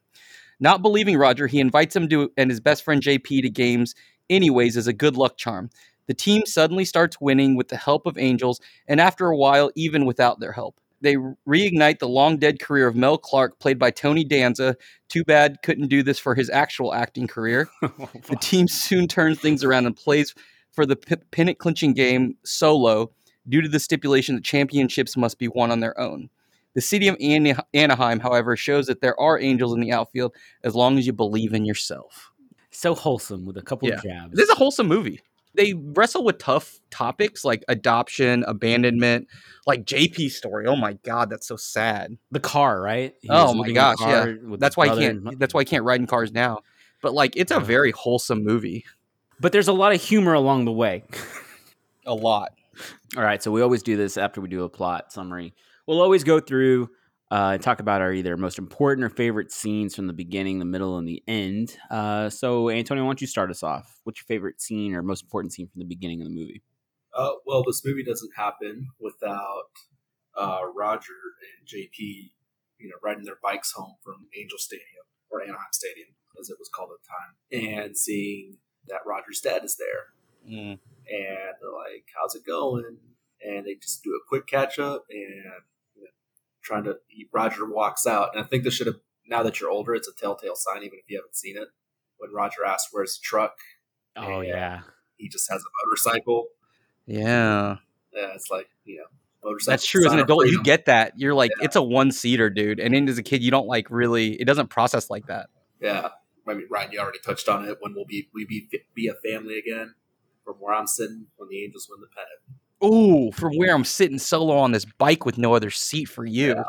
Not 0.59 0.83
believing 0.83 1.17
Roger, 1.17 1.47
he 1.47 1.61
invites 1.61 1.95
him 1.95 2.09
to 2.09 2.33
and 2.37 2.51
his 2.51 2.59
best 2.59 2.83
friend 2.83 3.01
JP 3.01 3.43
to 3.43 3.51
games 3.51 3.95
anyways 4.29 4.77
as 4.77 4.89
a 4.89 4.93
good 4.93 5.17
luck 5.17 5.37
charm. 5.37 5.71
The 6.09 6.15
team 6.15 6.45
suddenly 6.45 6.85
starts 6.85 7.21
winning 7.21 7.55
with 7.55 7.69
the 7.69 7.77
help 7.77 8.05
of 8.05 8.19
Angels, 8.19 8.61
and 8.89 9.01
after 9.01 9.29
a 9.29 9.37
while, 9.37 9.71
even 9.77 10.07
without 10.07 10.41
their 10.41 10.53
help. 10.53 10.81
They 11.07 11.15
reignite 11.49 12.01
the 12.01 12.09
long 12.09 12.37
dead 12.37 12.59
career 12.59 12.89
of 12.89 12.97
Mel 12.97 13.17
Clark, 13.17 13.61
played 13.61 13.79
by 13.79 13.93
Tony 13.93 14.25
Danza. 14.25 14.77
Too 15.09 15.23
bad 15.23 15.59
couldn't 15.63 15.87
do 15.87 16.03
this 16.03 16.19
for 16.19 16.35
his 16.35 16.51
actual 16.51 16.93
acting 16.93 17.29
career. 17.29 17.69
Oh, 17.85 18.11
the 18.29 18.35
team 18.35 18.67
soon 18.67 19.07
turns 19.07 19.39
things 19.39 19.63
around 19.63 19.87
and 19.87 19.95
plays 19.97 20.35
for 20.73 20.85
the 20.85 20.97
p- 20.97 21.15
pennant 21.31 21.59
clinching 21.59 21.95
game 21.95 22.37
solo 22.45 23.13
due 23.49 23.63
to 23.63 23.69
the 23.69 23.79
stipulation 23.79 24.35
that 24.35 24.43
championships 24.43 25.17
must 25.17 25.39
be 25.39 25.47
won 25.47 25.71
on 25.71 25.79
their 25.79 25.97
own. 26.01 26.29
The 26.75 26.81
city 26.81 27.07
of 27.07 27.17
Ana- 27.21 27.65
Anaheim, 27.73 28.19
however, 28.19 28.57
shows 28.57 28.89
that 28.89 29.01
there 29.01 29.19
are 29.21 29.39
angels 29.39 29.73
in 29.75 29.81
the 29.81 29.93
outfield 29.93 30.35
as 30.65 30.75
long 30.75 30.99
as 30.99 31.07
you 31.07 31.13
believe 31.13 31.55
in 31.55 31.65
yourself. 31.65 32.33
so 32.73 32.95
wholesome 32.97 33.47
with 33.47 33.57
a 33.57 33.63
couple 33.63 33.89
Yeah. 33.89 33.95
of 33.95 34.03
jabs. 34.03 34.35
This 34.35 34.45
is 34.45 34.51
a 34.51 34.57
wholesome 34.57 34.89
movie. 34.89 35.21
They 35.57 35.75
wrestle 35.75 36.25
with 36.25 36.39
tough 36.39 36.79
topics 36.91 37.45
like 37.45 37.65
adoption, 37.69 38.45
abandonment, 38.47 39.29
like 39.67 39.85
JP's 39.85 40.37
story. 40.37 40.67
Oh 40.67 40.77
my 40.77 40.95
god, 41.05 41.31
that's 41.31 41.49
so 41.49 41.57
sad. 41.57 42.17
The 42.31 42.41
car, 42.41 42.81
right? 42.81 43.15
He 43.21 43.29
Oh 43.31 43.55
my 43.55 43.61
living 43.61 43.65
in 43.65 43.67
the 43.67 43.75
gosh, 43.75 43.97
yeah. 44.01 44.57
That's 44.59 44.77
why 44.77 44.85
I 44.85 44.87
brother 44.89 45.01
can't. 45.01 45.39
That's 45.39 45.55
why 45.55 45.61
I 45.61 45.65
can't 45.65 45.85
ride 45.85 46.01
in 46.01 46.07
cars 46.07 46.33
now. 46.33 46.61
But 47.03 47.15
like, 47.15 47.37
it's 47.37 47.53
a 47.53 47.61
very 47.61 47.91
wholesome 47.91 48.45
movie. 48.45 48.85
But 49.39 49.53
there's 49.53 49.69
a 49.69 49.73
lot 49.73 49.95
of 49.95 50.03
humor 50.03 50.33
along 50.33 50.65
the 50.65 50.73
way. 50.73 51.05
A 52.07 52.15
lot. 52.15 52.53
All 53.17 53.23
right, 53.23 53.43
so 53.43 53.51
we 53.51 53.63
always 53.63 53.83
do 53.83 53.97
this 53.97 54.17
after 54.17 54.41
we 54.41 54.49
do 54.49 54.65
a 54.65 54.69
plot 54.69 55.13
summary. 55.13 55.55
We'll 55.87 56.01
always 56.01 56.25
go 56.25 56.41
through 56.41 56.91
uh, 57.31 57.51
and 57.55 57.63
talk 57.63 57.81
about 57.81 58.01
our 58.01 58.13
either 58.13 58.37
most 58.37 58.59
important 58.59 59.05
or 59.05 59.09
favorite 59.11 59.51
scenes 59.51 59.95
from 59.97 60.07
the 60.07 60.13
beginning, 60.13 60.59
the 60.59 60.65
middle, 60.65 60.97
and 60.99 61.07
the 61.09 61.23
end. 61.27 61.77
Uh, 61.91 62.29
so, 62.31 62.71
Antonio, 62.71 63.05
why 63.05 63.09
don't 63.09 63.21
you 63.21 63.27
start 63.27 63.51
us 63.51 63.63
off? 63.63 63.99
What's 64.05 64.21
your 64.21 64.27
favorite 64.27 64.61
scene 64.61 64.95
or 64.95 65.03
most 65.03 65.23
important 65.25 65.53
scene 65.53 65.69
from 65.69 65.81
the 65.81 65.87
beginning 65.87 66.21
of 66.21 66.29
the 66.29 66.35
movie? 66.35 66.63
Uh, 67.17 67.33
well, 67.47 67.63
this 67.65 67.83
movie 67.85 68.05
doesn't 68.05 68.33
happen 68.37 68.89
without 69.01 69.71
uh, 70.37 70.61
Roger 70.75 71.15
and 71.59 71.67
JP, 71.67 71.99
you 72.79 72.89
know, 72.89 72.97
riding 73.03 73.25
their 73.25 73.39
bikes 73.43 73.73
home 73.73 73.95
from 74.05 74.27
Angel 74.39 74.59
Stadium 74.59 74.85
or 75.31 75.43
Anaheim 75.43 75.73
Stadium, 75.73 76.09
as 76.39 76.51
it 76.51 76.57
was 76.59 76.69
called 76.73 76.91
at 76.93 76.99
the 77.03 77.61
time, 77.65 77.79
and 77.87 77.97
seeing 77.97 78.59
that 78.89 79.01
Roger's 79.07 79.41
dad 79.41 79.65
is 79.65 79.77
there, 79.77 80.13
Mm. 80.49 80.73
and 81.09 81.55
they're 81.61 81.73
like, 81.75 82.05
"How's 82.15 82.37
it 82.37 82.45
going?" 82.47 82.99
And 83.41 83.67
they 83.67 83.75
just 83.75 84.05
do 84.05 84.11
a 84.11 84.29
quick 84.29 84.47
catch 84.47 84.79
up, 84.79 85.07
and 85.11 85.19
you 85.19 85.43
know, 85.45 85.59
trying 86.67 86.85
to. 86.85 86.97
Roger 87.33 87.65
walks 87.71 88.07
out, 88.07 88.31
and 88.35 88.45
I 88.45 88.47
think 88.47 88.65
this 88.65 88.75
should 88.75 88.87
have. 88.89 88.97
Now 89.29 89.43
that 89.43 89.61
you're 89.61 89.71
older, 89.71 89.95
it's 89.95 90.09
a 90.09 90.15
telltale 90.15 90.55
sign, 90.57 90.79
even 90.79 90.99
if 90.99 91.05
you 91.09 91.17
haven't 91.19 91.37
seen 91.37 91.57
it. 91.57 91.69
When 92.19 92.33
Roger 92.33 92.65
asks, 92.65 92.89
"Where's 92.93 93.15
the 93.19 93.23
truck?" 93.23 93.57
Oh, 94.17 94.41
Yeah. 94.41 94.49
yeah. 94.55 94.81
He 95.17 95.29
just 95.29 95.51
has 95.51 95.61
a 95.63 95.87
motorcycle. 95.87 96.49
Yeah, 97.07 97.77
Yeah, 98.13 98.33
it's 98.35 98.51
like 98.51 98.69
you 98.85 98.97
know, 98.99 99.05
motorcycle. 99.45 99.73
that's 99.73 99.87
true. 99.87 100.01
As 100.03 100.07
an 100.07 100.11
sign 100.13 100.19
of 100.21 100.25
adult, 100.27 100.47
you 100.47 100.63
get 100.63 100.87
that. 100.87 101.13
You're 101.17 101.35
like, 101.35 101.51
Yeah. 101.59 101.65
it's 101.67 101.77
a 101.77 101.83
one 101.83 102.11
seater, 102.11 102.51
dude. 102.51 102.81
And 102.81 102.95
then 102.95 103.09
as 103.09 103.19
a 103.19 103.23
kid, 103.23 103.43
you 103.43 103.51
don't 103.51 103.67
like 103.67 103.89
really. 103.91 104.41
It 104.41 104.45
doesn't 104.47 104.69
process 104.69 105.09
like 105.11 105.27
that. 105.27 105.49
Yeah, 105.81 106.09
I 106.47 106.55
mean, 106.55 106.67
Ryan, 106.71 106.93
you 106.93 106.99
already 107.01 107.19
touched 107.21 107.49
on 107.49 107.69
it. 107.69 107.79
When 107.81 107.95
we'll 107.95 108.07
be 108.07 108.29
we 108.35 108.45
be 108.47 108.69
be 108.95 109.07
a 109.09 109.15
family 109.15 109.59
again? 109.59 109.95
From 110.45 110.55
where 110.57 110.75
I'm 110.75 110.87
sitting, 110.87 111.27
when 111.37 111.49
the 111.49 111.65
Angels 111.65 111.89
win 111.91 112.01
the 112.01 112.07
pennant. 112.09 112.61
Ooh, 112.85 113.31
from 113.33 113.57
where 113.57 113.75
I'm 113.75 113.85
sitting 113.85 114.19
solo 114.19 114.57
on 114.57 114.73
this 114.73 114.85
bike 114.85 115.25
with 115.25 115.39
no 115.39 115.55
other 115.55 115.71
seat 115.71 116.07
for 116.07 116.25
you. 116.25 116.49
Yeah. 116.57 116.65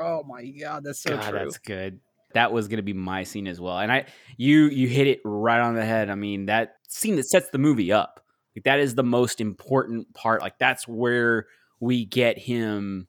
Oh 0.00 0.22
my 0.22 0.44
god, 0.46 0.84
that's 0.84 1.00
so 1.00 1.16
God, 1.16 1.30
true. 1.30 1.38
that's 1.38 1.58
good. 1.58 2.00
That 2.34 2.52
was 2.52 2.68
going 2.68 2.78
to 2.78 2.82
be 2.82 2.94
my 2.94 3.24
scene 3.24 3.46
as 3.46 3.60
well. 3.60 3.78
And 3.78 3.92
I, 3.92 4.06
you, 4.38 4.64
you 4.64 4.88
hit 4.88 5.06
it 5.06 5.20
right 5.22 5.60
on 5.60 5.74
the 5.74 5.84
head. 5.84 6.08
I 6.08 6.14
mean, 6.14 6.46
that 6.46 6.76
scene 6.88 7.16
that 7.16 7.24
sets 7.26 7.50
the 7.50 7.58
movie 7.58 7.92
up, 7.92 8.24
like 8.56 8.64
that 8.64 8.80
is 8.80 8.94
the 8.94 9.02
most 9.02 9.38
important 9.40 10.14
part. 10.14 10.40
Like 10.40 10.58
that's 10.58 10.88
where 10.88 11.46
we 11.78 12.06
get 12.06 12.38
him 12.38 13.06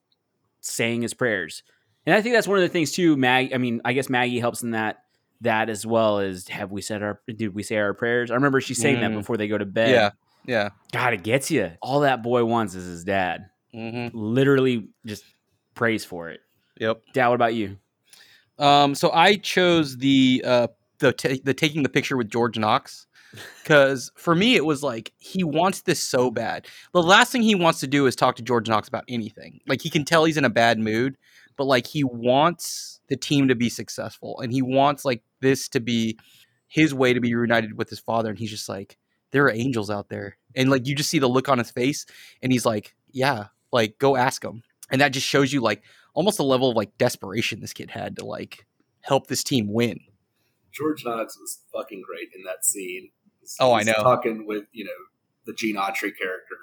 saying 0.60 1.04
his 1.04 1.14
prayers. 1.14 1.64
And 2.06 2.14
I 2.14 2.22
think 2.22 2.36
that's 2.36 2.48
one 2.50 2.58
of 2.58 2.64
the 2.64 2.70
things 2.70 2.92
too. 2.92 3.16
Maggie. 3.16 3.56
I 3.56 3.58
mean, 3.60 3.80
I 3.86 3.94
guess 3.94 4.10
Maggie 4.10 4.40
helps 4.40 4.62
in 4.62 4.72
that 4.72 5.04
that 5.40 5.70
as 5.70 5.86
well 5.86 6.20
as 6.20 6.48
have 6.50 6.72
we 6.72 6.82
said 6.82 7.02
our 7.04 7.22
did 7.28 7.54
we 7.56 7.64
say 7.64 7.78
our 7.78 7.94
prayers? 7.94 8.30
I 8.30 8.36
remember 8.36 8.60
she 8.60 8.74
saying 8.74 9.00
that 9.02 9.12
Mm. 9.12 9.18
before 9.20 9.38
they 9.38 9.48
go 9.48 9.58
to 9.58 9.66
bed. 9.66 9.90
Yeah, 9.92 10.10
yeah. 10.46 10.70
God, 10.92 11.14
it 11.14 11.24
gets 11.24 11.52
you. 11.52 11.72
All 11.82 12.02
that 12.02 12.24
boy 12.24 12.46
wants 12.46 12.76
is 12.76 12.86
his 12.86 13.04
dad. 13.04 13.46
hmm 13.74 14.08
Literally, 14.14 14.88
just 15.06 15.24
prays 15.76 16.06
for 16.06 16.30
it. 16.30 16.42
Yep. 16.80 17.02
Dad, 17.14 17.28
what 17.28 17.36
about 17.36 17.54
you? 17.54 17.78
Um, 18.60 18.96
so 18.96 19.12
I 19.12 19.36
chose 19.36 19.98
the 19.98 20.44
uh 20.46 20.68
the 21.00 21.12
ta 21.14 21.30
the 21.44 21.54
taking 21.54 21.84
the 21.84 21.90
picture 21.90 22.18
with 22.18 22.30
George 22.30 22.58
Knox 22.58 23.08
because 23.64 24.12
for 24.16 24.36
me 24.36 24.56
it 24.56 24.66
was 24.66 24.84
like 24.84 25.12
he 25.18 25.44
wants 25.44 25.82
this 25.82 26.02
so 26.02 26.30
bad. 26.30 26.68
The 26.94 27.02
last 27.02 27.32
thing 27.32 27.42
he 27.42 27.56
wants 27.56 27.80
to 27.80 27.88
do 27.88 28.06
is 28.06 28.16
talk 28.16 28.36
to 28.36 28.44
George 28.44 28.70
Knox 28.70 28.88
about 28.88 29.06
anything. 29.08 29.60
Like 29.68 29.82
he 29.82 29.90
can 29.90 30.06
tell 30.06 30.26
he's 30.26 30.38
in 30.38 30.46
a 30.46 30.50
bad 30.50 30.80
mood, 30.80 31.18
but 31.58 31.66
like 31.66 31.88
he 31.88 32.04
wants 32.04 33.00
the 33.10 33.18
team 33.18 33.48
to 33.48 33.56
be 33.56 33.70
successful 33.70 34.40
and 34.40 34.52
he 34.52 34.62
wants 34.62 35.04
like 35.04 35.24
this 35.42 35.68
to 35.70 35.80
be 35.80 36.18
his 36.68 36.94
way 36.94 37.14
to 37.14 37.20
be 37.20 37.34
reunited 37.34 37.78
with 37.78 37.90
his 37.90 38.00
father. 38.00 38.30
And 38.30 38.40
he's 38.40 38.50
just 38.52 38.70
like, 38.70 38.98
there 39.34 39.46
are 39.46 39.52
angels 39.52 39.90
out 39.90 40.08
there, 40.08 40.38
and 40.56 40.70
like 40.70 40.88
you 40.88 40.96
just 40.96 41.10
see 41.10 41.20
the 41.20 41.28
look 41.28 41.50
on 41.50 41.58
his 41.58 41.70
face, 41.72 42.06
and 42.42 42.52
he's 42.54 42.66
like, 42.66 42.96
yeah, 43.12 43.48
like 43.74 43.98
go 44.00 44.16
ask 44.16 44.42
him, 44.44 44.64
and 44.90 45.02
that 45.02 45.12
just 45.12 45.28
shows 45.28 45.52
you 45.52 45.60
like 45.60 45.84
almost 46.14 46.40
a 46.40 46.44
level 46.44 46.70
of 46.70 46.78
like 46.78 46.98
desperation 46.98 47.60
this 47.60 47.74
kid 47.74 47.90
had 47.92 48.16
to 48.18 48.26
like 48.26 48.66
help 49.02 49.28
this 49.28 49.44
team 49.44 49.74
win. 49.74 50.00
George 50.72 51.04
Knox 51.06 51.38
was 51.38 51.60
fucking 51.74 52.02
great 52.08 52.30
in 52.36 52.44
that 52.46 52.64
scene. 52.66 53.10
He's- 53.40 53.58
Oh, 53.60 53.74
I 53.74 53.84
know. 53.84 53.94
Talking 53.94 54.48
with 54.48 54.64
you 54.72 54.86
know 54.86 54.92
the 55.46 55.54
Gene 55.54 55.76
Autry 55.76 56.16
character, 56.18 56.58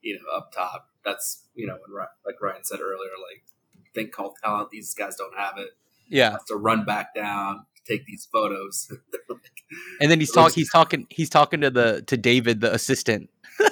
you 0.00 0.14
know 0.14 0.36
up 0.36 0.52
top. 0.54 0.86
That's 1.04 1.44
you 1.54 1.66
know 1.66 1.74
when, 1.86 2.06
like 2.24 2.40
Ryan 2.40 2.62
said 2.64 2.80
earlier, 2.80 3.10
like 3.28 3.42
think 3.94 4.12
called 4.12 4.36
talent. 4.42 4.66
Oh, 4.66 4.68
these 4.70 4.94
guys 4.94 5.16
don't 5.16 5.36
have 5.36 5.58
it. 5.58 5.70
Yeah, 6.08 6.32
Has 6.32 6.44
to 6.48 6.56
run 6.56 6.84
back 6.84 7.14
down, 7.14 7.66
take 7.86 8.04
these 8.06 8.28
photos. 8.32 8.92
and 10.00 10.10
then 10.10 10.20
he's 10.20 10.32
talking. 10.34 10.54
He's 10.54 10.70
talking. 10.70 11.06
He's 11.10 11.30
talking 11.30 11.60
to 11.62 11.70
the 11.70 12.02
to 12.06 12.16
David, 12.16 12.60
the 12.60 12.72
assistant. 12.72 13.30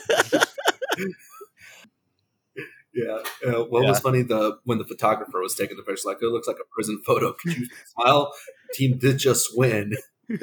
Yeah. 2.95 3.19
Uh, 3.47 3.63
what 3.65 3.85
was 3.85 4.01
funny 4.01 4.23
the 4.23 4.59
when 4.65 4.79
the 4.79 4.85
photographer 4.85 5.41
was 5.41 5.55
taking 5.55 5.77
the 5.77 5.85
picture, 5.85 6.09
like 6.09 6.19
it 6.21 6.27
looks 6.27 6.49
like 6.49 6.57
a 6.57 6.67
prison 6.73 7.01
photo. 7.07 7.33
Could 7.43 7.57
you 7.57 7.67
smile? 7.95 8.33
Team 8.73 8.99
did 8.99 9.19
just 9.19 9.51
win. 9.57 9.93
and 10.29 10.43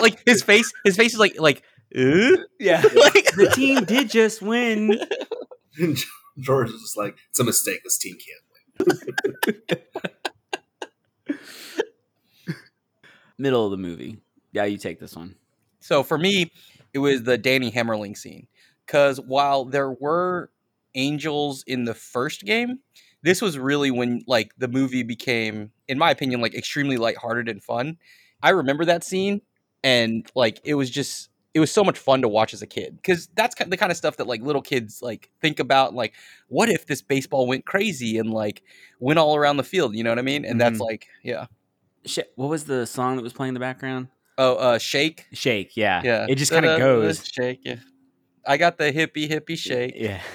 like 0.00 0.22
his 0.26 0.42
face, 0.42 0.72
his 0.84 0.96
face 0.96 1.12
is 1.12 1.18
like 1.18 1.38
like. 1.38 1.62
"Uh?" 1.94 2.36
yeah. 2.58 2.80
Like- 2.94 3.34
the 3.34 3.52
team 3.54 3.84
did 3.84 4.08
just 4.10 4.40
win. 4.40 4.98
And 5.78 5.98
George 6.38 6.70
is 6.70 6.80
just 6.80 6.96
like, 6.96 7.16
it's 7.28 7.40
a 7.40 7.44
mistake. 7.44 7.80
This 7.84 7.98
team 7.98 8.16
can't 8.16 8.96
win. 9.68 9.78
Middle 13.40 13.64
of 13.64 13.70
the 13.70 13.76
movie. 13.76 14.18
Yeah, 14.52 14.64
you 14.64 14.78
take 14.78 15.00
this 15.00 15.16
one. 15.16 15.34
So 15.80 16.02
for 16.02 16.18
me, 16.18 16.52
it 16.92 16.98
was 16.98 17.22
the 17.22 17.38
Danny 17.38 17.70
Hemmerling 17.70 18.16
scene. 18.16 18.46
Because 18.86 19.20
while 19.20 19.64
there 19.64 19.90
were 19.90 20.50
angels 20.94 21.62
in 21.66 21.84
the 21.84 21.94
first 21.94 22.42
game, 22.44 22.80
this 23.22 23.40
was 23.40 23.58
really 23.58 23.90
when 23.90 24.22
like 24.26 24.52
the 24.58 24.68
movie 24.68 25.02
became, 25.04 25.70
in 25.88 25.98
my 25.98 26.10
opinion, 26.10 26.40
like 26.40 26.54
extremely 26.54 26.96
lighthearted 26.96 27.48
and 27.48 27.62
fun. 27.62 27.98
I 28.42 28.50
remember 28.50 28.84
that 28.86 29.04
scene, 29.04 29.42
and 29.84 30.28
like 30.34 30.60
it 30.64 30.74
was 30.74 30.90
just 30.90 31.28
it 31.54 31.60
was 31.60 31.70
so 31.70 31.82
much 31.84 31.98
fun 31.98 32.22
to 32.22 32.28
watch 32.28 32.54
as 32.54 32.62
a 32.62 32.66
kid 32.66 32.96
because 32.96 33.28
that's 33.34 33.54
the 33.54 33.76
kind 33.76 33.90
of 33.92 33.98
stuff 33.98 34.16
that 34.16 34.26
like 34.26 34.42
little 34.42 34.62
kids 34.62 35.00
like 35.02 35.30
think 35.40 35.60
about. 35.60 35.94
Like, 35.94 36.14
what 36.48 36.68
if 36.68 36.86
this 36.86 37.02
baseball 37.02 37.46
went 37.46 37.66
crazy 37.66 38.18
and 38.18 38.32
like 38.32 38.62
went 38.98 39.18
all 39.18 39.36
around 39.36 39.56
the 39.58 39.64
field? 39.64 39.94
You 39.94 40.02
know 40.04 40.10
what 40.10 40.18
I 40.18 40.22
mean? 40.22 40.44
And 40.44 40.60
that's 40.60 40.78
Mhm. 40.78 40.86
like, 40.86 41.06
yeah. 41.22 41.46
Shit, 42.06 42.32
what 42.36 42.48
was 42.48 42.64
the 42.64 42.86
song 42.86 43.16
that 43.16 43.22
was 43.22 43.32
playing 43.32 43.48
in 43.50 43.54
the 43.54 43.60
background? 43.60 44.08
Oh, 44.38 44.54
uh, 44.56 44.78
shake. 44.78 45.26
Shake, 45.32 45.76
yeah. 45.76 46.00
Yeah, 46.02 46.26
It 46.28 46.36
just 46.36 46.50
kind 46.50 46.64
of 46.64 46.78
goes. 46.78 47.24
shake. 47.26 47.60
Yeah, 47.62 47.76
I 48.46 48.56
got 48.56 48.78
the 48.78 48.92
hippie 48.92 49.28
hippie 49.28 49.58
shake. 49.58 49.94
Yeah. 49.96 50.20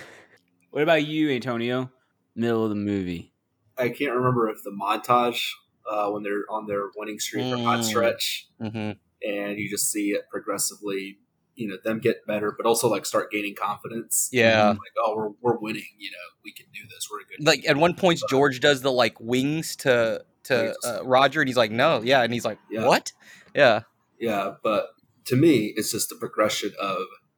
What 0.71 0.83
about 0.83 1.05
you, 1.05 1.29
Antonio? 1.31 1.89
Middle 2.35 2.63
of 2.65 2.69
the 2.69 2.75
movie. 2.75 3.31
I 3.77 3.87
can't 3.87 4.11
remember 4.13 4.49
if 4.49 4.57
the 4.61 4.71
montage 4.71 5.51
uh, 5.89 6.09
when 6.09 6.21
they're 6.21 6.43
on 6.49 6.67
their 6.67 6.89
winning 6.97 7.17
streak 7.17 7.45
or 7.45 7.55
hot 7.63 7.79
Mm. 7.79 7.83
stretch, 7.85 8.49
hmm 8.59 8.91
and 9.25 9.57
you 9.57 9.69
just 9.69 9.89
see 9.89 10.09
it 10.09 10.23
progressively. 10.29 11.19
You 11.55 11.69
know 11.69 11.77
them 11.85 11.99
get 11.99 12.27
better, 12.27 12.53
but 12.57 12.65
also 12.65 12.89
like 12.89 13.05
start 13.05 13.31
gaining 13.31 13.55
confidence. 13.55 14.27
Yeah. 14.33 14.67
like 14.71 14.79
oh, 15.01 15.15
we're 15.15 15.29
we're 15.53 15.57
winning. 15.59 15.85
You 15.97 16.11
know, 16.11 16.17
we 16.43 16.51
can 16.51 16.65
do 16.73 16.81
this. 16.89 17.07
We're 17.09 17.21
a 17.21 17.23
good. 17.23 17.47
Like 17.47 17.65
at 17.65 17.77
one 17.77 17.93
point, 17.95 18.19
George 18.29 18.59
does 18.59 18.81
the 18.81 18.91
like 18.91 19.17
wings 19.21 19.77
to 19.77 20.25
to 20.45 20.75
uh, 20.83 21.01
Roger, 21.03 21.41
and 21.41 21.47
he's 21.49 21.57
like, 21.57 21.71
"No, 21.71 22.01
yeah," 22.03 22.21
and 22.23 22.33
he's 22.33 22.45
like, 22.45 22.57
Yeah. 22.71 22.85
"What?" 22.87 23.11
Yeah, 23.53 23.81
yeah, 24.19 24.53
but 24.63 24.87
to 25.25 25.35
me, 25.35 25.73
it's 25.75 25.91
just 25.91 26.09
the 26.09 26.15
progression 26.15 26.71
of 26.79 26.97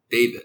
David 0.10 0.44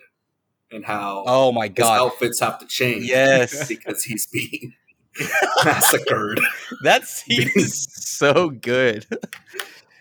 and 0.71 0.85
how 0.85 1.25
Oh 1.27 1.53
my 1.53 1.67
his 1.67 1.75
god, 1.75 2.01
outfits 2.01 2.41
have 2.41 2.59
to 2.61 2.67
change. 2.67 3.05
Yes. 3.05 3.69
because 3.69 4.05
he's 4.05 4.27
being 4.27 4.73
massacred. 5.65 6.41
that 6.83 7.05
scene 7.09 7.51
is 7.55 7.87
so 7.93 8.51
good. 8.51 9.07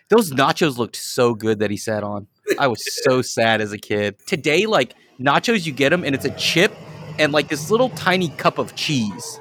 Those 0.10 0.32
nachos 0.32 0.78
looked 0.78 0.96
so 0.98 1.34
good 1.34 1.60
that 1.60 1.72
he 1.72 1.78
sat 1.78 2.04
on. 2.04 2.28
I 2.60 2.68
was 2.68 2.84
so 3.04 3.22
sad 3.22 3.62
as 3.62 3.72
a 3.72 3.78
kid. 3.78 4.18
Today, 4.28 4.66
like 4.66 4.94
nachos, 5.20 5.66
you 5.66 5.72
get 5.72 5.90
them, 5.90 6.04
and 6.04 6.14
it's 6.14 6.26
a 6.26 6.32
chip 6.32 6.74
and 7.18 7.32
like 7.32 7.48
this 7.48 7.70
little 7.72 7.90
tiny 7.92 8.30
cup 8.30 8.58
of 8.58 8.76
cheese. 8.76 9.40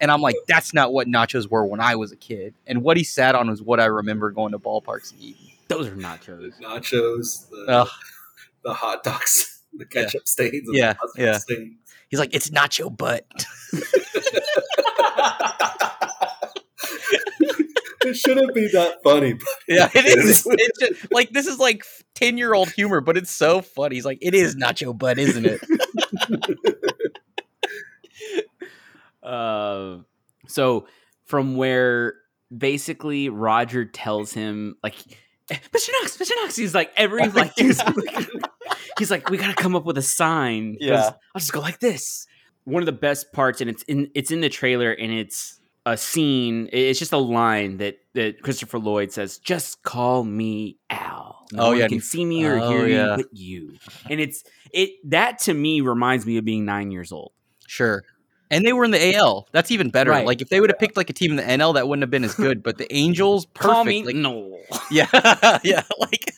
And 0.00 0.10
I'm 0.10 0.20
like, 0.20 0.36
that's 0.46 0.74
not 0.74 0.92
what 0.92 1.06
nachos 1.06 1.48
were 1.50 1.64
when 1.66 1.80
I 1.80 1.96
was 1.96 2.12
a 2.12 2.16
kid. 2.16 2.54
And 2.66 2.82
what 2.82 2.96
he 2.96 3.04
sat 3.04 3.34
on 3.34 3.48
was 3.48 3.62
what 3.62 3.80
I 3.80 3.86
remember 3.86 4.30
going 4.30 4.52
to 4.52 4.58
ballparks 4.58 5.12
and 5.12 5.20
eating. 5.20 5.52
Those 5.68 5.88
are 5.88 5.96
nachos. 5.96 6.52
nachos, 6.60 7.48
the, 7.50 7.64
Ugh. 7.68 7.88
the 8.64 8.74
hot 8.74 9.02
dogs, 9.02 9.62
the 9.74 9.84
ketchup 9.86 10.28
stains, 10.28 10.68
Yeah, 10.70 10.94
the 11.14 11.22
yeah. 11.22 11.38
stains. 11.38 11.76
He's 12.08 12.20
like, 12.20 12.34
it's 12.34 12.50
nacho 12.50 12.94
butt. 12.96 13.26
it 18.06 18.14
shouldn't 18.14 18.54
be 18.54 18.68
that 18.68 19.02
funny. 19.02 19.34
But 19.34 19.48
Yeah, 19.68 19.88
it 19.94 20.04
is. 20.06 20.46
It's 20.48 20.78
just, 20.78 21.12
like 21.12 21.30
this 21.30 21.46
is 21.46 21.58
like 21.58 21.84
ten 22.14 22.38
year 22.38 22.54
old 22.54 22.70
humor, 22.70 23.00
but 23.00 23.16
it's 23.16 23.30
so 23.30 23.60
funny. 23.60 23.96
He's 23.96 24.04
like, 24.04 24.18
it 24.22 24.34
is 24.34 24.54
Nacho 24.56 24.96
butt, 24.96 25.18
isn't 25.18 25.44
it? 25.46 25.60
Uh, 29.26 29.98
so 30.46 30.86
from 31.26 31.56
where 31.56 32.14
basically 32.56 33.28
Roger 33.28 33.84
tells 33.84 34.32
him 34.32 34.76
like 34.82 34.94
Mr. 35.50 35.88
Knox, 36.00 36.16
Mr. 36.16 36.30
Knox, 36.42 36.56
he's 36.56 36.74
like 36.74 36.92
every 36.96 37.28
like 37.28 37.52
he's, 37.56 37.80
he's 38.98 39.10
like 39.10 39.28
we 39.30 39.36
gotta 39.38 39.54
come 39.54 39.74
up 39.76 39.84
with 39.84 39.98
a 39.98 40.02
sign. 40.02 40.76
Yeah. 40.80 41.10
I'll 41.34 41.40
just 41.40 41.52
go 41.52 41.60
like 41.60 41.80
this. 41.80 42.26
One 42.64 42.82
of 42.82 42.86
the 42.86 42.92
best 42.92 43.32
parts, 43.32 43.60
and 43.60 43.70
it's 43.70 43.82
in 43.84 44.10
it's 44.14 44.30
in 44.32 44.40
the 44.40 44.48
trailer, 44.48 44.90
and 44.90 45.12
it's 45.12 45.60
a 45.84 45.96
scene. 45.96 46.68
It's 46.72 46.98
just 46.98 47.12
a 47.12 47.16
line 47.18 47.76
that 47.76 47.98
that 48.14 48.42
Christopher 48.42 48.80
Lloyd 48.80 49.12
says, 49.12 49.38
"Just 49.38 49.84
call 49.84 50.24
me 50.24 50.76
Al." 50.90 51.46
No 51.52 51.66
Oh, 51.66 51.72
yeah. 51.72 51.86
can 51.86 52.00
see 52.00 52.24
me 52.24 52.44
or 52.44 52.58
Oh, 52.58 52.68
hear 52.70 52.86
yeah. 52.88 53.16
me 53.16 53.22
but 53.22 53.26
you. 53.36 53.76
And 54.10 54.20
it's 54.20 54.42
it 54.72 54.90
that 55.04 55.38
to 55.40 55.54
me 55.54 55.80
reminds 55.80 56.26
me 56.26 56.38
of 56.38 56.44
being 56.44 56.64
nine 56.64 56.90
years 56.90 57.12
old. 57.12 57.30
Sure. 57.68 58.02
And 58.50 58.64
they 58.64 58.72
were 58.72 58.84
in 58.84 58.90
the 58.92 59.14
AL. 59.16 59.48
That's 59.52 59.70
even 59.70 59.90
better. 59.90 60.10
Right. 60.10 60.24
Like 60.26 60.40
if 60.40 60.48
they 60.48 60.60
would 60.60 60.70
have 60.70 60.78
picked 60.78 60.96
like 60.96 61.10
a 61.10 61.12
team 61.12 61.32
in 61.32 61.36
the 61.36 61.42
NL, 61.42 61.74
that 61.74 61.88
wouldn't 61.88 62.02
have 62.02 62.10
been 62.10 62.24
as 62.24 62.34
good. 62.34 62.62
But 62.62 62.78
the 62.78 62.92
Angels, 62.94 63.46
perfect. 63.54 63.72
Call 63.72 63.84
me 63.84 64.04
like, 64.04 64.16
no. 64.16 64.58
yeah, 64.90 65.08
yeah. 65.64 65.82
Like 65.98 66.32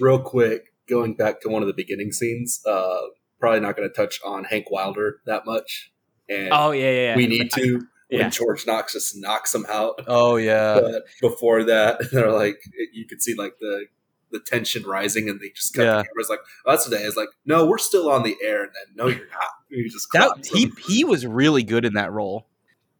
real 0.00 0.20
quick, 0.20 0.72
going 0.88 1.14
back 1.14 1.40
to 1.42 1.48
one 1.48 1.62
of 1.62 1.68
the 1.68 1.74
beginning 1.74 2.12
scenes, 2.12 2.60
uh, 2.66 2.96
probably 3.40 3.60
not 3.60 3.76
going 3.76 3.88
to 3.88 3.94
touch 3.94 4.20
on 4.24 4.44
Hank 4.44 4.70
Wilder 4.70 5.16
that 5.26 5.44
much. 5.46 5.92
And 6.28 6.48
Oh 6.52 6.70
yeah, 6.70 6.90
yeah. 6.90 7.00
yeah. 7.10 7.16
we 7.16 7.26
need 7.26 7.50
to 7.52 7.86
when 8.08 8.20
Yeah. 8.20 8.28
George 8.30 8.66
Knox 8.66 8.92
just 8.94 9.14
knocks 9.16 9.54
him 9.54 9.66
out. 9.68 10.00
oh 10.06 10.36
yeah, 10.36 10.80
but 10.80 11.02
before 11.20 11.64
that, 11.64 12.00
they're 12.12 12.32
like, 12.32 12.56
you 12.92 13.06
could 13.06 13.20
see 13.22 13.34
like 13.34 13.54
the 13.60 13.86
the 14.30 14.40
tension 14.40 14.82
rising, 14.84 15.28
and 15.28 15.38
they 15.40 15.50
just 15.50 15.74
cut 15.74 15.82
Yeah. 15.84 15.96
the 15.98 16.04
cameras 16.04 16.28
like, 16.28 16.40
oh, 16.66 16.72
"That's 16.72 16.84
today." 16.84 17.02
It's 17.02 17.16
like, 17.16 17.28
no, 17.46 17.66
we're 17.66 17.78
still 17.78 18.10
on 18.10 18.24
the 18.24 18.36
air, 18.42 18.62
and 18.62 18.72
then 18.74 18.94
no, 18.96 19.06
you're 19.06 19.28
not. 19.28 19.48
You 19.74 19.90
just 19.90 20.08
that 20.12 20.46
he 20.50 20.64
him. 20.64 20.76
he 20.86 21.04
was 21.04 21.26
really 21.26 21.62
good 21.62 21.84
in 21.84 21.94
that 21.94 22.12
role. 22.12 22.46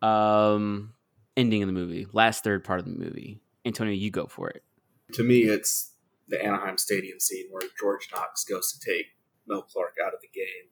um 0.03 0.93
ending 1.37 1.63
of 1.63 1.67
the 1.67 1.73
movie 1.73 2.07
last 2.13 2.45
third 2.45 2.63
part 2.63 2.79
of 2.79 2.85
the 2.85 2.93
movie 2.93 3.41
antonio 3.65 3.93
you 3.93 4.11
go 4.11 4.27
for 4.27 4.49
it 4.49 4.63
to 5.13 5.23
me, 5.23 5.43
it's 5.43 5.93
the 6.29 6.43
Anaheim 6.43 6.79
Stadium 6.79 7.21
scene 7.21 7.47
where 7.51 7.69
George 7.79 8.09
Knox 8.13 8.45
goes 8.45 8.73
to 8.73 8.81
take 8.81 9.07
Mel 9.47 9.63
Clark 9.63 9.97
out 10.05 10.15
of 10.15 10.21
the 10.21 10.29
game, 10.29 10.71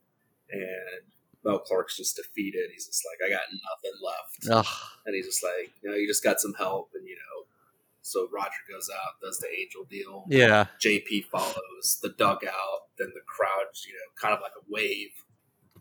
and 0.51 1.13
Mel 1.45 1.59
Clark's 1.59 1.97
just 1.97 2.17
defeated. 2.17 2.71
He's 2.73 2.87
just 2.87 3.05
like, 3.05 3.29
I 3.29 3.31
got 3.33 3.43
nothing 3.51 3.99
left. 4.03 4.49
Ugh. 4.51 4.77
And 5.07 5.15
he's 5.15 5.27
just 5.27 5.43
like, 5.43 5.73
you 5.83 5.91
know, 5.91 5.97
you 5.97 6.07
just 6.07 6.25
got 6.25 6.41
some 6.41 6.55
help. 6.55 6.91
And, 6.95 7.07
you 7.07 7.17
know, 7.17 7.47
so 8.03 8.29
Roger 8.33 8.63
goes 8.71 8.89
out, 8.93 9.21
does 9.21 9.39
the 9.39 9.49
angel 9.49 9.85
deal. 9.89 10.25
Yeah, 10.29 10.67
JP 10.81 11.27
follows 11.27 11.99
the 12.03 12.11
dugout. 12.11 12.89
Then 12.99 13.13
the 13.15 13.21
crowd, 13.27 13.67
you 13.87 13.93
know, 13.93 14.21
kind 14.21 14.35
of 14.35 14.41
like 14.41 14.53
a 14.57 14.65
wave. 14.69 15.11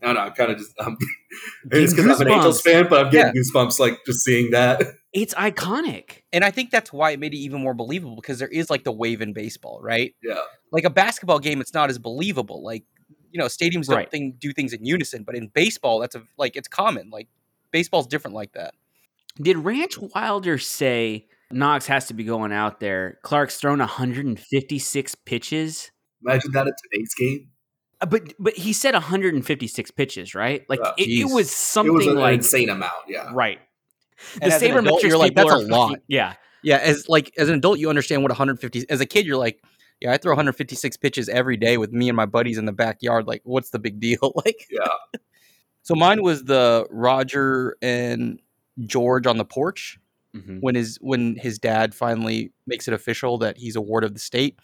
I 0.02 0.06
don't 0.08 0.16
know. 0.16 0.22
I'm 0.22 0.32
kind 0.34 0.52
of 0.52 0.58
just, 0.58 0.74
um, 0.80 0.98
it's 1.72 1.94
because 1.94 2.20
I'm 2.22 2.28
an 2.28 2.34
Angels 2.34 2.62
fan, 2.62 2.88
but 2.90 3.06
I'm 3.06 3.12
getting 3.12 3.34
goosebumps 3.34 3.80
like 3.80 4.00
just 4.06 4.22
seeing 4.22 4.52
that. 4.52 4.82
it's 5.14 5.34
iconic 5.36 6.22
and 6.32 6.44
I 6.46 6.52
think 6.52 6.72
that's 6.72 6.92
why 6.94 7.12
it 7.12 7.20
made 7.20 7.34
it 7.34 7.38
even 7.38 7.62
more 7.62 7.74
believable 7.74 8.16
because 8.16 8.40
there 8.40 8.48
is 8.48 8.70
like 8.70 8.84
the 8.84 8.92
wave 8.92 9.22
in 9.22 9.34
baseball, 9.34 9.80
right? 9.82 10.16
Yeah. 10.24 10.40
Like 10.72 10.86
a 10.86 10.90
basketball 10.90 11.40
game, 11.40 11.60
it's 11.62 11.74
not 11.74 11.90
as 11.90 12.00
believable. 12.00 12.64
Like 12.64 12.84
you 13.32 13.38
know, 13.40 13.46
stadiums 13.46 13.88
don't 13.88 13.96
Right. 13.96 14.12
think, 14.12 14.40
do 14.40 14.52
things 14.52 14.74
in 14.74 14.84
unison, 14.84 15.24
but 15.24 15.36
in 15.36 15.48
baseball, 15.48 16.00
that's 16.00 16.16
a 16.16 16.24
like 16.38 16.56
it's 16.56 16.68
common. 16.68 17.10
Like 17.12 17.28
baseball's 17.72 18.08
different 18.08 18.36
like 18.36 18.54
that. 18.54 18.74
did 19.42 19.58
ranch 19.58 19.98
wilder 20.00 20.58
say 20.58 21.28
knox 21.52 21.86
has 21.88 22.08
to 22.08 22.14
be 22.14 22.24
going 22.24 22.52
out 22.54 22.80
there 22.80 23.20
clark's 23.24 23.58
thrown 23.58 23.80
156 23.80 25.16
pitches 25.26 25.92
Imagine 26.26 26.52
that 26.54 26.68
at 26.68 26.74
today's 26.84 27.14
game. 27.16 27.50
Uh, 28.02 28.06
but 28.08 28.34
but 28.40 28.54
he 28.56 28.74
said 28.74 28.94
156 28.94 29.92
pitches 29.92 30.34
right 30.36 30.66
like 30.70 30.80
Yeah. 30.84 30.92
it, 30.98 31.02
it 31.08 31.28
Jeez. 31.28 31.34
was 31.34 31.48
It 31.48 31.54
something 31.54 31.94
was 31.94 32.08
an 32.08 32.16
like 32.16 32.34
insane 32.36 32.70
amount. 32.70 32.92
Yeah. 33.08 33.30
right 33.34 33.60
And 34.42 34.52
as 34.52 34.62
an 34.62 34.72
adult, 34.78 35.02
sabermetrics 35.02 35.08
you're 35.10 35.18
like, 35.18 35.36
"That's 35.36 35.52
a 35.52 35.58
lot." 35.58 36.00
yeah 36.08 36.34
Yeah, 36.64 36.78
as 36.78 37.08
like 37.10 37.32
as 37.38 37.50
an 37.50 37.56
adult, 37.56 37.80
you 37.80 37.90
understand 37.90 38.22
what 38.24 38.30
150. 38.32 38.86
As 38.90 39.02
a 39.02 39.06
kid, 39.06 39.26
you're 39.26 39.38
like, 39.38 39.64
yeah, 40.00 40.12
I 40.14 40.18
throw 40.18 40.32
156 40.32 40.98
pitches 40.98 41.28
every 41.30 41.58
day 41.58 41.78
with 41.78 41.92
me 41.92 42.10
and 42.10 42.16
my 42.16 42.26
buddies 42.26 42.58
in 42.58 42.66
the 42.66 42.72
backyard. 42.72 43.28
Like, 43.28 43.42
what's 43.46 43.70
the 43.72 43.80
big 43.80 44.00
deal? 44.00 44.34
like, 44.46 44.68
Yeah. 44.70 44.88
so 45.84 45.96
mine 45.96 46.22
was 46.24 46.44
the 46.44 46.86
Roger 46.92 47.78
and 47.82 48.40
George 48.86 49.26
on 49.28 49.38
the 49.38 49.46
porch 49.46 50.00
Mhm. 50.36 50.60
when 50.62 50.76
his 50.76 50.98
when 51.02 51.36
his 51.36 51.60
dad 51.60 51.94
finally 51.94 52.52
makes 52.66 52.88
it 52.88 52.94
official 52.94 53.38
that 53.40 53.58
he's 53.58 53.76
a 53.76 53.82
ward 53.82 54.04
of 54.04 54.14
the 54.14 54.20
state, 54.20 54.58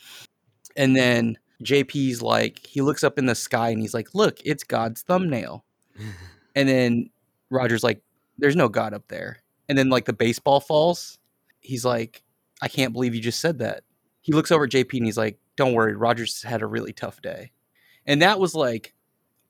and 0.76 0.96
then 0.96 1.38
JP's 1.64 2.22
like 2.22 2.66
he 2.66 2.82
looks 2.82 3.04
up 3.04 3.18
in 3.18 3.26
the 3.26 3.36
sky 3.36 3.70
and 3.70 3.82
he's 3.82 3.94
like, 3.94 4.14
look, 4.14 4.40
it's 4.46 4.64
God's 4.64 5.02
thumbnail, 5.02 5.66
and 6.56 6.70
then 6.70 7.10
Roger's 7.50 7.84
like, 7.84 8.02
there's 8.38 8.56
no 8.56 8.70
God 8.70 8.94
up 8.94 9.08
there, 9.08 9.40
and 9.68 9.78
then 9.78 9.90
like 9.90 10.06
the 10.06 10.14
baseball 10.14 10.60
falls, 10.60 11.20
he's 11.60 11.86
like, 11.86 12.24
I 12.62 12.68
can't 12.68 12.94
believe 12.94 13.16
you 13.16 13.22
just 13.22 13.42
said 13.42 13.60
that. 13.60 13.84
He 14.22 14.34
looks 14.34 14.52
over 14.52 14.66
at 14.66 14.72
JP 14.72 14.98
and 14.98 15.06
he's 15.06 15.18
like, 15.18 15.40
don't 15.56 15.74
worry, 15.74 15.96
Roger's 15.96 16.44
had 16.44 16.62
a 16.62 16.68
really 16.68 16.94
tough 16.94 17.22
day, 17.22 17.52
and 18.06 18.22
that 18.22 18.40
was 18.40 18.56
like. 18.56 18.94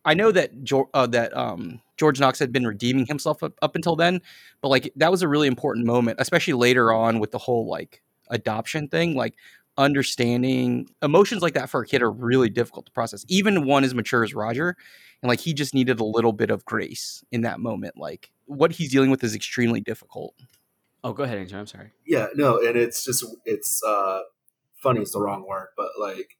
I 0.05 0.13
know 0.13 0.31
that 0.31 0.63
George, 0.63 0.87
uh, 0.93 1.07
that 1.07 1.35
um, 1.35 1.81
George 1.97 2.17
Knox 2.17 2.39
had 2.39 2.53
been 2.53 2.65
redeeming 2.65 3.05
himself 3.07 3.43
up, 3.43 3.51
up 3.61 3.75
until 3.75 3.97
then, 3.97 4.21
but 4.61 4.69
like 4.69 4.93
that 4.95 5.11
was 5.11 5.21
a 5.21 5.27
really 5.27 5.49
important 5.49 5.85
moment, 5.85 6.17
especially 6.21 6.53
later 6.53 6.93
on 6.93 7.19
with 7.19 7.31
the 7.31 7.37
whole 7.37 7.67
like 7.67 8.01
adoption 8.29 8.87
thing. 8.87 9.15
Like 9.15 9.35
understanding 9.77 10.89
emotions 11.01 11.41
like 11.41 11.53
that 11.53 11.69
for 11.69 11.81
a 11.81 11.85
kid 11.85 12.01
are 12.01 12.11
really 12.11 12.49
difficult 12.49 12.85
to 12.87 12.91
process, 12.91 13.25
even 13.27 13.65
one 13.65 13.83
as 13.83 13.93
mature 13.93 14.23
as 14.23 14.33
Roger. 14.33 14.75
And 15.21 15.29
like 15.29 15.39
he 15.39 15.53
just 15.53 15.73
needed 15.73 15.99
a 15.99 16.03
little 16.05 16.33
bit 16.33 16.51
of 16.51 16.63
grace 16.65 17.23
in 17.31 17.41
that 17.41 17.59
moment. 17.59 17.97
Like 17.97 18.31
what 18.45 18.73
he's 18.73 18.91
dealing 18.91 19.09
with 19.09 19.23
is 19.23 19.35
extremely 19.35 19.81
difficult. 19.81 20.35
oh 21.03 21.13
go 21.13 21.23
ahead 21.23 21.37
Andrew, 21.37 21.59
i'm 21.59 21.67
sorry 21.67 21.91
Yeah, 22.05 22.27
no, 22.35 22.59
and 22.59 22.75
it's 22.77 23.05
just 23.05 23.25
it's 23.45 23.81
uh 23.83 24.21
funny 24.75 25.01
is 25.01 25.11
the 25.11 25.21
wrong 25.21 25.45
word, 25.47 25.69
but 25.75 25.89
like 25.99 26.37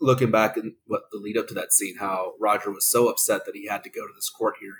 looking 0.00 0.30
back 0.30 0.56
and 0.56 0.74
what 0.86 1.02
the 1.10 1.18
lead 1.18 1.36
up 1.36 1.48
to 1.48 1.54
that 1.54 1.72
scene, 1.72 1.96
how 1.98 2.34
Roger 2.40 2.70
was 2.70 2.86
so 2.86 3.08
upset 3.08 3.44
that 3.46 3.56
he 3.56 3.66
had 3.66 3.82
to 3.84 3.90
go 3.90 4.06
to 4.06 4.12
this 4.14 4.28
court 4.28 4.54
hearing 4.60 4.76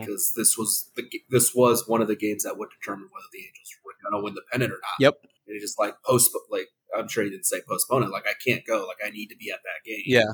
because 0.00 0.32
this 0.34 0.56
was 0.56 0.90
the 0.96 1.04
this 1.30 1.54
was 1.54 1.86
one 1.86 2.00
of 2.00 2.08
the 2.08 2.16
games 2.16 2.44
that 2.44 2.56
would 2.58 2.70
determine 2.70 3.08
whether 3.12 3.26
the 3.32 3.40
Angels 3.40 3.74
were 3.84 3.92
going 4.02 4.18
to 4.18 4.24
win 4.24 4.34
the 4.34 4.42
pennant 4.50 4.72
or 4.72 4.80
not. 4.82 4.96
Yep. 4.98 5.18
And 5.46 5.54
he 5.54 5.60
just 5.60 5.78
like 5.78 5.94
post 6.04 6.30
like 6.50 6.68
I'm 6.98 7.08
sure 7.08 7.24
he 7.24 7.30
didn't 7.30 7.46
say 7.46 7.60
postpone 7.68 8.02
it. 8.04 8.10
Like 8.10 8.24
I 8.28 8.34
can't 8.46 8.64
go. 8.66 8.86
Like 8.86 8.98
I 9.06 9.10
need 9.10 9.28
to 9.28 9.36
be 9.36 9.50
at 9.50 9.60
that 9.64 9.84
game. 9.88 10.02
Yeah. 10.06 10.32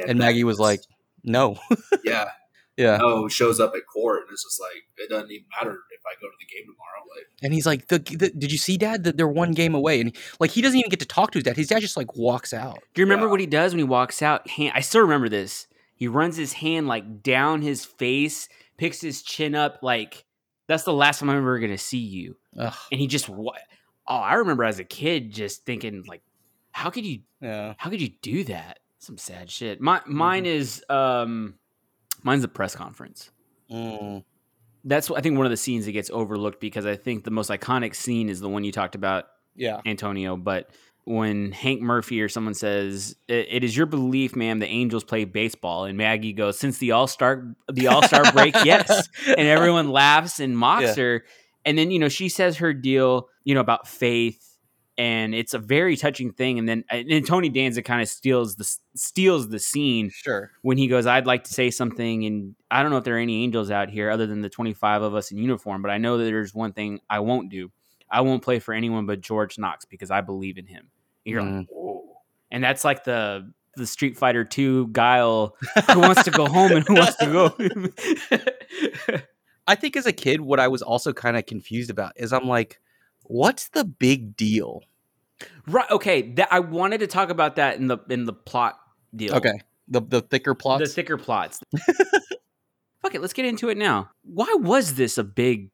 And, 0.00 0.10
And 0.10 0.18
Maggie 0.18 0.44
was 0.44 0.58
like, 0.58 0.80
no. 1.24 1.58
yeah, 2.04 2.30
yeah. 2.76 2.96
no, 2.98 3.28
shows 3.28 3.58
up 3.60 3.72
at 3.74 3.82
court 3.92 4.22
and 4.22 4.32
it's 4.32 4.44
just 4.44 4.60
like 4.60 4.82
it 4.98 5.08
doesn't 5.10 5.30
even 5.30 5.46
matter 5.58 5.72
if 5.72 6.00
I 6.06 6.14
go 6.20 6.26
to 6.28 6.36
the 6.38 6.46
game 6.46 6.64
tomorrow. 6.64 7.02
Like 7.16 7.26
And 7.42 7.52
he's 7.54 7.66
like, 7.66 7.88
the, 7.88 7.98
the, 7.98 8.30
did 8.30 8.52
you 8.52 8.58
see 8.58 8.76
dad 8.76 9.04
that 9.04 9.16
they're 9.16 9.26
one 9.28 9.52
game 9.52 9.74
away? 9.74 10.00
And 10.00 10.14
like, 10.40 10.50
he 10.50 10.60
doesn't 10.62 10.78
even 10.78 10.90
get 10.90 11.00
to 11.00 11.06
talk 11.06 11.30
to 11.32 11.38
his 11.38 11.44
dad. 11.44 11.56
His 11.56 11.68
dad 11.68 11.80
just 11.80 11.96
like 11.96 12.14
walks 12.16 12.52
out. 12.52 12.80
Do 12.94 13.00
you 13.00 13.06
remember 13.06 13.26
Yeah. 13.26 13.30
what 13.30 13.40
he 13.40 13.46
does 13.46 13.72
when 13.72 13.78
he 13.78 13.84
walks 13.84 14.22
out? 14.22 14.48
Hand, 14.50 14.72
I 14.74 14.80
still 14.80 15.02
remember 15.02 15.28
this. 15.28 15.66
He 15.94 16.08
runs 16.08 16.36
his 16.36 16.52
hand 16.54 16.86
like 16.88 17.22
down 17.22 17.62
his 17.62 17.84
face, 17.84 18.48
picks 18.76 19.00
his 19.00 19.22
chin 19.22 19.54
up, 19.54 19.78
like 19.82 20.24
that's 20.68 20.82
the 20.82 20.92
last 20.92 21.20
time 21.20 21.30
I'm 21.30 21.38
ever 21.38 21.58
gonna 21.60 21.78
see 21.78 21.98
you. 21.98 22.36
Ugh. 22.58 22.74
And 22.92 23.00
he 23.00 23.06
just 23.06 23.28
what? 23.28 23.60
Oh, 24.08 24.16
I 24.16 24.34
remember 24.34 24.64
as 24.64 24.78
a 24.78 24.84
kid 24.84 25.32
just 25.32 25.64
thinking 25.64 26.04
like, 26.06 26.22
how 26.72 26.90
could 26.90 27.04
you? 27.06 27.20
Yeah. 27.40 27.74
How 27.78 27.90
could 27.90 28.00
you 28.00 28.10
do 28.22 28.44
that? 28.44 28.78
Some 28.98 29.18
sad 29.18 29.50
shit. 29.50 29.80
My 29.80 30.00
mine 30.06 30.46
is 30.46 30.84
um, 30.88 31.54
mine's 32.22 32.42
the 32.42 32.48
press 32.48 32.74
conference. 32.76 33.30
Mm. 33.70 34.24
That's 34.84 35.10
I 35.10 35.20
think 35.20 35.36
one 35.36 35.46
of 35.46 35.50
the 35.50 35.56
scenes 35.56 35.86
that 35.86 35.92
gets 35.92 36.10
overlooked 36.10 36.60
because 36.60 36.86
I 36.86 36.96
think 36.96 37.24
the 37.24 37.30
most 37.30 37.50
iconic 37.50 37.94
scene 37.94 38.28
is 38.28 38.40
the 38.40 38.48
one 38.48 38.62
you 38.64 38.72
talked 38.72 38.94
about 38.94 39.24
Yeah. 39.56 39.80
Antonio, 39.86 40.36
but 40.36 40.70
when 41.04 41.52
Hank 41.52 41.80
Murphy 41.82 42.20
or 42.20 42.28
someone 42.28 42.54
says, 42.54 43.16
"It 43.28 43.46
it 43.50 43.64
is 43.64 43.76
your 43.76 43.86
belief, 43.86 44.34
ma'am, 44.36 44.58
the 44.58 44.66
Angels 44.68 45.04
play 45.04 45.24
baseball," 45.24 45.84
and 45.84 45.96
Maggie 45.96 46.32
goes, 46.32 46.58
"Since 46.58 46.78
the 46.78 46.92
All 46.92 47.06
Star 47.06 47.54
the 47.72 47.86
All 47.88 48.02
Star 48.02 48.30
break, 48.32 48.54
yes," 48.64 49.08
and 49.26 49.46
everyone 49.46 49.88
laughs 49.90 50.40
and 50.40 50.56
mocks 50.58 50.96
Yeah. 50.96 51.02
her, 51.04 51.24
and 51.64 51.78
then 51.78 51.90
you 51.90 51.98
know 52.00 52.08
she 52.08 52.28
says 52.28 52.56
her 52.58 52.72
deal, 52.74 53.28
you 53.46 53.54
know, 53.54 53.60
about 53.60 53.86
faith, 53.86 54.58
and 54.98 55.34
it's 55.36 55.54
a 55.54 55.58
very 55.58 55.96
touching 55.96 56.32
thing, 56.32 56.58
and 56.58 56.68
then 56.68 56.84
and 56.90 57.08
then 57.08 57.22
Tony 57.22 57.48
Danza 57.48 57.80
kind 57.80 58.02
of 58.02 58.08
steals 58.08 58.56
the 58.56 58.64
steals 58.96 59.48
the 59.48 59.60
scene 59.60 60.10
Sure. 60.12 60.50
when 60.62 60.76
he 60.76 60.88
goes, 60.88 61.06
I'd 61.06 61.26
like 61.28 61.44
to 61.44 61.54
say 61.54 61.70
something, 61.70 62.26
and 62.26 62.56
I 62.72 62.82
don't 62.82 62.90
know 62.90 62.98
if 62.98 63.04
there 63.04 63.14
are 63.14 63.20
any 63.20 63.44
angels 63.44 63.70
out 63.70 63.88
here 63.88 64.10
other 64.10 64.26
than 64.26 64.42
the 64.42 64.50
25 64.50 65.02
of 65.02 65.14
us 65.14 65.30
in 65.30 65.38
uniform, 65.38 65.80
but 65.80 65.92
I 65.92 65.98
know 65.98 66.18
that 66.18 66.24
there's 66.24 66.52
one 66.52 66.72
thing 66.72 67.00
I 67.08 67.20
won't 67.20 67.48
do. 67.48 67.70
I 68.10 68.22
won't 68.22 68.42
play 68.42 68.58
for 68.58 68.74
anyone 68.74 69.06
but 69.06 69.20
George 69.20 69.58
Knox 69.58 69.84
because 69.84 70.10
I 70.10 70.22
believe 70.22 70.58
in 70.58 70.66
him. 70.66 70.90
And 71.24 71.32
you're 71.32 71.42
like, 71.42 71.68
oh. 71.72 72.04
And 72.50 72.64
that's 72.64 72.84
like 72.84 73.04
the 73.04 73.52
the 73.76 73.86
Street 73.86 74.16
Fighter 74.16 74.42
2 74.42 74.88
guile 74.88 75.54
who 75.92 76.00
wants 76.00 76.24
to 76.24 76.30
go 76.30 76.46
home 76.46 76.72
and 76.72 76.86
who 76.86 76.94
wants 76.94 77.16
to 77.16 77.26
go. 77.26 79.18
I 79.68 79.74
think 79.74 79.96
as 79.96 80.06
a 80.06 80.12
kid, 80.12 80.40
what 80.40 80.58
I 80.58 80.68
was 80.68 80.82
also 80.82 81.12
kind 81.12 81.36
of 81.36 81.46
confused 81.46 81.90
about 81.90 82.12
is 82.16 82.32
I'm 82.32 82.48
like, 82.48 82.80
What's 83.28 83.68
the 83.68 83.84
big 83.84 84.36
deal? 84.36 84.82
Right. 85.66 85.90
Okay. 85.90 86.32
That 86.32 86.48
I 86.50 86.60
wanted 86.60 87.00
to 87.00 87.06
talk 87.06 87.30
about 87.30 87.56
that 87.56 87.76
in 87.76 87.86
the 87.88 87.98
in 88.08 88.24
the 88.24 88.32
plot 88.32 88.78
deal. 89.14 89.34
Okay, 89.34 89.60
the 89.88 90.00
the 90.00 90.20
thicker 90.20 90.54
plots. 90.54 90.82
The 90.82 90.88
thicker 90.88 91.16
plots. 91.16 91.60
Fuck 93.02 93.14
it. 93.14 93.20
Let's 93.20 93.32
get 93.32 93.44
into 93.44 93.68
it 93.68 93.76
now. 93.76 94.10
Why 94.22 94.52
was 94.58 94.94
this 94.94 95.18
a 95.18 95.24
big 95.24 95.70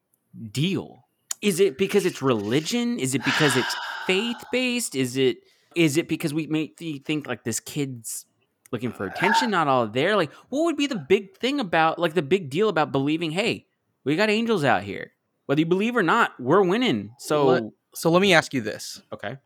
deal? 0.50 1.05
Is 1.40 1.61
it 1.61 1.78
because 1.78 2.07
it's 2.07 2.22
religion? 2.22 2.98
Is 2.98 3.14
it 3.14 3.24
because 3.24 3.57
it's 3.57 3.74
faith 4.07 4.42
based? 4.50 4.94
Is 4.94 5.16
it 5.16 5.38
is 5.74 5.96
it 5.96 6.09
because 6.09 6.34
we 6.34 6.46
make 6.46 6.80
you 6.80 6.98
think 6.98 7.26
like 7.26 7.44
this 7.44 7.61
kid's 7.61 8.26
looking 8.70 8.92
for 8.92 9.07
attention, 9.07 9.50
not 9.50 9.68
all 9.68 9.86
there? 9.86 10.16
Like, 10.16 10.32
what 10.48 10.64
would 10.64 10.76
be 10.76 10.86
the 10.86 10.96
big 10.96 11.36
thing 11.36 11.61
about 11.61 11.98
like 11.98 12.14
the 12.14 12.22
big 12.22 12.50
deal 12.50 12.68
about 12.68 12.92
believing? 12.92 13.30
Hey, 13.30 13.66
we 14.05 14.16
got 14.16 14.30
angels 14.30 14.64
out 14.64 14.82
here. 14.82 15.12
Whether 15.53 15.61
you 15.61 15.66
believe 15.66 15.96
or 15.96 16.03
not, 16.03 16.32
we're 16.40 16.62
winning. 16.62 17.14
So 17.18 17.46
Let- 17.46 17.64
so 17.94 18.11
let 18.11 18.22
me 18.22 18.32
ask 18.32 18.55
you 18.55 18.62
this: 18.62 19.03
okay. 19.12 19.36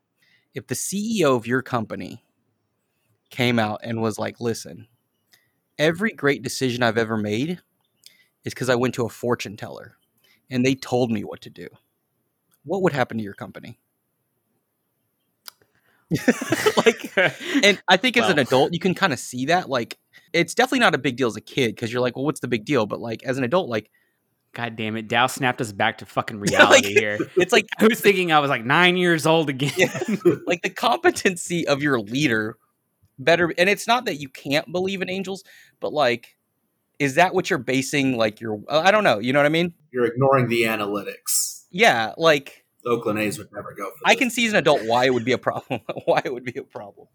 If 0.54 0.68
the 0.68 0.76
CEO 0.76 1.34
of 1.34 1.48
your 1.48 1.62
company 1.62 2.22
came 3.28 3.58
out 3.58 3.80
and 3.82 4.00
was 4.00 4.16
like, 4.16 4.40
"Listen, 4.40 4.86
every 5.76 6.12
great 6.12 6.42
decision 6.44 6.84
I've 6.84 6.96
ever 6.96 7.16
made 7.16 7.60
is 8.44 8.54
because 8.54 8.68
I 8.68 8.76
went 8.76 8.94
to 8.94 9.04
a 9.04 9.08
fortune 9.08 9.56
teller 9.56 9.96
and 10.48 10.64
they 10.64 10.76
told 10.76 11.10
me 11.10 11.24
what 11.24 11.40
to 11.40 11.50
do," 11.50 11.66
what 12.62 12.82
would 12.82 12.92
happen 12.92 13.18
to 13.18 13.24
your 13.24 13.34
company? 13.34 13.80
like 16.76 17.18
and 17.64 17.82
I 17.88 17.96
think 17.96 18.16
as 18.16 18.30
an 18.30 18.38
adult, 18.38 18.72
you 18.72 18.78
can 18.78 18.94
kind 18.94 19.12
of 19.12 19.18
see 19.18 19.46
that. 19.46 19.68
Like, 19.68 19.98
it's 20.32 20.54
definitely 20.54 20.78
not 20.78 20.94
a 20.94 20.98
big 20.98 21.16
deal 21.16 21.26
as 21.26 21.34
a 21.34 21.40
kid 21.40 21.74
because 21.74 21.92
you're 21.92 22.00
like, 22.00 22.14
well, 22.14 22.24
what's 22.24 22.38
the 22.38 22.46
big 22.46 22.64
deal? 22.64 22.86
But 22.86 23.00
like 23.00 23.24
as 23.24 23.38
an 23.38 23.42
adult, 23.42 23.68
like 23.68 23.90
God 24.56 24.74
damn 24.74 24.96
it, 24.96 25.06
Dow 25.06 25.26
snapped 25.26 25.60
us 25.60 25.70
back 25.70 25.98
to 25.98 26.06
fucking 26.06 26.40
reality 26.40 26.94
here. 26.94 27.18
it's 27.36 27.52
like 27.52 27.66
I 27.78 27.86
was 27.86 28.00
thinking 28.00 28.32
I 28.32 28.38
was 28.38 28.48
like 28.48 28.64
nine 28.64 28.96
years 28.96 29.26
old 29.26 29.50
again. 29.50 29.70
Yeah. 29.76 29.98
like 30.46 30.62
the 30.62 30.70
competency 30.70 31.68
of 31.68 31.82
your 31.82 32.00
leader 32.00 32.56
better 33.18 33.52
and 33.58 33.68
it's 33.68 33.86
not 33.86 34.06
that 34.06 34.16
you 34.16 34.30
can't 34.30 34.72
believe 34.72 35.02
in 35.02 35.10
angels, 35.10 35.44
but 35.78 35.92
like 35.92 36.38
is 36.98 37.16
that 37.16 37.34
what 37.34 37.50
you're 37.50 37.58
basing 37.58 38.16
like 38.16 38.40
your 38.40 38.62
I 38.70 38.90
don't 38.90 39.04
know, 39.04 39.18
you 39.18 39.34
know 39.34 39.40
what 39.40 39.46
I 39.46 39.50
mean? 39.50 39.74
You're 39.92 40.06
ignoring 40.06 40.48
the 40.48 40.62
analytics. 40.62 41.64
Yeah, 41.70 42.14
like 42.16 42.64
The 42.82 42.90
Oakland 42.90 43.18
A's 43.18 43.36
would 43.36 43.52
never 43.52 43.74
go 43.76 43.90
for 43.90 43.96
I 44.06 44.14
this. 44.14 44.20
can 44.20 44.30
see 44.30 44.46
as 44.46 44.52
an 44.54 44.58
adult 44.58 44.86
why 44.86 45.04
it 45.04 45.12
would 45.12 45.26
be 45.26 45.32
a 45.32 45.38
problem. 45.38 45.80
why 46.06 46.22
it 46.24 46.32
would 46.32 46.44
be 46.44 46.58
a 46.58 46.62
problem. 46.62 47.08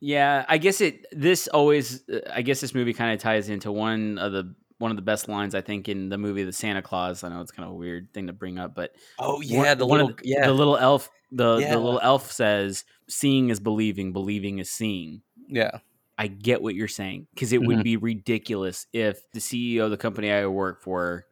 Yeah, 0.00 0.44
I 0.46 0.58
guess 0.58 0.82
it. 0.82 1.06
This 1.12 1.48
always. 1.48 2.06
uh, 2.10 2.20
I 2.30 2.42
guess 2.42 2.60
this 2.60 2.74
movie 2.74 2.92
kind 2.92 3.14
of 3.14 3.20
ties 3.20 3.48
into 3.48 3.72
one 3.72 4.18
of 4.18 4.32
the 4.32 4.54
one 4.78 4.90
of 4.90 4.96
the 4.96 5.02
best 5.02 5.28
lines 5.28 5.54
I 5.54 5.60
think 5.60 5.88
in 5.88 6.08
the 6.08 6.18
movie 6.18 6.42
The 6.44 6.52
Santa 6.52 6.82
Claus. 6.82 7.22
I 7.24 7.28
know 7.28 7.40
it's 7.40 7.52
kind 7.52 7.66
of 7.66 7.72
a 7.74 7.76
weird 7.78 8.12
thing 8.12 8.26
to 8.26 8.32
bring 8.32 8.58
up, 8.58 8.74
but 8.74 8.94
oh 9.18 9.40
yeah, 9.40 9.74
the 9.74 9.86
one 9.86 9.98
little 9.98 10.10
of 10.10 10.16
the, 10.18 10.28
yeah. 10.28 10.46
the 10.46 10.52
little 10.52 10.76
elf 10.76 11.08
the 11.32 11.58
Yeah. 11.58 11.70
the 11.72 11.78
little 11.80 12.00
elf 12.02 12.30
says, 12.30 12.84
"Seeing 13.08 13.50
is 13.50 13.60
believing, 13.60 14.12
believing 14.12 14.58
is 14.58 14.70
seeing." 14.70 15.22
yeah. 15.48 15.78
I 16.16 16.28
get 16.28 16.62
what 16.62 16.76
you're 16.76 16.86
saying 16.86 17.26
because 17.34 17.52
it 17.52 17.60
would 17.60 17.78
Mhm. 17.78 17.82
be 17.82 17.96
ridiculous 17.96 18.86
if 18.92 19.18
the 19.32 19.40
CEO 19.40 19.86
of 19.86 19.90
the 19.90 19.96
company 19.96 20.30
I 20.30 20.46
work 20.46 20.80
for 20.80 21.24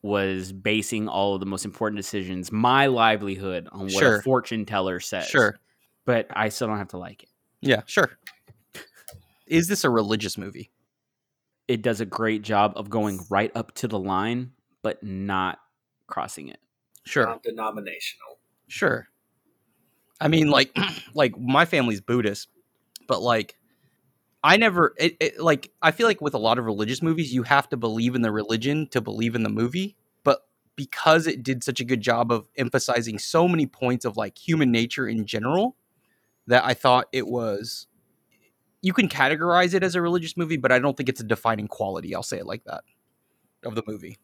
was 0.00 0.50
basing 0.50 1.08
all 1.08 1.34
of 1.34 1.40
the 1.40 1.46
most 1.46 1.66
important 1.66 1.98
decisions, 1.98 2.50
my 2.50 2.86
livelihood, 2.86 3.68
on 3.70 3.80
what 3.82 3.92
Sure. 3.92 4.16
a 4.16 4.22
fortune 4.22 4.64
teller 4.64 4.98
says. 5.00 5.26
Sure. 5.26 5.58
but 6.06 6.26
I 6.34 6.48
still 6.48 6.66
don't 6.68 6.78
have 6.78 6.88
to 6.88 6.96
like 6.98 7.22
it. 7.22 7.28
Yeah, 7.60 7.82
sure. 7.86 8.18
Is 9.46 9.68
this 9.68 9.84
a 9.84 9.90
religious 9.90 10.38
movie? 10.38 10.70
It 11.70 11.82
does 11.82 12.00
a 12.00 12.04
great 12.04 12.42
job 12.42 12.72
of 12.74 12.90
going 12.90 13.20
right 13.30 13.52
up 13.54 13.72
to 13.76 13.86
the 13.86 13.96
line, 13.96 14.50
but 14.82 15.04
not 15.04 15.60
crossing 16.08 16.48
it. 16.48 16.58
Sure. 17.06 17.24
Non 17.26 17.38
denominational. 17.44 18.40
Sure. 18.66 19.06
I 20.20 20.26
mean, 20.26 20.48
like, 20.48 20.76
like 21.14 21.38
my 21.38 21.66
family's 21.66 22.00
Buddhist, 22.00 22.48
but 23.06 23.22
like, 23.22 23.54
I 24.42 24.56
never, 24.56 24.94
it, 24.98 25.16
it, 25.20 25.38
like, 25.38 25.70
I 25.80 25.92
feel 25.92 26.08
like 26.08 26.20
with 26.20 26.34
a 26.34 26.38
lot 26.38 26.58
of 26.58 26.64
religious 26.64 27.02
movies, 27.02 27.32
you 27.32 27.44
have 27.44 27.68
to 27.68 27.76
believe 27.76 28.16
in 28.16 28.22
the 28.22 28.32
religion 28.32 28.88
to 28.88 29.00
believe 29.00 29.36
in 29.36 29.44
the 29.44 29.48
movie. 29.48 29.96
But 30.24 30.40
because 30.74 31.28
it 31.28 31.44
did 31.44 31.62
such 31.62 31.78
a 31.78 31.84
good 31.84 32.00
job 32.00 32.32
of 32.32 32.48
emphasizing 32.56 33.20
so 33.20 33.46
many 33.46 33.66
points 33.66 34.04
of 34.04 34.16
like 34.16 34.36
human 34.36 34.72
nature 34.72 35.06
in 35.06 35.24
general, 35.24 35.76
that 36.48 36.64
I 36.64 36.74
thought 36.74 37.06
it 37.12 37.28
was, 37.28 37.86
you 38.82 38.92
can 38.92 39.08
categorize 39.08 39.74
it 39.74 39.82
as 39.82 39.94
a 39.94 40.00
religious 40.02 40.36
movie, 40.36 40.56
but 40.56 40.72
I 40.72 40.78
don't 40.78 40.96
think 40.96 41.08
it's 41.08 41.20
a 41.20 41.24
defining 41.24 41.68
quality. 41.68 42.14
I'll 42.14 42.22
say 42.22 42.38
it 42.38 42.46
like 42.46 42.64
that 42.64 42.82
of 43.64 43.74
the 43.74 43.82
movie. 43.86 44.18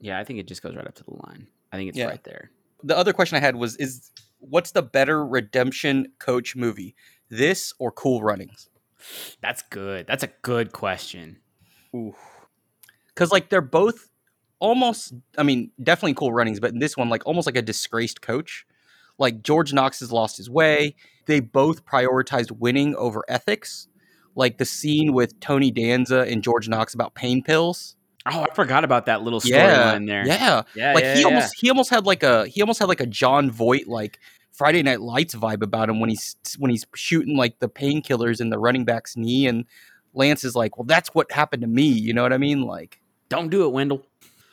Yeah, 0.00 0.18
I 0.18 0.24
think 0.24 0.38
it 0.40 0.46
just 0.46 0.62
goes 0.62 0.74
right 0.76 0.86
up 0.86 0.94
to 0.96 1.04
the 1.04 1.14
line. 1.26 1.46
I 1.72 1.76
think 1.76 1.88
it's 1.90 1.98
Yeah. 1.98 2.06
right 2.06 2.22
there. 2.24 2.50
the 2.82 2.96
other 2.96 3.12
question 3.14 3.36
I 3.36 3.40
had 3.40 3.56
was 3.56 3.74
is 3.76 4.10
what's 4.38 4.72
the 4.72 4.82
better 4.82 5.24
redemption 5.26 6.12
coach 6.18 6.54
movie? 6.54 6.94
This 7.30 7.72
or 7.78 7.90
Cool 7.90 8.22
Runnings? 8.22 8.68
That's 9.40 9.62
good. 9.70 10.06
That's 10.06 10.22
a 10.22 10.28
good 10.42 10.72
question. 10.72 11.38
Ooh. 11.94 12.14
Cuz 13.14 13.32
like 13.32 13.48
they're 13.48 13.60
both 13.62 14.10
almost 14.58 15.14
I 15.38 15.42
mean, 15.42 15.70
definitely 15.82 16.14
Cool 16.14 16.32
Runnings, 16.32 16.60
but 16.60 16.72
in 16.72 16.78
this 16.80 16.96
one 16.96 17.08
like 17.08 17.24
almost 17.26 17.46
like 17.46 17.56
a 17.56 17.62
disgraced 17.62 18.20
coach. 18.20 18.66
Like 19.18 19.42
George 19.42 19.72
Knox 19.72 20.00
has 20.00 20.12
lost 20.12 20.36
his 20.36 20.50
way. 20.50 20.94
They 21.26 21.40
both 21.40 21.84
prioritized 21.84 22.52
winning 22.52 22.94
over 22.96 23.22
ethics. 23.28 23.88
Like 24.34 24.58
the 24.58 24.64
scene 24.64 25.12
with 25.12 25.38
Tony 25.40 25.70
Danza 25.70 26.20
and 26.22 26.42
George 26.42 26.68
Knox 26.68 26.92
about 26.94 27.14
pain 27.14 27.42
pills. 27.42 27.96
Oh, 28.26 28.42
I 28.42 28.54
forgot 28.54 28.84
about 28.84 29.06
that 29.06 29.22
little 29.22 29.40
Yeah. 29.44 29.94
storyline 29.94 30.06
there. 30.06 30.26
Yeah. 30.26 30.62
yeah, 30.74 30.92
like 30.94 31.04
yeah, 31.04 31.14
he 31.14 31.20
yeah. 31.20 31.26
almost 31.26 31.54
he 31.58 31.70
almost 31.70 31.90
had 31.90 32.06
like 32.06 32.22
a 32.22 32.46
he 32.46 32.60
almost 32.60 32.78
had 32.80 32.88
like 32.88 33.00
a 33.00 33.06
Jon 33.06 33.50
Voight 33.50 33.86
like 33.86 34.18
Friday 34.52 34.82
Night 34.82 35.00
Lights 35.00 35.34
vibe 35.34 35.62
about 35.62 35.88
him 35.88 36.00
when 36.00 36.10
he's 36.10 36.36
when 36.58 36.70
he's 36.70 36.84
shooting 36.94 37.36
like 37.36 37.58
the 37.60 37.68
painkillers 37.68 38.40
in 38.40 38.50
the 38.50 38.58
running 38.58 38.84
back's 38.84 39.16
knee 39.16 39.46
and 39.46 39.64
Lance 40.12 40.44
is 40.44 40.54
like, 40.56 40.76
well, 40.76 40.86
that's 40.86 41.10
what 41.14 41.30
happened 41.30 41.62
to 41.62 41.68
me. 41.68 41.84
You 41.86 42.12
know 42.14 42.22
what 42.22 42.32
I 42.32 42.38
mean? 42.38 42.62
Like 42.62 43.00
Don't 43.28 43.48
do 43.48 43.64
it, 43.64 43.72
Wendell. 43.72 44.04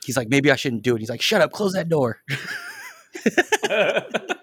he's 0.06 0.16
like, 0.18 0.30
maybe 0.30 0.52
I 0.52 0.56
shouldn't 0.56 0.84
do 0.84 0.96
it. 0.96 1.00
He's 1.00 1.10
like, 1.10 1.22
shut 1.22 1.42
up, 1.42 1.52
close 1.52 1.74
that 1.74 1.90
door. 1.90 2.22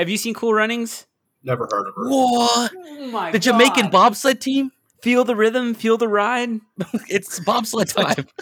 Have 0.00 0.08
you 0.08 0.16
seen 0.16 0.34
Cool 0.34 0.54
Runnings? 0.54 1.06
Never 1.44 1.68
heard 1.70 1.86
of 1.88 1.94
her. 1.94 2.08
What? 2.10 2.72
Oh 2.76 3.06
my 3.10 3.30
The 3.32 3.38
Jamaican 3.38 3.90
bobsled 3.90 4.40
team? 4.40 4.70
Feel 5.02 5.24
the 5.24 5.36
rhythm, 5.36 5.74
feel 5.74 5.96
the 5.96 6.08
ride. 6.08 6.60
It's 7.08 7.38
bobsled 7.40 7.88
time. 7.88 8.26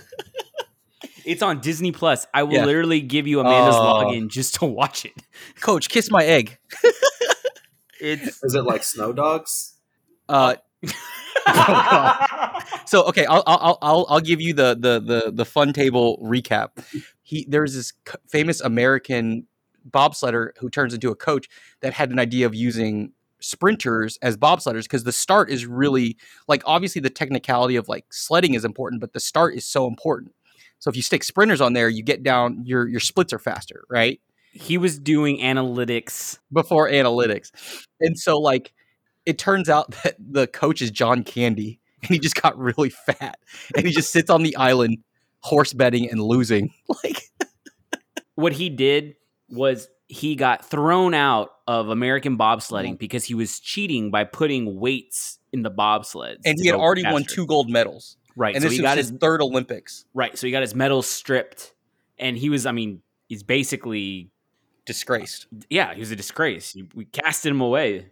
It's 1.25 1.43
on 1.43 1.61
Disney 1.61 1.93
Plus. 1.93 2.27
I 2.33 2.43
will 2.45 2.55
Yeah. 2.55 2.65
literally 2.65 3.03
give 3.03 3.27
you 3.27 3.39
Amanda's 3.41 3.75
Oh. 3.77 3.83
login 3.83 4.29
just 4.29 4.55
to 4.57 4.65
watch 4.65 5.05
it. 5.05 5.13
Coach, 5.61 5.91
kiss 5.91 6.11
my 6.11 6.25
egg. 6.25 6.57
It's 8.01 8.43
Is 8.43 8.55
it 8.55 8.63
like 8.65 8.83
Snow 8.83 9.13
Dogs? 9.13 9.75
Uh, 10.29 10.55
so 12.87 13.03
okay, 13.05 13.27
I'll 13.27 13.43
I'll 13.47 13.79
I'll 13.83 14.07
I'll 14.09 14.21
give 14.21 14.41
you 14.41 14.55
the 14.55 14.75
the 14.79 15.01
the 15.01 15.31
the 15.33 15.45
fun 15.45 15.73
table 15.75 16.19
recap. 16.23 16.71
He 17.23 17.45
there's 17.49 17.75
this 17.75 17.93
famous 18.31 18.61
American 18.63 19.47
bobsledder 19.91 20.51
who 20.59 20.71
turns 20.71 20.95
into 20.95 21.11
a 21.11 21.17
coach 21.17 21.49
that 21.81 21.93
had 21.93 22.11
an 22.11 22.19
idea 22.19 22.47
of 22.47 22.55
using 22.55 23.13
sprinters 23.41 24.19
as 24.21 24.37
bobsledders 24.37 24.83
because 24.83 25.05
the 25.05 25.13
start 25.13 25.49
is 25.49 25.65
really 25.65 26.17
like 26.49 26.63
obviously 26.67 27.01
the 27.01 27.11
technicality 27.11 27.77
of 27.77 27.89
like 27.89 28.07
sledding 28.13 28.55
is 28.55 28.65
important, 28.65 29.01
but 29.01 29.13
the 29.13 29.21
start 29.21 29.55
is 29.55 29.65
so 29.65 29.87
important. 29.87 30.33
So 30.81 30.91
if 30.91 30.97
you 30.97 31.03
stick 31.03 31.25
sprinters 31.25 31.61
on 31.61 31.73
there, 31.73 31.89
you 31.89 32.03
get 32.03 32.23
down 32.23 32.63
your 32.65 32.89
your 32.89 33.01
splits 33.01 33.33
are 33.33 33.39
faster, 33.39 33.85
right? 33.91 34.21
he 34.53 34.79
was 34.79 34.99
doing 34.99 35.39
analytics. 35.39 36.39
before 36.53 36.89
analytics. 36.91 37.51
And 38.01 38.19
so 38.19 38.39
like 38.39 38.73
it 39.27 39.39
turns 39.39 39.69
out 39.69 39.91
that 40.03 40.17
the 40.19 40.47
coach 40.47 40.83
is 40.83 40.91
John 40.91 41.23
Candy 41.25 41.81
and 42.03 42.11
he 42.11 42.19
just 42.19 42.41
got 42.41 42.59
really 42.59 42.91
fat 42.91 43.39
and 43.77 43.87
he 43.87 43.93
just 43.93 44.13
sits 44.13 44.31
on 44.31 44.43
the 44.43 44.57
island 44.57 44.99
horse 45.41 45.73
betting 45.73 46.11
and 46.11 46.21
losing. 46.21 46.73
Like 47.05 47.23
What 48.35 48.53
he 48.53 48.71
did 48.71 49.17
was 49.51 49.89
he 50.07 50.37
got 50.37 50.65
thrown 50.65 51.15
out 51.15 51.51
of 51.67 51.89
American 51.89 52.39
bobsledding 52.39 52.99
because 52.99 53.25
he 53.25 53.35
was 53.35 53.61
cheating 53.61 54.11
by 54.11 54.25
putting 54.25 54.79
weights 54.81 55.39
in 55.53 55.63
the 55.63 55.71
bobsleds. 55.71 56.39
and 56.45 56.59
he 56.59 56.67
had 56.67 56.77
already 56.77 57.05
won 57.05 57.25
two 57.25 57.47
gold 57.47 57.71
medals. 57.71 58.17
Right. 58.37 58.55
And 58.55 58.63
so 58.63 58.69
this 58.69 58.77
he 58.77 58.83
was 58.83 58.89
got 58.89 58.97
his 58.99 59.11
his 59.11 59.19
third 59.19 59.43
Olympics. 59.43 60.05
right. 60.15 60.37
So 60.39 60.47
he 60.47 60.51
got 60.51 60.63
his 60.63 60.75
medals 60.75 61.07
stripped, 61.09 61.75
and 62.19 62.37
he 62.37 62.49
was. 62.51 62.67
I 62.67 62.73
mean, 62.73 63.03
he's 63.29 63.43
basically 63.43 64.31
Disgraced. 64.87 65.49
yeah, 65.69 65.93
he 65.93 66.01
was 66.01 66.11
a 66.13 66.17
disgrace. 66.17 66.75
We 66.95 67.05
casted 67.05 67.51
him 67.51 67.61
away, 67.61 68.11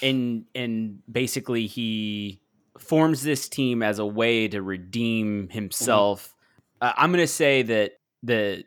and 0.00 0.44
and 0.54 1.00
basically 1.10 1.66
he 1.66 2.40
forms 2.78 3.22
this 3.24 3.48
team 3.48 3.82
as 3.82 3.98
a 3.98 4.06
way 4.06 4.46
to 4.46 4.62
redeem 4.62 5.48
himself. 5.48 6.36
Uh, 6.80 6.92
I'm 6.96 7.10
gonna 7.10 7.26
say 7.26 7.62
that 7.62 7.94
the 8.22 8.62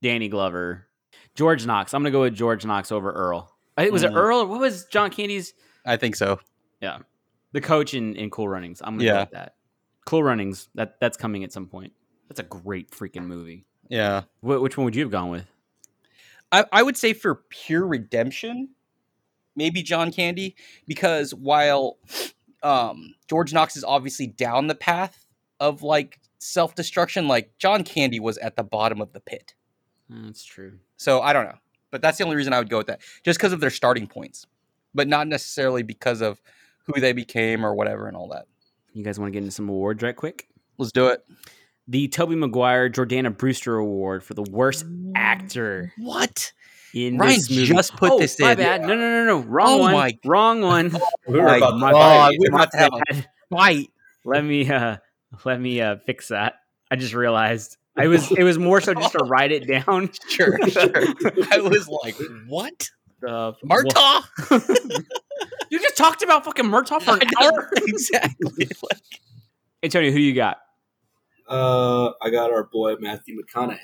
Danny 0.00 0.28
Glover, 0.28 0.86
George 1.34 1.66
Knox. 1.66 1.94
I'm 1.94 2.02
gonna 2.02 2.10
go 2.10 2.22
with 2.22 2.34
George 2.34 2.64
Knox 2.66 2.92
over 2.92 3.10
Earl. 3.10 3.52
I 3.76 3.82
think 3.82 3.92
was 3.92 4.02
it 4.02 4.10
Mm. 4.12 4.16
Earl? 4.16 4.46
What 4.46 4.60
was 4.60 4.84
John 4.86 5.10
Candy's 5.10 5.54
I 5.84 5.96
think 5.96 6.14
so. 6.16 6.38
Yeah, 6.80 6.98
the 7.52 7.60
coach 7.60 7.94
in, 7.94 8.14
in 8.16 8.30
Cool 8.30 8.48
Runnings? 8.48 8.80
I'm 8.82 8.94
gonna 8.96 9.04
Yeah. 9.04 9.12
go 9.14 9.20
with 9.20 9.30
that. 9.32 9.54
Cool 10.04 10.22
Runnings. 10.22 10.68
That 10.74 10.98
that's 11.00 11.16
coming 11.16 11.42
at 11.44 11.52
some 11.52 11.66
point. 11.66 11.92
That's 12.28 12.40
a 12.40 12.44
great 12.44 12.90
freaking 12.90 13.24
movie. 13.26 13.64
Yeah. 13.88 14.22
Wh- 14.40 14.60
which 14.62 14.76
one 14.76 14.84
would 14.84 14.94
you 14.96 15.02
have 15.02 15.10
gone 15.12 15.28
with? 15.30 15.46
I, 16.50 16.64
I 16.72 16.82
would 16.82 16.96
say 16.96 17.12
for 17.14 17.34
pure 17.48 17.86
redemption, 17.86 18.70
maybe 19.56 19.82
John 19.82 20.12
Candy, 20.12 20.54
because 20.86 21.34
while 21.34 21.98
um, 22.62 23.14
George 23.28 23.52
Knox 23.52 23.76
is 23.76 23.84
obviously 23.84 24.26
down 24.26 24.66
the 24.66 24.74
path 24.74 25.26
of 25.60 25.82
like 25.82 26.20
self 26.38 26.74
destruction, 26.74 27.26
like 27.28 27.56
John 27.58 27.84
Candy 27.84 28.20
was 28.20 28.38
at 28.38 28.56
the 28.56 28.62
bottom 28.64 29.00
of 29.00 29.12
the 29.12 29.20
pit. 29.20 29.54
That's 30.10 30.44
true. 30.44 30.78
So 31.02 31.20
I 31.20 31.32
don't 31.32 31.44
know, 31.46 31.58
but 31.90 32.00
that's 32.00 32.18
the 32.18 32.24
only 32.24 32.36
reason 32.36 32.52
I 32.52 32.58
would 32.58 32.70
go 32.70 32.78
with 32.78 32.86
that, 32.86 33.00
just 33.24 33.38
because 33.38 33.52
of 33.52 33.60
their 33.60 33.70
starting 33.70 34.06
points, 34.06 34.46
but 34.94 35.08
not 35.08 35.26
necessarily 35.26 35.82
because 35.82 36.20
of 36.20 36.40
who 36.86 37.00
they 37.00 37.12
became 37.12 37.64
or 37.66 37.74
whatever 37.74 38.06
and 38.06 38.16
all 38.16 38.28
that. 38.28 38.46
You 38.92 39.02
guys 39.04 39.18
want 39.18 39.28
to 39.28 39.32
get 39.32 39.38
into 39.42 39.50
some 39.50 39.68
awards 39.68 40.02
right 40.02 40.14
quick? 40.14 40.48
Let's 40.78 40.92
do 40.92 41.08
it. 41.08 41.24
The 41.88 42.06
Tobey 42.08 42.36
Maguire 42.36 42.88
Jordana 42.88 43.36
Brewster 43.36 43.76
Award 43.76 44.22
for 44.22 44.34
the 44.34 44.42
worst 44.44 44.84
actor 45.16 45.92
What? 45.98 46.52
in 46.94 47.18
Ryan 47.18 47.34
this 47.36 47.50
movie. 47.50 47.66
just 47.66 47.96
put 47.96 48.12
oh, 48.12 48.18
this 48.18 48.38
my 48.38 48.52
in. 48.52 48.58
bad. 48.58 48.82
No, 48.82 48.88
no, 48.88 48.96
no, 48.96 49.24
no. 49.24 49.38
Wrong 49.40 49.68
Oh 49.70 49.78
one. 49.78 49.92
my- 49.92 50.18
Wrong 50.24 50.60
one. 50.60 50.90
We 51.26 51.38
were 51.40 51.46
My 51.46 51.56
about 51.56 51.70
to 51.72 51.80
God, 51.80 51.92
fight. 52.30 52.36
we're 52.38 52.54
about 52.54 52.70
to 52.72 52.76
have 52.78 52.90
a 53.10 53.24
fight. 53.50 53.90
let 54.24 54.44
me 54.44 54.70
uh 54.70 54.96
let 55.44 55.60
me 55.60 55.80
uh 55.80 55.96
fix 56.06 56.28
that. 56.28 56.54
I 56.90 56.96
just 56.96 57.14
realized 57.14 57.76
I 57.96 58.06
was 58.06 58.30
it 58.32 58.42
was 58.42 58.58
more 58.58 58.80
so 58.80 58.94
just 59.00 59.12
to 59.12 59.24
write 59.24 59.52
it 59.52 59.66
down. 59.66 60.10
Sure, 60.28 60.56
sure. 60.68 60.90
I 61.52 61.58
was 61.58 61.88
like, 61.88 62.16
what? 62.48 62.88
Uh, 63.24 63.52
Murtaugh? 63.64 64.24
you 65.70 65.78
just 65.78 65.96
talked 65.96 66.24
about 66.24 66.44
fucking 66.44 66.64
Murtaugh 66.64 67.00
for 67.00 67.14
an 67.14 67.30
hour. 67.40 67.70
exactly. 67.76 68.66
Like, 68.82 69.00
Antonio, 69.80 70.10
who 70.10 70.18
you 70.18 70.34
got? 70.34 70.56
Uh, 71.48 72.10
I 72.20 72.30
got 72.30 72.50
our 72.50 72.64
boy 72.64 72.96
Matthew 72.98 73.36
McConaughey 73.36 73.78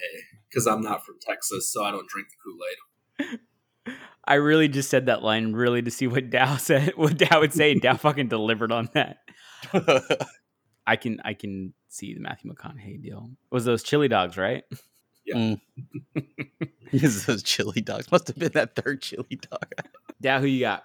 because 0.51 0.67
I'm 0.67 0.81
not 0.81 1.07
from 1.07 1.21
Texas, 1.21 1.73
so 1.73 1.85
I 1.85 1.93
don't 1.93 2.09
drink 2.09 2.31
the 2.31 2.37
Kool 2.43 3.29
Aid. 3.31 3.39
I 4.25 4.35
really 4.35 4.67
just 4.67 4.91
said 4.91 5.07
that 5.07 5.23
line 5.23 5.53
really 5.53 5.83
to 5.83 5.91
see 5.93 6.09
what 6.09 6.31
Dow 6.31 6.57
said, 6.57 6.95
what 6.97 7.17
Dow 7.17 7.39
would 7.39 7.53
say, 7.53 7.71
and 7.71 7.81
Dow 7.81 7.97
fucking 7.97 8.27
delivered 8.27 8.73
on 8.73 8.89
that. 8.95 9.19
I 10.89 10.97
can 10.97 11.21
I 11.23 11.35
can 11.35 11.75
see 11.89 12.15
the 12.15 12.21
Matthew 12.21 12.51
McConaughey 12.51 13.03
deal. 13.03 13.31
It 13.31 13.55
was 13.55 13.67
those 13.67 13.83
chili 13.83 14.09
dogs, 14.09 14.37
right? 14.37 14.65
It's 15.31 15.67
mm. 17.27 17.27
those 17.27 17.43
chili 17.43 17.83
dogs. 17.83 18.11
Must 18.11 18.29
have 18.29 18.39
been 18.39 18.53
that 18.53 18.75
third 18.75 19.03
chili 19.03 19.39
dog. 19.51 19.75
Dow, 20.23 20.41
who 20.41 20.47
you 20.47 20.61
got? 20.61 20.85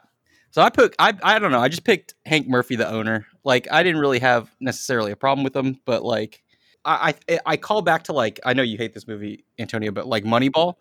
So 0.52 0.62
I 0.62 0.70
put 0.70 0.94
I 1.00 1.14
I 1.24 1.40
don't 1.40 1.52
know. 1.52 1.62
I 1.62 1.70
just 1.70 1.86
picked 1.86 2.16
Hank 2.26 2.50
Murphy, 2.50 2.76
the 2.76 2.90
owner. 2.90 3.26
Like 3.46 3.70
I 3.72 3.84
didn't 3.84 4.02
really 4.02 4.20
have 4.20 4.54
necessarily 4.60 5.14
a 5.14 5.16
problem 5.16 5.46
with 5.46 5.56
him, 5.56 5.80
but 5.86 6.04
like 6.04 6.44
I 6.84 6.92
I, 6.94 7.14
eh, 7.30 7.40
I 7.46 7.56
call 7.56 7.82
back 7.84 8.04
to 8.06 8.12
like 8.12 8.42
I 8.44 8.52
know 8.52 8.64
you 8.64 8.78
hate 8.78 8.94
this 8.94 9.08
movie, 9.08 9.46
Antonio, 9.58 9.94
but 9.94 10.08
like 10.08 10.26
Moneyball, 10.26 10.74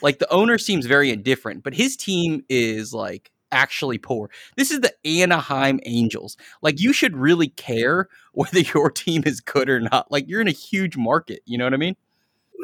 like 0.00 0.20
the 0.20 0.32
owner 0.32 0.56
seems 0.56 0.86
very 0.86 1.10
indifferent, 1.10 1.64
but 1.64 1.74
his 1.74 1.96
team 1.96 2.44
is 2.48 2.94
like 2.94 3.32
actually 3.52 3.98
poor. 3.98 4.30
This 4.56 4.70
is 4.70 4.80
the 4.80 4.92
Anaheim 5.06 5.80
Angels. 5.84 6.36
Like 6.62 6.80
you 6.80 6.92
should 6.92 7.16
really 7.16 7.48
care 7.48 8.08
whether 8.32 8.60
your 8.60 8.90
team 8.90 9.22
is 9.26 9.40
good 9.40 9.68
or 9.68 9.80
not. 9.80 10.10
Like 10.10 10.28
you're 10.28 10.40
in 10.40 10.48
a 10.48 10.52
huge 10.52 10.96
market. 10.96 11.40
You 11.46 11.58
know 11.58 11.64
what 11.64 11.74
I 11.74 11.78
mean? 11.78 11.96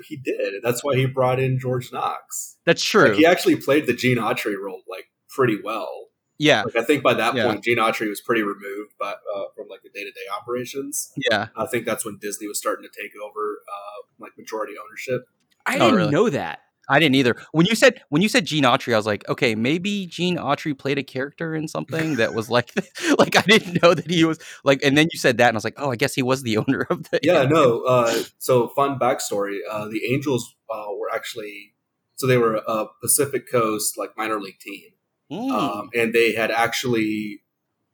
He 0.09 0.17
did. 0.17 0.55
That's 0.63 0.83
why 0.83 0.97
he 0.97 1.07
brought 1.07 1.39
in 1.39 1.59
George 1.59 1.93
Knox. 1.93 2.57
That's 2.65 2.83
true. 2.83 3.09
Like, 3.11 3.15
he 3.19 3.25
actually 3.25 3.57
played 3.57 3.87
the 3.87 3.93
Gene 3.95 4.19
Autry 4.19 4.55
role 4.61 4.83
like 4.89 5.05
pretty 5.29 5.59
well. 5.63 6.07
yeah, 6.37 6.65
Like 6.65 6.75
I 6.77 6.83
think 6.83 7.03
by 7.05 7.15
that 7.15 7.35
Yeah. 7.37 7.47
point, 7.47 7.63
Gene 7.63 7.79
Autry 7.79 8.09
was 8.09 8.21
pretty 8.21 8.43
removed, 8.43 8.93
but 8.99 9.21
uh, 9.35 9.45
from 9.57 9.69
like 9.69 9.83
the 9.83 9.91
day 9.91 10.03
to 10.05 10.11
day 10.11 10.27
operations. 10.41 11.13
yeah. 11.31 11.49
I 11.57 11.67
think 11.67 11.87
that's 11.87 12.05
when 12.05 12.19
Disney 12.21 12.49
was 12.49 12.59
starting 12.59 12.85
to 12.85 13.03
take 13.03 13.13
over 13.25 13.59
uh, 13.69 14.07
like 14.19 14.33
majority 14.37 14.75
ownership. 14.85 15.27
I 15.65 15.77
Oh, 15.77 15.79
didn't 15.79 15.95
really? 15.95 16.11
know 16.11 16.29
that. 16.29 16.59
I 16.89 16.99
didn't 16.99 17.15
either. 17.17 17.37
When 17.53 17.67
you 17.67 17.75
said 17.75 18.01
when 18.11 18.23
you 18.23 18.29
said 18.29 18.45
Gene 18.45 18.65
Autry, 18.65 18.93
I 18.95 18.97
was 18.97 19.07
like, 19.07 19.29
okay, 19.29 19.55
maybe 19.55 20.07
Gene 20.07 20.37
Autry 20.37 20.77
played 20.79 20.99
a 20.99 21.03
character 21.03 21.55
in 21.55 21.69
something 21.69 22.17
that 22.17 22.35
was 22.35 22.51
like, 22.51 22.73
like 23.19 23.37
I 23.37 23.43
didn't 23.43 23.83
know 23.83 23.95
that 23.95 24.11
he 24.11 24.25
was 24.25 24.39
like. 24.65 24.83
And 24.85 24.97
then 24.97 25.09
you 25.13 25.19
said 25.19 25.39
that, 25.39 25.49
and 25.49 25.57
I 25.57 25.59
was 25.59 25.65
like, 25.65 25.75
oh, 25.79 25.91
I 25.91 25.97
guess 25.97 26.15
he 26.15 26.23
was 26.23 26.43
the 26.43 26.57
owner 26.59 26.87
of 26.91 27.11
the. 27.11 27.21
Yeah, 27.23 27.45
no. 27.45 27.83
Uh, 27.83 28.23
so 28.39 28.69
fun 28.69 28.99
backstory: 28.99 29.59
uh, 29.71 29.89
the 29.89 30.03
Angels 30.13 30.55
uh, 30.73 30.87
were 30.99 31.11
actually 31.15 31.75
so 32.17 32.27
they 32.27 32.37
were 32.39 32.57
a 32.67 32.87
Pacific 33.01 33.51
Coast 33.51 33.99
like 33.99 34.17
minor 34.17 34.41
league 34.41 34.59
team, 34.61 34.91
Mm. 35.33 35.51
um, 35.51 35.91
and 35.95 36.13
they 36.13 36.33
had 36.35 36.51
actually 36.51 37.41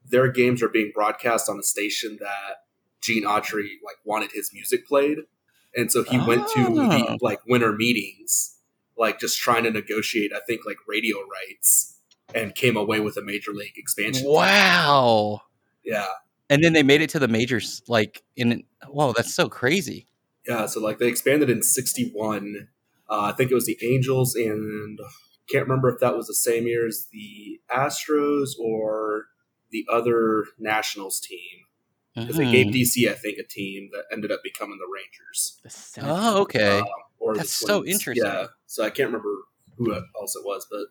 their 0.04 0.28
games 0.32 0.62
are 0.62 0.68
being 0.68 0.90
broadcast 0.92 1.48
on 1.48 1.58
a 1.58 1.62
station 1.62 2.16
that 2.20 2.64
Gene 3.00 3.22
Autry 3.24 3.68
like 3.84 3.96
wanted 4.04 4.32
his 4.32 4.50
music 4.52 4.86
played, 4.86 5.18
and 5.76 5.90
so 5.92 6.02
he 6.02 6.18
went 6.18 6.48
to 6.48 6.66
Oh. 6.66 6.74
the 6.74 7.18
like 7.22 7.38
winter 7.46 7.72
meetings, 7.72 8.56
like 9.00 9.18
just 9.18 9.38
trying 9.38 9.64
to 9.64 9.70
negotiate. 9.72 10.30
I 10.32 10.40
think 10.46 10.60
like 10.66 10.76
radio 10.86 11.16
rights, 11.18 11.98
and 12.34 12.54
came 12.54 12.76
away 12.76 13.00
with 13.00 13.16
a 13.16 13.22
major 13.22 13.52
league 13.52 13.76
expansion. 13.76 14.26
wow. 14.28 15.40
Yeah, 15.82 16.06
And 16.50 16.62
then 16.62 16.74
they 16.74 16.82
made 16.82 17.00
it 17.00 17.10
to 17.10 17.18
the 17.18 17.26
majors, 17.28 17.82
like 17.88 18.22
in. 18.36 18.62
Whoa, 18.86 19.12
that's 19.16 19.34
so 19.34 19.48
crazy. 19.48 20.06
Yeah, 20.46 20.66
so 20.66 20.78
like 20.80 20.98
they 20.98 21.08
expanded 21.08 21.48
in 21.50 21.62
'61. 21.62 22.68
Uh, 23.08 23.20
I 23.22 23.32
think 23.32 23.50
it 23.50 23.54
was 23.54 23.66
the 23.66 23.78
Angels, 23.82 24.34
and 24.36 24.98
can't 25.50 25.64
remember 25.66 25.88
if 25.88 25.98
that 26.00 26.16
was 26.16 26.26
the 26.28 26.34
same 26.34 26.66
year 26.66 26.86
as 26.86 27.08
the 27.10 27.60
Astros 27.74 28.50
or 28.62 29.24
the 29.70 29.84
other 29.90 30.44
Nationals 30.58 31.18
team 31.20 31.64
because 32.14 32.36
they 32.36 32.50
gave 32.50 32.66
Mhm. 32.66 32.72
DC, 32.72 33.08
I 33.08 33.14
think, 33.14 33.38
a 33.38 33.42
team 33.48 33.88
that 33.92 34.04
ended 34.12 34.30
up 34.30 34.40
becoming 34.44 34.78
the 34.78 34.86
Rangers. 34.92 35.58
Oh, 36.02 36.42
okay. 36.42 36.78
Um, 36.80 36.86
or 37.18 37.36
That's 37.36 37.52
so 37.52 37.84
interesting. 37.84 38.24
Yeah, 38.26 38.46
so 38.70 38.84
I 38.84 38.90
can't 38.90 39.08
remember 39.08 39.34
who 39.76 39.92
else 39.92 40.36
it 40.36 40.44
was, 40.44 40.64
but 40.70 40.86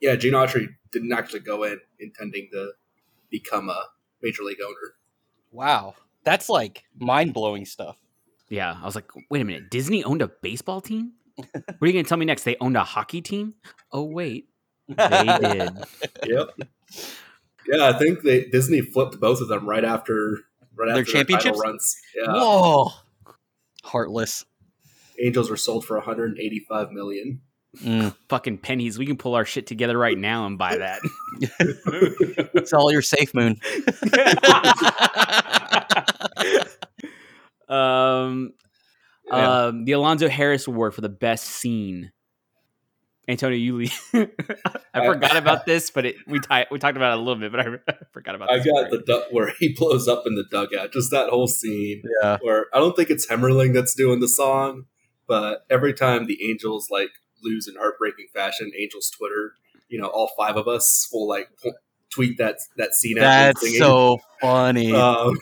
yeah, 0.00 0.14
Gene 0.14 0.34
Autry 0.34 0.66
didn't 0.92 1.12
actually 1.12 1.40
go 1.40 1.64
in 1.64 1.80
intending 1.98 2.48
to 2.52 2.72
become 3.30 3.70
a 3.70 3.84
major 4.22 4.42
league 4.42 4.58
owner. 4.62 4.94
Wow, 5.50 5.94
that's 6.24 6.50
like 6.50 6.84
mind 6.98 7.32
blowing 7.32 7.64
stuff. 7.64 7.96
Yeah, 8.50 8.76
I 8.80 8.84
was 8.84 8.94
like, 8.94 9.10
wait 9.30 9.40
a 9.40 9.44
minute. 9.44 9.70
Disney 9.70 10.04
owned 10.04 10.20
a 10.20 10.28
baseball 10.28 10.80
team. 10.82 11.12
What 11.36 11.54
are 11.80 11.86
you 11.86 11.92
going 11.92 12.04
to 12.04 12.08
tell 12.08 12.18
me 12.18 12.26
next? 12.26 12.42
They 12.44 12.56
owned 12.60 12.76
a 12.76 12.84
hockey 12.84 13.22
team? 13.22 13.54
Oh 13.92 14.02
wait, 14.04 14.48
they 14.88 15.38
did. 15.40 15.70
Yep. 16.26 16.48
Yeah, 17.66 17.88
I 17.88 17.92
think 17.98 18.22
they 18.22 18.44
Disney 18.44 18.80
flipped 18.82 19.18
both 19.20 19.40
of 19.40 19.48
them 19.48 19.66
right 19.66 19.84
after 19.84 20.40
right 20.74 20.92
Their 20.92 21.00
after 21.00 21.12
their 21.12 21.24
title 21.24 21.26
championships? 21.26 21.58
runs. 21.64 21.96
Yeah, 22.14 22.32
Whoa, 22.32 22.90
heartless. 23.84 24.44
Angels 25.22 25.50
were 25.50 25.56
sold 25.56 25.84
for 25.84 25.96
185 25.96 26.90
million. 26.92 27.40
Mm. 27.82 28.14
Fucking 28.28 28.58
pennies. 28.58 28.98
We 28.98 29.04
can 29.06 29.16
pull 29.18 29.34
our 29.34 29.44
shit 29.44 29.66
together 29.66 29.98
right 29.98 30.16
now 30.16 30.46
and 30.46 30.56
buy 30.58 30.78
that. 30.78 31.00
It's 32.54 32.72
all 32.72 32.90
your 32.90 33.02
safe 33.02 33.34
moon. 33.34 33.56
um, 37.68 38.52
Yeah. 39.30 39.64
um, 39.66 39.84
the 39.84 39.92
Alonzo 39.92 40.28
Harris 40.28 40.66
Award 40.66 40.94
for 40.94 41.00
the 41.02 41.08
best 41.08 41.44
scene. 41.44 42.12
Antonio, 43.28 43.58
you 43.58 43.76
lead. 43.76 43.92
I 44.94 45.04
forgot 45.04 45.36
about 45.36 45.66
this, 45.66 45.90
but 45.90 46.06
it, 46.06 46.16
we 46.26 46.40
ti- 46.40 46.64
we 46.70 46.78
talked 46.78 46.96
about 46.96 47.12
it 47.12 47.18
a 47.18 47.22
little 47.22 47.36
bit, 47.38 47.52
but 47.52 47.60
I, 47.60 47.64
I 47.86 47.94
forgot 48.14 48.34
about. 48.34 48.50
I 48.50 48.56
got 48.58 48.88
part. 48.88 48.90
the 48.90 49.02
du- 49.04 49.26
where 49.32 49.52
he 49.58 49.74
blows 49.76 50.08
up 50.08 50.22
in 50.26 50.34
the 50.34 50.44
dugout. 50.50 50.92
Just 50.94 51.10
that 51.10 51.28
whole 51.28 51.46
scene 51.46 52.02
Yeah. 52.22 52.38
where 52.40 52.66
I 52.72 52.78
don't 52.78 52.96
think 52.96 53.10
it's 53.10 53.26
Hemmerling 53.26 53.74
that's 53.74 53.94
doing 53.94 54.20
the 54.20 54.28
song, 54.28 54.84
but 55.28 55.64
every 55.70 55.92
time 55.94 56.26
the 56.26 56.38
Angels 56.50 56.88
like 56.90 57.10
lose 57.42 57.68
in 57.68 57.74
heartbreaking 57.76 58.26
fashion, 58.34 58.72
Angels 58.80 59.10
Twitter, 59.16 59.52
you 59.88 60.00
know, 60.00 60.06
all 60.08 60.30
five 60.36 60.56
of 60.56 60.66
us 60.66 61.08
will 61.12 61.28
like 61.28 61.48
po- 61.62 61.72
tweet 62.12 62.38
that 62.38 62.56
that 62.76 62.94
scene. 62.94 63.16
That's 63.18 63.78
so 63.78 64.18
funny. 64.40 64.92
Um, 64.94 65.38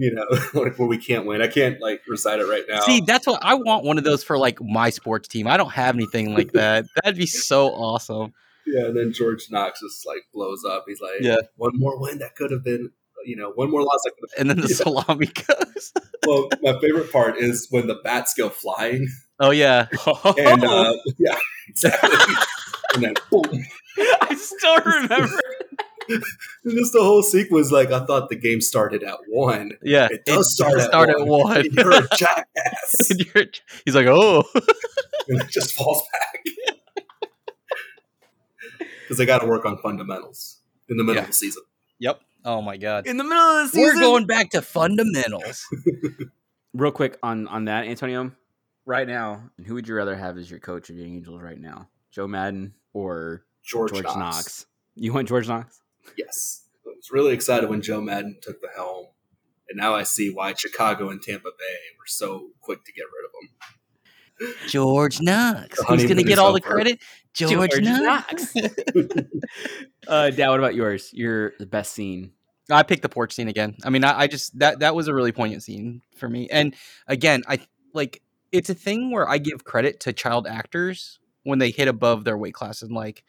you 0.00 0.14
know, 0.14 0.26
like 0.62 0.78
where 0.78 0.86
we 0.86 0.96
can't 0.96 1.26
win. 1.26 1.42
I 1.42 1.48
can't 1.48 1.80
like 1.80 2.02
recite 2.06 2.38
it 2.38 2.44
right 2.44 2.62
now. 2.68 2.80
See, 2.82 3.00
that's 3.00 3.26
what 3.26 3.40
I 3.42 3.54
want 3.54 3.84
one 3.84 3.98
of 3.98 4.04
those 4.04 4.22
for 4.22 4.38
like 4.38 4.60
my 4.62 4.90
sports 4.90 5.26
team. 5.26 5.48
I 5.48 5.56
don't 5.56 5.72
have 5.72 5.94
anything 5.96 6.34
like 6.34 6.52
that. 6.52 6.84
That'd 7.02 7.18
be 7.18 7.26
so 7.26 7.68
awesome. 7.70 8.32
Yeah, 8.64 8.86
and 8.86 8.96
then 8.96 9.12
George 9.12 9.46
Knox 9.50 9.80
just 9.80 10.06
like 10.06 10.22
blows 10.32 10.62
up. 10.64 10.84
He's 10.86 11.00
like, 11.00 11.20
Yeah. 11.20 11.38
one 11.56 11.72
more 11.74 11.98
win 12.00 12.18
that 12.18 12.36
could 12.36 12.50
have 12.52 12.62
been, 12.62 12.90
you 13.24 13.36
know, 13.36 13.50
one 13.54 13.70
more 13.70 13.82
could 13.82 13.88
have 14.22 14.30
And 14.38 14.50
then 14.50 14.60
the 14.60 14.68
salami 14.68 15.26
goes. 15.48 15.92
Well, 16.26 16.48
my 16.62 16.78
favorite 16.80 17.10
part 17.12 17.36
is 17.38 17.66
when 17.70 17.86
the 17.86 17.96
bats 18.04 18.34
go 18.34 18.48
flying, 18.48 19.08
Oh 19.40 19.50
yeah. 19.50 19.86
and 20.38 20.64
uh, 20.64 20.94
yeah, 21.18 21.38
exactly. 21.68 22.34
and 22.94 23.04
then 23.04 23.14
boom, 23.30 23.64
I 24.20 24.34
still 24.34 24.76
remember. 24.84 25.38
and 26.08 26.22
just 26.74 26.92
the 26.92 27.00
whole 27.02 27.22
sequence. 27.22 27.70
Like 27.70 27.92
I 27.92 28.04
thought 28.04 28.28
the 28.30 28.36
game 28.36 28.60
started 28.60 29.02
at 29.04 29.18
one. 29.28 29.72
Yeah. 29.82 30.08
It 30.10 30.24
does 30.24 30.52
start 30.54 30.78
at 30.78 30.88
start 30.88 31.10
at 31.10 31.20
one. 31.20 31.42
one. 31.42 31.64
You're 31.70 31.92
a 31.92 32.08
jackass, 32.16 33.10
you're- 33.10 33.50
he's 33.84 33.94
like, 33.94 34.06
oh. 34.08 34.44
and 35.28 35.40
it 35.40 35.48
just 35.48 35.72
falls 35.74 36.02
back 36.12 36.44
because 39.02 39.18
they 39.18 39.26
got 39.26 39.38
to 39.40 39.46
work 39.46 39.64
on 39.64 39.78
fundamentals 39.78 40.58
in 40.88 40.96
the 40.96 41.04
middle 41.04 41.16
Yeah. 41.16 41.22
of 41.22 41.28
the 41.28 41.32
season. 41.34 41.62
Yep. 42.00 42.20
Oh 42.44 42.62
my 42.62 42.76
god. 42.76 43.06
In 43.06 43.16
the 43.16 43.24
middle 43.24 43.42
of 43.42 43.66
the 43.66 43.76
season. 43.76 43.96
We're 43.96 44.00
going 44.00 44.26
back 44.26 44.50
to 44.50 44.62
fundamentals. 44.62 45.66
real 46.74 46.92
quick 46.92 47.18
on 47.22 47.48
on 47.48 47.66
that, 47.66 47.86
Antonio. 47.86 48.32
Right 48.86 49.06
now, 49.06 49.50
who 49.66 49.74
would 49.74 49.86
you 49.86 49.94
rather 49.94 50.16
have 50.16 50.38
as 50.38 50.50
your 50.50 50.60
coach 50.60 50.88
of 50.88 50.96
the 50.96 51.04
Angels 51.04 51.42
right 51.42 51.60
now? 51.60 51.88
Joe 52.10 52.26
Maddon 52.26 52.74
or 52.94 53.44
George, 53.62 53.92
George, 53.92 54.04
Knox. 54.04 54.16
Knox. 54.16 54.66
You 54.94 55.12
want 55.12 55.28
George 55.28 55.46
Knox? 55.46 55.82
Yes. 56.16 56.64
I 56.86 56.90
was 56.96 57.10
really 57.12 57.34
excited 57.34 57.68
when 57.68 57.82
Joe 57.82 58.00
Maddon 58.00 58.38
took 58.40 58.62
the 58.62 58.70
helm. 58.74 59.06
And 59.68 59.76
now 59.76 59.94
I 59.94 60.04
see 60.04 60.30
why 60.30 60.54
Chicago 60.54 61.10
and 61.10 61.20
Tampa 61.20 61.50
Bay 61.50 61.76
were 61.98 62.06
so 62.06 62.48
quick 62.62 62.84
to 62.84 62.92
get 62.92 63.02
rid 63.02 63.26
of 63.26 63.32
him. 63.42 63.50
George 64.68 65.20
Knox. 65.20 65.78
The 65.78 65.84
Who's 65.84 66.04
gonna 66.04 66.22
get 66.22 66.38
all 66.38 66.52
the 66.52 66.60
credit? 66.60 67.00
George, 67.34 67.70
George 67.70 67.82
Knox. 67.82 68.54
Uh, 70.06 70.30
Dad, 70.30 70.48
what 70.48 70.58
about 70.58 70.74
yours? 70.74 71.10
Your 71.12 71.52
the 71.58 71.66
best 71.66 71.92
scene. 71.92 72.32
I 72.70 72.82
picked 72.82 73.02
the 73.02 73.10
porch 73.10 73.34
scene 73.34 73.48
again. 73.48 73.76
I 73.84 73.90
mean, 73.90 74.04
I, 74.04 74.20
I 74.20 74.26
just 74.26 74.58
that 74.58 74.78
that 74.78 74.94
was 74.94 75.06
a 75.06 75.12
really 75.12 75.32
poignant 75.32 75.62
scene 75.62 76.00
for 76.16 76.30
me. 76.30 76.48
And 76.50 76.74
again, 77.06 77.42
I 77.46 77.58
like 77.92 78.22
it's 78.50 78.70
a 78.70 78.74
thing 78.74 79.10
where 79.10 79.28
I 79.28 79.36
give 79.36 79.64
credit 79.64 80.00
to 80.00 80.14
child 80.14 80.46
actors 80.46 81.18
when 81.42 81.58
they 81.58 81.70
hit 81.70 81.88
above 81.88 82.24
their 82.24 82.38
weight 82.38 82.54
class 82.54 82.80
and 82.80 82.92
like, 82.92 83.24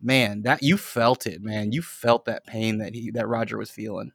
man, 0.00 0.42
that 0.42 0.62
you 0.62 0.76
felt 0.76 1.26
it, 1.26 1.40
man. 1.40 1.70
You 1.70 1.82
felt 1.82 2.24
that 2.24 2.46
pain 2.46 2.78
that 2.78 2.94
he 2.94 3.10
that 3.12 3.28
Roger 3.28 3.56
was 3.56 3.70
feeling. 3.70 4.10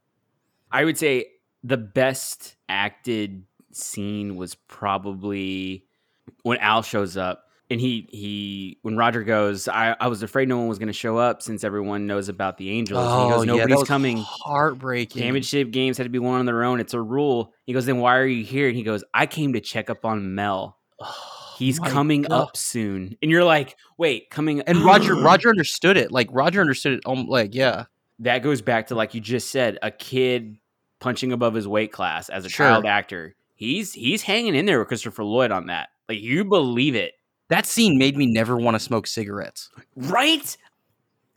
I 0.71 0.83
would 0.83 0.97
say 0.97 1.27
the 1.63 1.77
best 1.77 2.55
acted 2.67 3.45
scene 3.71 4.35
was 4.35 4.55
probably 4.55 5.85
when 6.43 6.57
Al 6.59 6.81
shows 6.81 7.17
up 7.17 7.45
and 7.69 7.79
he 7.79 8.07
he 8.11 8.77
when 8.81 8.97
Roger 8.97 9.23
goes, 9.23 9.67
I, 9.67 9.95
I 9.99 10.07
was 10.07 10.23
afraid 10.23 10.47
no 10.49 10.57
one 10.57 10.67
was 10.67 10.79
going 10.79 10.87
to 10.87 10.93
show 10.93 11.17
up 11.17 11.41
since 11.41 11.63
everyone 11.63 12.07
knows 12.07 12.29
about 12.29 12.57
the 12.57 12.69
Angels. 12.71 12.99
and 13.05 13.23
he 13.23 13.29
goes, 13.29 13.39
Oh, 13.39 13.43
yeah, 13.43 13.51
nobody's 13.53 13.77
was 13.77 13.87
coming. 13.87 14.17
Heartbreaking. 14.17 15.21
Championship 15.21 15.71
games 15.71 15.97
had 15.97 16.03
to 16.05 16.09
be 16.09 16.19
won 16.19 16.39
on 16.39 16.45
their 16.45 16.63
own. 16.63 16.79
It's 16.79 16.93
a 16.93 17.01
rule. 17.01 17.53
He 17.65 17.73
goes, 17.73 17.85
then 17.85 17.99
why 17.99 18.17
are 18.17 18.25
you 18.25 18.43
here? 18.43 18.67
And 18.67 18.75
he 18.75 18.83
goes, 18.83 19.03
I 19.13 19.25
came 19.27 19.53
to 19.53 19.61
check 19.61 19.89
up 19.89 20.03
on 20.05 20.33
Mel. 20.35 20.77
He's 21.57 21.79
Oh 21.79 21.83
my 21.83 21.89
coming 21.89 22.21
God. 22.23 22.31
up 22.31 22.57
soon. 22.57 23.15
And 23.21 23.29
you're 23.29 23.43
like, 23.43 23.75
wait, 23.97 24.29
coming 24.29 24.61
And 24.61 24.79
Roger 24.79 25.13
Roger 25.21 25.49
understood 25.49 25.97
it. 25.97 26.11
Like 26.11 26.29
Roger 26.31 26.61
understood 26.61 26.93
it. 26.93 27.01
Um, 27.05 27.27
like 27.27 27.53
yeah, 27.53 27.85
that 28.19 28.39
goes 28.39 28.61
back 28.61 28.87
to 28.87 28.95
like 28.95 29.13
you 29.13 29.21
just 29.21 29.51
said, 29.51 29.77
a 29.83 29.91
kid 29.91 30.57
punching 30.99 31.31
above 31.31 31.53
his 31.53 31.67
weight 31.67 31.91
class 31.91 32.29
as 32.29 32.45
a 32.45 32.49
Sure. 32.49 32.65
child 32.65 32.85
actor. 32.85 33.35
He's 33.55 33.93
he's 33.93 34.21
hanging 34.23 34.55
in 34.55 34.65
there 34.65 34.79
with 34.79 34.87
Christopher 34.87 35.23
Lloyd 35.23 35.51
on 35.51 35.67
that. 35.67 35.89
Like 36.09 36.19
you 36.21 36.43
believe 36.43 36.95
it, 36.95 37.13
that 37.49 37.65
scene 37.65 37.97
made 37.97 38.17
me 38.17 38.25
never 38.25 38.57
want 38.57 38.75
to 38.75 38.79
smoke 38.79 39.07
cigarettes. 39.07 39.69
right? 39.95 40.57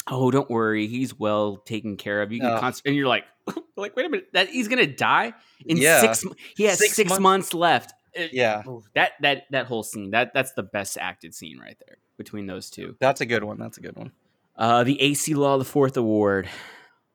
Oh, 0.08 0.30
don't 0.32 0.50
worry, 0.50 0.86
he's 0.88 1.16
well 1.16 1.58
taken 1.58 1.96
care 1.96 2.22
of. 2.22 2.32
You 2.32 2.40
can 2.40 2.50
Ugh. 2.50 2.60
const- 2.60 2.82
and 2.86 2.96
you're 2.96 3.06
like, 3.06 3.24
like 3.76 3.94
wait 3.94 4.06
a 4.06 4.08
minute, 4.08 4.28
that 4.32 4.48
he's 4.48 4.66
gonna 4.68 4.86
die 4.86 5.32
in 5.64 5.76
Yeah. 5.76 6.00
six. 6.00 6.24
mo- 6.24 6.32
He 6.56 6.64
has 6.64 6.78
Six 6.78 6.94
six, 6.94 7.08
months- 7.10 7.22
months 7.22 7.54
left. 7.54 7.92
Uh, 8.18 8.24
Yeah, 8.32 8.62
that 8.94 9.12
that 9.22 9.44
that 9.50 9.66
whole 9.66 9.82
scene 9.82 10.10
that 10.10 10.34
that's 10.34 10.52
the 10.52 10.62
best 10.64 10.98
acted 11.00 11.34
scene 11.34 11.58
right 11.58 11.76
there 11.86 11.98
between 12.18 12.46
those 12.46 12.68
two. 12.68 12.96
that's 12.98 13.20
a 13.20 13.26
good 13.26 13.44
one. 13.44 13.58
That's 13.58 13.78
a 13.78 13.80
good 13.80 13.96
one. 13.96 14.10
Uh, 14.56 14.84
the 14.84 15.00
AC 15.00 15.34
Law 15.34 15.56
the 15.56 15.64
Fourth 15.64 15.96
Award. 15.96 16.48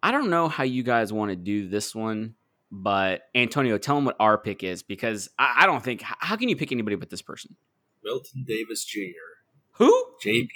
I 0.01 0.11
don't 0.11 0.29
know 0.29 0.47
how 0.47 0.63
you 0.63 0.81
guys 0.83 1.11
want 1.11 1.29
to 1.31 1.35
do 1.35 1.67
this 1.67 1.93
one, 1.93 2.35
but 2.71 3.21
Antonio, 3.33 3.77
tell 3.77 3.97
him 3.97 4.05
what 4.05 4.15
our 4.19 4.37
pick 4.37 4.63
is 4.63 4.83
because 4.83 5.29
I, 5.39 5.59
I 5.59 5.65
don't 5.65 5.83
think. 5.83 6.01
How 6.03 6.35
can 6.35 6.49
you 6.49 6.55
pick 6.55 6.71
anybody 6.71 6.95
but 6.95 7.09
this 7.09 7.21
person? 7.21 7.55
Milton 8.03 8.43
Davis 8.47 8.85
Jr., 8.85 8.99
Who? 9.73 10.05
JP. 10.23 10.49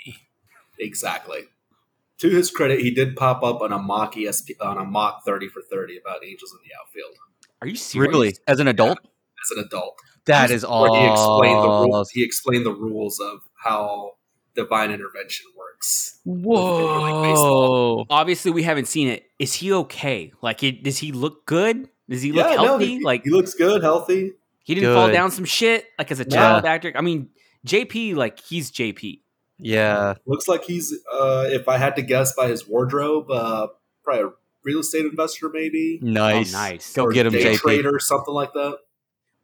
Exactly. 0.79 1.41
To 2.19 2.29
his 2.29 2.51
credit, 2.51 2.81
he 2.81 2.91
did 2.93 3.15
pop 3.15 3.43
up 3.43 3.61
on 3.61 3.73
a 3.73 3.79
mock 3.79 4.15
ESP 4.15 4.51
on 4.61 4.77
a 4.77 4.83
mock 4.83 5.25
30 5.25 5.47
for 5.47 5.61
30 5.61 5.97
about 5.97 6.23
Angels 6.23 6.51
in 6.51 6.59
the 6.63 6.75
outfield 6.79 7.17
Are 7.61 7.67
you 7.67 7.75
serious? 7.75 8.13
Really, 8.13 8.35
as 8.47 8.59
an 8.59 8.67
adult, 8.67 8.99
as 8.99 9.57
an 9.57 9.63
adult. 9.65 9.99
that 10.25 10.51
is 10.51 10.65
Where 10.65 10.89
he 10.89 11.11
explained 11.11 11.63
the 11.63 11.67
rules. 11.67 12.09
He 12.11 12.23
explained 12.23 12.65
the 12.65 12.73
rules 12.73 13.19
of 13.19 13.39
how 13.63 14.11
divine 14.55 14.91
intervention 14.91 15.47
works. 15.57 16.19
Like. 16.25 16.45
Whoa! 16.45 18.05
Obviously, 18.09 18.51
we 18.51 18.63
haven't 18.63 18.87
seen 18.87 19.07
it. 19.07 19.23
Is 19.39 19.53
he 19.55 19.73
okay? 19.73 20.31
Like, 20.41 20.61
it, 20.63 20.83
does 20.83 20.99
he 20.99 21.11
look 21.11 21.45
good? 21.47 21.89
Does 22.11 22.21
he 22.21 22.31
look 22.31 22.47
Yeah, 22.47 22.55
no, 22.57 22.63
healthy? 22.63 22.85
he, 22.97 23.03
like, 23.03 23.23
he 23.23 23.29
looks 23.31 23.55
good, 23.55 23.81
healthy. 23.81 24.33
he 24.63 24.75
didn't 24.75 24.93
fall 24.93 25.09
down 25.11 25.31
some 25.31 25.45
shit. 25.45 25.85
Like 25.97 26.11
as 26.11 26.19
a 26.19 26.23
Yeah. 26.23 26.29
child 26.35 26.65
actor. 26.65 26.91
I 26.95 27.01
mean, 27.01 27.29
JP, 27.65 28.13
like 28.15 28.39
he's 28.39 28.69
JP. 28.71 29.21
Yeah, 29.57 30.15
Looks 30.25 30.47
like 30.47 30.63
he's, 30.65 30.93
uh, 31.11 31.45
if 31.49 31.67
I 31.69 31.77
had 31.77 31.95
to 31.95 32.01
guess 32.01 32.33
by 32.35 32.47
his 32.47 32.67
wardrobe, 32.67 33.29
uh, 33.31 33.67
probably 34.03 34.23
a 34.23 34.29
real 34.63 34.79
estate 34.79 35.05
investor, 35.05 35.49
maybe. 35.53 35.99
nice. 36.01 36.53
Oh, 36.53 36.57
nice. 36.57 36.93
Go 36.93 37.03
Or 37.05 37.11
get 37.11 37.25
him, 37.27 37.33
day 37.33 37.43
JP. 37.55 37.57
trader, 37.59 37.99
something 37.99 38.33
like 38.33 38.53
that. 38.53 38.77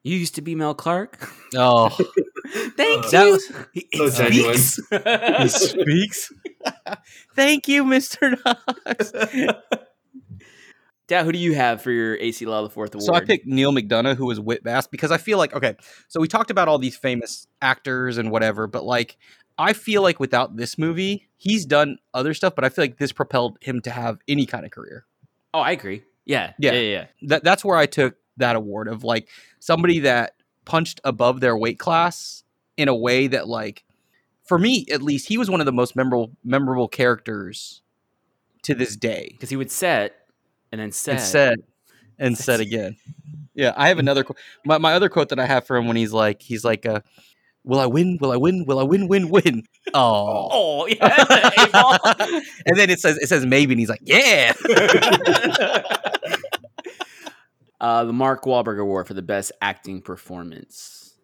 You 0.04 0.16
used 0.18 0.36
to 0.36 0.42
be 0.42 0.56
Mel 0.56 0.74
Clark. 0.74 1.30
Oh, 1.56 1.90
Thank 2.78 3.06
Uh, 3.06 3.10
that 3.12 3.26
you. 3.26 3.32
was 3.34 3.52
It 3.76 3.86
so 3.96 4.10
genuine. 4.24 4.58
speaks. 4.58 4.80
he 5.40 5.50
speaks. 5.50 6.34
Thank 7.36 7.68
you, 7.68 7.84
Mister 7.84 8.38
Knox. 8.44 9.12
Dad, 11.08 11.24
who 11.24 11.32
do 11.32 11.38
you 11.40 11.56
have 11.56 11.82
for 11.82 11.92
your 11.92 12.18
AC 12.18 12.46
Law 12.46 12.62
the 12.64 12.70
Fourth 12.70 12.94
Award? 12.94 13.06
So 13.06 13.14
I 13.14 13.22
picked 13.22 13.48
Neal 13.48 13.72
McDonough, 13.72 14.18
who 14.18 14.26
was 14.26 14.40
Whit 14.42 14.64
Bass, 14.64 14.88
because 14.88 15.10
I 15.10 15.18
feel 15.18 15.38
like 15.38 15.54
okay. 15.54 15.76
So 16.10 16.20
we 16.20 16.28
talked 16.28 16.52
about 16.52 16.68
all 16.68 16.78
these 16.78 16.98
famous 16.98 17.48
actors 17.62 18.18
and 18.18 18.30
whatever, 18.30 18.68
but 18.68 18.84
like 18.84 19.18
I 19.58 19.74
feel 19.74 20.02
like 20.02 20.20
without 20.20 20.58
this 20.58 20.78
movie, 20.78 21.30
he's 21.38 21.66
done 21.66 21.98
other 22.14 22.34
stuff, 22.34 22.56
but 22.56 22.64
I 22.66 22.70
feel 22.70 22.84
like 22.84 22.98
this 22.98 23.12
propelled 23.12 23.58
him 23.62 23.82
to 23.82 23.90
have 23.90 24.20
any 24.28 24.46
kind 24.46 24.66
of 24.66 24.72
career. 24.72 25.06
Oh, 25.54 25.62
I 25.62 25.72
agree. 25.72 26.04
Yeah, 26.26 26.54
Yeah. 26.60 26.74
yeah, 26.74 26.80
yeah. 26.80 26.90
yeah. 26.90 27.06
That 27.30 27.44
that's 27.44 27.64
where 27.64 27.78
I 27.78 27.86
took 27.86 28.18
that 28.36 28.56
award 28.56 28.88
of 28.90 29.04
like 29.04 29.30
somebody 29.60 30.00
that 30.00 30.34
punched 30.66 31.00
above 31.06 31.40
their 31.40 31.58
weight 31.58 31.80
class 31.80 32.44
in 32.76 32.90
a 32.90 32.96
way 32.96 33.28
that 33.28 33.48
like 33.48 33.86
for 34.44 34.60
me 34.60 34.86
at 34.92 35.02
least 35.02 35.30
he 35.30 35.38
was 35.38 35.50
one 35.50 35.62
of 35.62 35.66
the 35.66 35.72
most 35.72 35.96
memorable 35.96 36.32
memorable 36.44 36.90
characters 36.90 37.82
to 38.64 38.76
this 38.76 38.98
day. 38.98 39.30
Because 39.32 39.50
he 39.50 39.56
would 39.56 39.72
set 39.72 40.27
and 40.72 40.82
then 40.82 40.92
set. 40.92 41.14
and 41.16 41.22
said 41.24 41.58
and 42.20 42.38
said 42.48 42.60
again. 42.60 42.96
Yeah, 43.54 43.74
I 43.76 43.88
have 43.88 43.98
another. 44.00 44.24
qu- 44.24 44.36
My 44.66 44.78
my 44.78 44.94
other 44.94 45.10
quote 45.10 45.30
that 45.30 45.40
I 45.40 45.46
have 45.46 45.66
for 45.66 45.78
him 45.78 45.88
when 45.88 45.96
he's 45.98 46.14
like, 46.14 46.42
he's 46.44 46.64
like, 46.64 46.86
uh, 46.86 47.02
"Will 47.64 47.80
I 47.80 47.86
win? 47.88 48.18
Will 48.22 48.32
I 48.32 48.38
win? 48.38 48.66
Will 48.68 48.80
I 48.80 48.84
win? 48.84 49.08
Win? 49.08 49.30
Win?" 49.30 49.64
Oh, 49.94 50.50
Oh, 50.52 50.88
yeah. 50.90 52.42
and 52.66 52.78
then 52.78 52.90
it 52.90 53.00
says 53.00 53.18
it 53.18 53.28
says 53.30 53.46
maybe, 53.46 53.74
and 53.74 53.80
he's 53.80 53.90
like, 53.90 54.02
"Yeah." 54.04 54.54
uh, 57.80 58.04
the 58.06 58.14
Mark 58.14 58.44
Wahlberg 58.44 58.80
Award 58.80 59.08
for 59.08 59.14
the 59.14 59.22
best 59.22 59.52
acting 59.62 60.02
performance. 60.02 61.16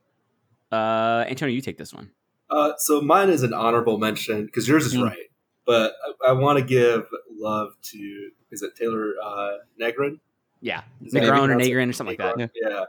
Uh, 0.72 1.26
Antonio, 1.28 1.54
you 1.54 1.62
take 1.62 1.78
this 1.78 1.94
one. 1.94 2.12
Uh, 2.50 2.74
so 2.78 3.02
mine 3.02 3.30
is 3.30 3.44
an 3.44 3.54
honorable 3.54 3.98
mention 3.98 4.46
because 4.46 4.68
yours 4.68 4.86
is 4.86 4.96
Mm. 4.96 5.04
right, 5.06 5.28
but 5.66 5.94
I, 6.26 6.30
I 6.30 6.32
want 6.34 6.60
to 6.60 6.64
give 6.66 7.08
love 7.32 7.74
to 7.92 8.30
is 8.52 8.62
it 8.62 8.76
Taylor 8.76 9.14
uh, 9.24 9.52
Negron? 9.82 10.20
Yeah, 10.62 10.84
Is 11.04 11.12
that 11.14 11.24
how 11.24 11.26
you 11.26 11.32
Negron 11.32 11.36
or 11.36 11.48
pronounce 11.48 11.66
it? 11.68 11.72
Negron 11.72 11.90
or 11.90 11.94
something 11.94 12.18
like 12.20 12.38
that. 12.38 12.38
Negron, 12.38 12.50
Yeah, 12.70 12.84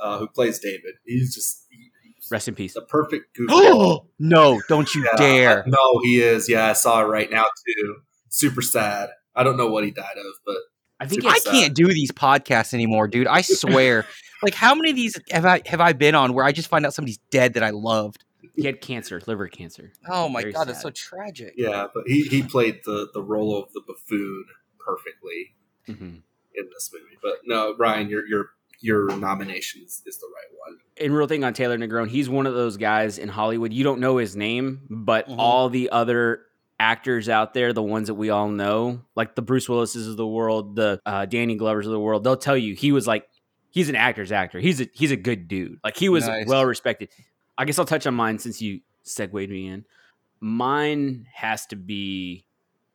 uh, 0.00 0.18
who 0.18 0.28
plays 0.28 0.58
David? 0.60 0.94
He's 1.04 1.34
just 1.34 1.66
he- 1.70 1.90
he's 2.04 2.28
Rest 2.30 2.48
in 2.48 2.54
peace. 2.54 2.74
the 2.74 2.82
perfect 2.82 3.36
goofball. 3.38 4.06
no, 4.18 4.60
don't 4.68 4.94
you 4.94 5.04
Yeah, 5.04 5.16
dare! 5.16 5.64
I- 5.66 5.68
no, 5.70 6.00
he 6.02 6.20
is. 6.22 6.48
Yeah, 6.48 6.66
I 6.66 6.72
saw 6.74 7.00
it 7.02 7.06
right 7.06 7.30
now 7.30 7.44
too. 7.66 7.96
Super 8.28 8.62
sad. 8.62 9.10
I 9.34 9.42
don't 9.42 9.56
know 9.56 9.68
what 9.68 9.84
he 9.84 9.90
died 9.90 10.16
of, 10.18 10.24
but 10.44 10.56
I 11.00 11.06
think 11.06 11.24
I 11.24 11.38
sad. 11.38 11.50
can't 11.52 11.74
do 11.74 11.86
these 11.88 12.10
podcasts 12.12 12.72
anymore, 12.74 13.08
dude. 13.08 13.26
I 13.26 13.40
swear. 13.42 14.06
like, 14.42 14.54
how 14.54 14.74
many 14.74 14.90
of 14.90 14.96
these 14.96 15.18
have 15.30 15.44
I 15.46 15.62
have 15.66 15.80
I 15.80 15.92
been 15.94 16.14
on 16.14 16.32
where 16.34 16.44
I 16.44 16.52
just 16.52 16.68
find 16.68 16.84
out 16.86 16.94
somebody's 16.94 17.18
dead 17.30 17.54
that 17.54 17.62
I 17.62 17.70
loved? 17.70 18.24
He 18.54 18.64
had 18.64 18.80
cancer, 18.80 19.20
liver 19.26 19.48
cancer. 19.48 19.92
Oh 20.08 20.28
my 20.28 20.40
Very 20.42 20.52
god, 20.52 20.68
that's 20.68 20.82
so 20.82 20.90
tragic. 20.90 21.54
yeah, 21.56 21.86
but 21.92 22.04
he 22.06 22.22
he 22.24 22.42
played 22.42 22.80
the 22.84 23.08
the 23.12 23.22
role 23.22 23.56
of 23.62 23.72
the 23.72 23.80
buffoon 23.86 24.44
perfectly 24.78 25.54
Mhm. 25.88 26.22
in 26.54 26.68
this 26.72 26.90
movie. 26.92 27.16
But 27.22 27.38
no, 27.44 27.74
Ryan, 27.76 28.08
your 28.08 28.26
your 28.26 28.50
your 28.80 29.16
nomination 29.16 29.82
is, 29.84 30.02
is 30.06 30.18
the 30.18 30.26
right 30.26 30.58
one. 30.68 30.78
And 30.98 31.14
real 31.16 31.26
thing 31.26 31.44
on 31.44 31.54
Taylor 31.54 31.78
Negron, 31.78 32.08
he's 32.08 32.28
one 32.28 32.46
of 32.46 32.54
those 32.54 32.76
guys 32.76 33.18
in 33.18 33.28
Hollywood. 33.30 33.72
You 33.72 33.84
don't 33.84 34.00
know 34.00 34.18
his 34.18 34.36
name, 34.36 34.82
but 34.90 35.26
Mhm. 35.28 35.36
all 35.38 35.68
the 35.70 35.88
other 35.90 36.42
actors 36.78 37.28
out 37.30 37.54
there, 37.54 37.72
the 37.72 37.82
ones 37.82 38.08
that 38.08 38.14
we 38.14 38.28
all 38.28 38.48
know, 38.50 39.00
like 39.14 39.34
the 39.34 39.40
Bruce 39.40 39.66
Willis's 39.66 40.06
of 40.08 40.18
the 40.18 40.26
world, 40.26 40.76
the 40.76 41.00
uh, 41.06 41.24
Danny 41.24 41.56
Glovers 41.56 41.86
of 41.86 41.92
the 41.92 41.98
world, 41.98 42.22
they'll 42.22 42.36
tell 42.36 42.56
you 42.56 42.74
he 42.74 42.92
was 42.92 43.06
like 43.06 43.26
he's 43.70 43.88
an 43.88 43.96
actor's 43.96 44.30
actor. 44.30 44.60
He's 44.60 44.80
a 44.80 44.88
he's 44.92 45.10
a 45.10 45.16
good 45.16 45.48
dude. 45.48 45.78
Like 45.82 45.96
he 45.96 46.08
was 46.10 46.26
Nice. 46.28 46.46
well 46.46 46.64
respected. 46.66 47.08
I 47.58 47.64
guess 47.64 47.78
I'll 47.78 47.84
touch 47.86 48.06
on 48.06 48.14
mine 48.14 48.38
since 48.38 48.60
you 48.60 48.80
segued 49.02 49.50
me 49.50 49.68
in. 49.68 49.84
Mine 50.40 51.26
has 51.32 51.66
to 51.66 51.76
be 51.76 52.46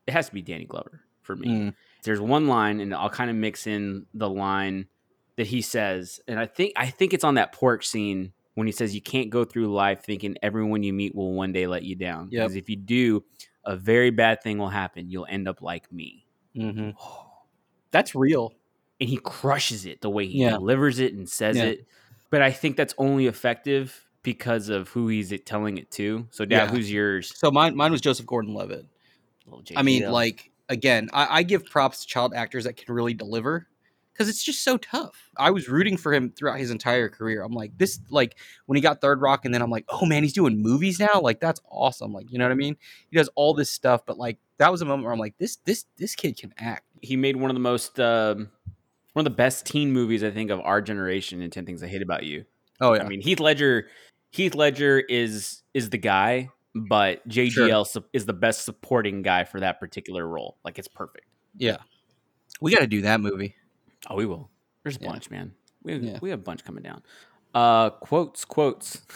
it 0.08 0.12
has 0.14 0.28
to 0.28 0.34
be 0.34 0.42
Danny 0.42 0.66
Glover 0.66 1.02
for 1.22 1.36
me 1.36 1.48
Mm. 1.48 1.74
there's 2.04 2.20
one 2.20 2.48
line 2.48 2.80
and 2.80 2.94
I'll 2.94 3.10
kind 3.10 3.30
of 3.30 3.36
mix 3.36 3.68
in 3.68 4.06
the 4.14 4.30
line 4.30 4.88
that 5.38 5.48
he 5.48 5.62
says 5.62 6.20
and 6.28 6.40
I 6.40 6.46
think 6.46 6.74
I 6.76 6.88
think 6.88 7.14
it's 7.14 7.24
on 7.24 7.36
that 7.36 7.52
porch 7.52 7.88
scene 7.88 8.34
when 8.56 8.68
he 8.68 8.74
says 8.74 8.94
you 8.94 9.02
can't 9.02 9.30
go 9.30 9.44
through 9.46 9.68
life 9.74 10.04
thinking 10.04 10.36
everyone 10.44 10.84
you 10.84 10.94
meet 10.94 11.16
will 11.16 11.34
one 11.34 11.52
day 11.54 11.68
let 11.68 11.84
you 11.84 11.96
down 11.96 12.30
Yep. 12.32 12.44
because 12.44 12.56
if 12.56 12.70
you 12.70 12.76
do 12.76 13.24
a 13.66 13.76
very 13.76 14.10
bad 14.12 14.42
thing 14.44 14.58
will 14.58 14.70
happen 14.70 15.10
you'll 15.10 15.28
end 15.30 15.48
up 15.48 15.62
like 15.62 15.92
me 15.92 16.26
hmm 16.56 16.90
That's 17.92 18.16
real. 18.16 18.54
and 19.00 19.10
he 19.10 19.18
crushes 19.18 19.86
it 19.86 20.02
the 20.02 20.10
way 20.10 20.26
he 20.28 20.40
Yeah. 20.44 20.52
delivers 20.52 21.00
it 21.00 21.14
and 21.14 21.28
says 21.30 21.58
Yeah. 21.58 21.66
it 21.66 21.88
but 22.30 22.42
I 22.42 22.52
think 22.52 22.78
that's 22.78 22.94
only 22.98 23.28
effective 23.28 24.08
because 24.24 24.70
of 24.70 24.90
who 24.90 25.08
he's 25.08 25.34
telling 25.46 25.78
it 25.78 25.90
to. 25.92 26.28
So, 26.32 26.46
Dad, 26.46 26.56
Yeah. 26.56 26.68
who's 26.68 26.92
yours? 26.92 27.32
So 27.36 27.52
mine 27.52 27.76
mine 27.76 27.92
was 27.92 28.02
Joseph 28.02 28.26
Gordon-Levitt. 28.26 28.86
I 29.76 29.82
mean, 29.82 30.10
like 30.10 30.52
again, 30.70 31.10
I, 31.14 31.40
I 31.40 31.44
give 31.44 31.66
props 31.66 32.02
to 32.02 32.08
child 32.08 32.34
actors 32.34 32.64
that 32.64 32.78
can 32.78 32.94
really 32.94 33.14
deliver 33.14 33.68
because 34.14 34.30
it's 34.30 34.44
just 34.44 34.64
so 34.64 34.78
tough. 34.78 35.30
I 35.38 35.52
was 35.52 35.68
rooting 35.68 35.98
for 35.98 36.14
him 36.14 36.32
throughout 36.32 36.60
his 36.60 36.72
entire 36.72 37.10
career. 37.10 37.44
I'm 37.44 37.52
like 37.54 37.78
this, 37.78 38.00
like 38.10 38.38
when 38.68 38.76
he 38.76 38.82
got 38.82 39.02
Third 39.02 39.20
Rock, 39.22 39.46
and 39.46 39.54
then 39.54 39.62
I'm 39.62 39.70
like, 39.70 39.86
oh 39.90 40.06
man, 40.06 40.24
he's 40.24 40.34
doing 40.34 40.62
movies 40.62 41.00
now. 41.00 41.20
Like 41.22 41.40
that's 41.40 41.60
awesome. 41.70 42.14
Like 42.14 42.32
you 42.32 42.38
know 42.38 42.46
what 42.46 42.52
I 42.52 42.56
mean? 42.56 42.78
He 43.10 43.18
does 43.18 43.30
all 43.36 43.54
this 43.54 43.70
stuff, 43.70 44.06
but 44.06 44.18
like 44.18 44.38
that 44.58 44.72
was 44.72 44.82
a 44.82 44.86
moment 44.86 45.04
where 45.06 45.14
I'm 45.14 45.20
like, 45.20 45.38
this 45.38 45.58
this 45.66 45.86
this 45.98 46.16
kid 46.16 46.38
can 46.38 46.54
act. 46.58 46.86
he 47.02 47.18
made 47.18 47.36
one 47.36 47.50
of 47.50 47.56
the 47.56 47.62
most 47.62 48.00
um, 48.00 48.50
one 49.14 49.26
of 49.26 49.32
the 49.32 49.36
best 49.36 49.66
teen 49.66 49.92
movies 49.92 50.24
I 50.24 50.32
think 50.32 50.52
of 50.52 50.62
our 50.62 50.82
generation 50.82 51.42
in 51.42 51.50
10 51.50 51.66
Things 51.66 51.84
I 51.84 51.88
Hate 51.88 52.02
About 52.02 52.24
You. 52.24 52.46
Oh 52.80 52.94
yeah, 52.94 53.04
I 53.04 53.08
mean, 53.08 53.22
Heath 53.22 53.40
Ledger 53.40 53.88
Heath 54.32 54.56
Ledger 54.56 55.00
is 55.00 55.62
is 55.74 55.90
the 55.90 55.98
guy, 55.98 56.50
but 56.74 57.28
JGL 57.28 57.86
su- 57.88 58.06
is 58.14 58.26
the 58.26 58.34
best 58.34 58.64
supporting 58.66 59.22
guy 59.22 59.44
for 59.44 59.60
that 59.60 59.80
particular 59.80 60.28
role. 60.28 60.58
Like 60.64 60.80
it's 60.80 60.88
perfect. 60.88 61.26
yeah. 61.58 61.78
We 62.60 62.72
got 62.72 62.82
to 62.82 62.88
do 62.88 63.02
that 63.04 63.22
movie. 63.22 63.56
Oh, 64.10 64.16
we 64.16 64.26
will. 64.28 64.50
There's 64.84 64.98
a 64.98 65.02
Yeah. 65.02 65.12
bunch, 65.12 65.30
man. 65.32 65.54
We 65.84 65.94
have, 65.94 66.04
Yeah. 66.04 66.20
we 66.22 66.30
have 66.30 66.40
a 66.40 66.44
bunch 66.44 66.64
coming 66.64 66.84
down. 66.84 67.02
Uh 67.54 67.90
quotes, 67.92 68.46
quotes. 68.46 69.02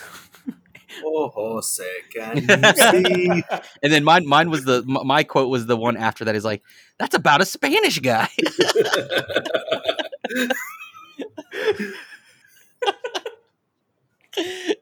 Oh, 1.04 1.28
Jose, 1.30 1.84
can? 2.14 2.48
And 3.84 3.92
then 3.92 4.04
mine 4.06 4.26
mine 4.28 4.50
was 4.50 4.64
the 4.66 4.78
m- 4.88 5.06
my 5.06 5.24
quote 5.24 5.50
was 5.50 5.66
the 5.66 5.76
one 5.76 5.98
after 5.98 6.24
that 6.26 6.36
is 6.36 6.46
like, 6.46 6.62
that's 7.00 7.16
about 7.16 7.42
a 7.42 7.46
Spanish 7.46 8.00
guy. 8.00 8.30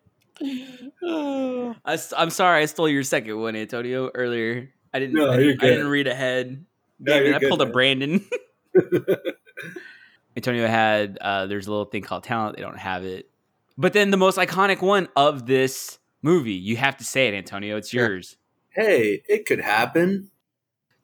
I, 1.04 1.98
am 2.18 2.30
sorry, 2.30 2.64
I 2.64 2.66
stole 2.66 2.90
your 2.90 3.04
second 3.04 3.40
one, 3.40 3.56
Antonio. 3.56 4.10
Earlier, 4.14 4.70
I 4.94 5.00
didn't. 5.00 5.16
No, 5.16 5.32
I, 5.32 5.38
you're 5.38 5.54
I 5.54 5.56
didn't 5.56 5.88
read 5.88 6.08
ahead. 6.08 6.66
No, 7.00 7.14
Damn 7.20 7.36
I 7.36 7.40
good, 7.40 7.50
pulled 7.50 7.62
a. 7.62 7.66
Brandon. 7.66 8.26
Antonio 10.36 10.68
had 10.68 11.18
uh, 11.22 11.46
there's 11.46 11.68
a 11.68 11.72
little 11.72 11.86
thing 11.86 12.02
called 12.02 12.24
talent. 12.24 12.58
They 12.58 12.62
don't 12.62 12.78
have 12.78 13.06
it. 13.06 13.30
But 13.78 13.94
then 13.94 14.12
the 14.12 14.18
most 14.18 14.38
iconic 14.38 14.82
one 14.82 15.08
of 15.16 15.46
this 15.46 16.00
movie, 16.22 16.54
you 16.54 16.76
have 16.78 16.98
to 16.98 17.04
say 17.04 17.28
it, 17.28 17.34
Antonio. 17.34 17.78
It's 17.78 17.94
yours. 17.94 18.36
hey, 18.70 19.22
it 19.30 19.46
could 19.46 19.62
happen. 19.62 20.30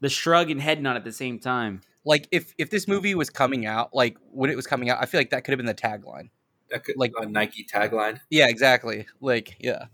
The 0.02 0.10
shrug 0.10 0.50
and 0.50 0.62
head 0.62 0.82
nod 0.82 0.96
at 0.96 1.04
the 1.04 1.12
same 1.12 1.40
time. 1.40 1.82
like 2.04 2.28
if 2.32 2.54
if 2.58 2.70
this 2.70 2.88
movie 2.88 3.16
was 3.16 3.30
coming 3.30 3.66
out, 3.66 3.94
like 3.94 4.18
when 4.32 4.50
it 4.50 4.56
was 4.56 4.68
coming 4.68 4.90
out, 4.90 4.98
I 5.02 5.06
feel 5.06 5.20
like 5.20 5.30
that 5.30 5.44
could 5.46 5.52
have 5.52 5.58
been 5.58 5.66
the 5.66 5.74
tagline. 5.74 6.30
That 6.72 6.84
could 6.84 6.96
Like- 6.98 7.14
like 7.18 7.28
a 7.28 7.30
Nike 7.30 7.66
tagline. 7.66 8.20
Yeah, 8.30 8.48
exactly. 8.48 9.06
Like 9.22 9.56
yeah. 9.60 9.86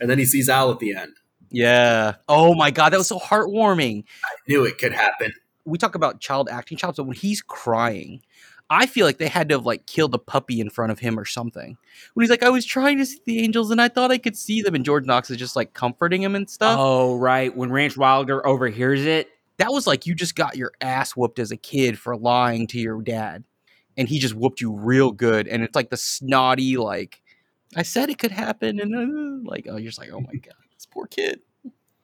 And 0.00 0.10
then 0.10 0.18
he 0.18 0.24
sees 0.26 0.48
Al 0.48 0.70
at 0.70 0.78
the 0.78 0.94
end. 0.94 1.12
Yeah. 1.50 2.16
Oh 2.28 2.54
my 2.54 2.70
god, 2.70 2.90
that 2.92 2.98
was 2.98 3.06
so 3.06 3.18
heartwarming. 3.18 4.04
I 4.24 4.28
knew 4.48 4.64
it 4.64 4.78
could 4.78 4.92
happen. 4.92 5.32
We 5.64 5.78
talk 5.78 5.94
about 5.94 6.20
child 6.20 6.48
acting 6.50 6.76
chops, 6.78 6.96
but 6.96 7.04
when 7.04 7.16
he's 7.16 7.40
crying, 7.42 8.22
I 8.68 8.86
feel 8.86 9.06
like 9.06 9.18
they 9.18 9.28
had 9.28 9.48
to 9.50 9.54
have 9.56 9.66
like 9.66 9.86
killed 9.86 10.14
a 10.14 10.18
puppy 10.18 10.60
in 10.60 10.70
front 10.70 10.92
of 10.92 10.98
him 10.98 11.18
or 11.18 11.24
something. 11.24 11.76
When 12.14 12.24
he's 12.24 12.30
like, 12.30 12.42
I 12.42 12.50
was 12.50 12.64
trying 12.64 12.98
to 12.98 13.06
see 13.06 13.20
the 13.24 13.40
angels 13.40 13.70
and 13.70 13.80
I 13.80 13.88
thought 13.88 14.10
I 14.10 14.18
could 14.18 14.36
see 14.36 14.60
them, 14.62 14.74
and 14.74 14.84
George 14.84 15.06
Knox 15.06 15.30
is 15.30 15.36
just 15.36 15.56
like 15.56 15.72
comforting 15.72 16.22
him 16.22 16.34
and 16.34 16.48
stuff. 16.50 16.76
Oh, 16.80 17.16
right. 17.16 17.56
When 17.56 17.70
Ranch 17.70 17.96
Wilder 17.96 18.44
overhears 18.46 19.04
it, 19.04 19.28
That 19.58 19.72
was 19.72 19.86
like 19.86 20.04
you 20.06 20.14
just 20.14 20.34
got 20.36 20.56
your 20.56 20.72
ass 20.80 21.12
whooped 21.16 21.38
as 21.38 21.50
a 21.50 21.56
kid 21.56 21.98
for 21.98 22.16
lying 22.16 22.66
to 22.68 22.78
your 22.78 23.00
dad. 23.00 23.44
And 23.96 24.08
he 24.08 24.18
just 24.18 24.34
whooped 24.34 24.60
you 24.60 24.72
real 24.72 25.10
good. 25.12 25.48
And 25.48 25.62
it's 25.62 25.74
like 25.74 25.90
the 25.90 25.96
snotty, 25.96 26.76
like, 26.76 27.22
I 27.74 27.82
said 27.82 28.10
it 28.10 28.18
could 28.18 28.30
happen. 28.32 28.78
And 28.80 28.94
uh, 28.94 29.48
like, 29.50 29.66
oh, 29.70 29.76
you're 29.76 29.88
just 29.90 29.98
like, 29.98 30.10
oh 30.12 30.20
my 30.20 30.32
God, 30.34 30.54
this 30.74 30.86
poor 30.86 31.06
kid. 31.06 31.40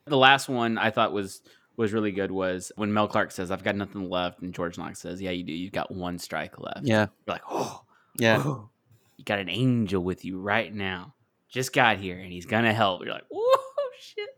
the 0.06 0.16
last 0.16 0.48
one 0.48 0.78
I 0.78 0.90
thought 0.90 1.12
was 1.12 1.42
was 1.76 1.92
really 1.92 2.12
good 2.12 2.30
was 2.30 2.70
when 2.76 2.92
Mel 2.92 3.08
Clark 3.08 3.30
says, 3.30 3.50
"I've 3.50 3.64
got 3.64 3.76
nothing 3.76 4.10
left," 4.10 4.42
and 4.42 4.52
George 4.52 4.76
Knox 4.76 5.00
says, 5.00 5.22
"Yeah, 5.22 5.30
you 5.30 5.42
do. 5.42 5.52
You've 5.54 5.72
got 5.72 5.90
one 5.90 6.18
strike 6.18 6.58
left." 6.58 6.82
Yeah. 6.84 7.06
You're 7.26 7.34
like, 7.36 7.42
"Oh, 7.50 7.82
Yeah. 8.18 8.42
oh, 8.44 8.68
you 9.16 9.24
got 9.24 9.38
an 9.38 9.48
angel 9.48 10.02
with 10.04 10.22
you 10.24 10.38
right 10.38 10.72
now. 10.72 11.14
Just 11.48 11.72
got 11.72 11.96
here, 11.96 12.18
and 12.18 12.30
he's 12.30 12.44
gonna 12.46 12.74
help." 12.74 13.02
You're 13.04 13.14
like, 13.14 13.24
"Oh 13.32 13.90
shit!" 14.00 14.28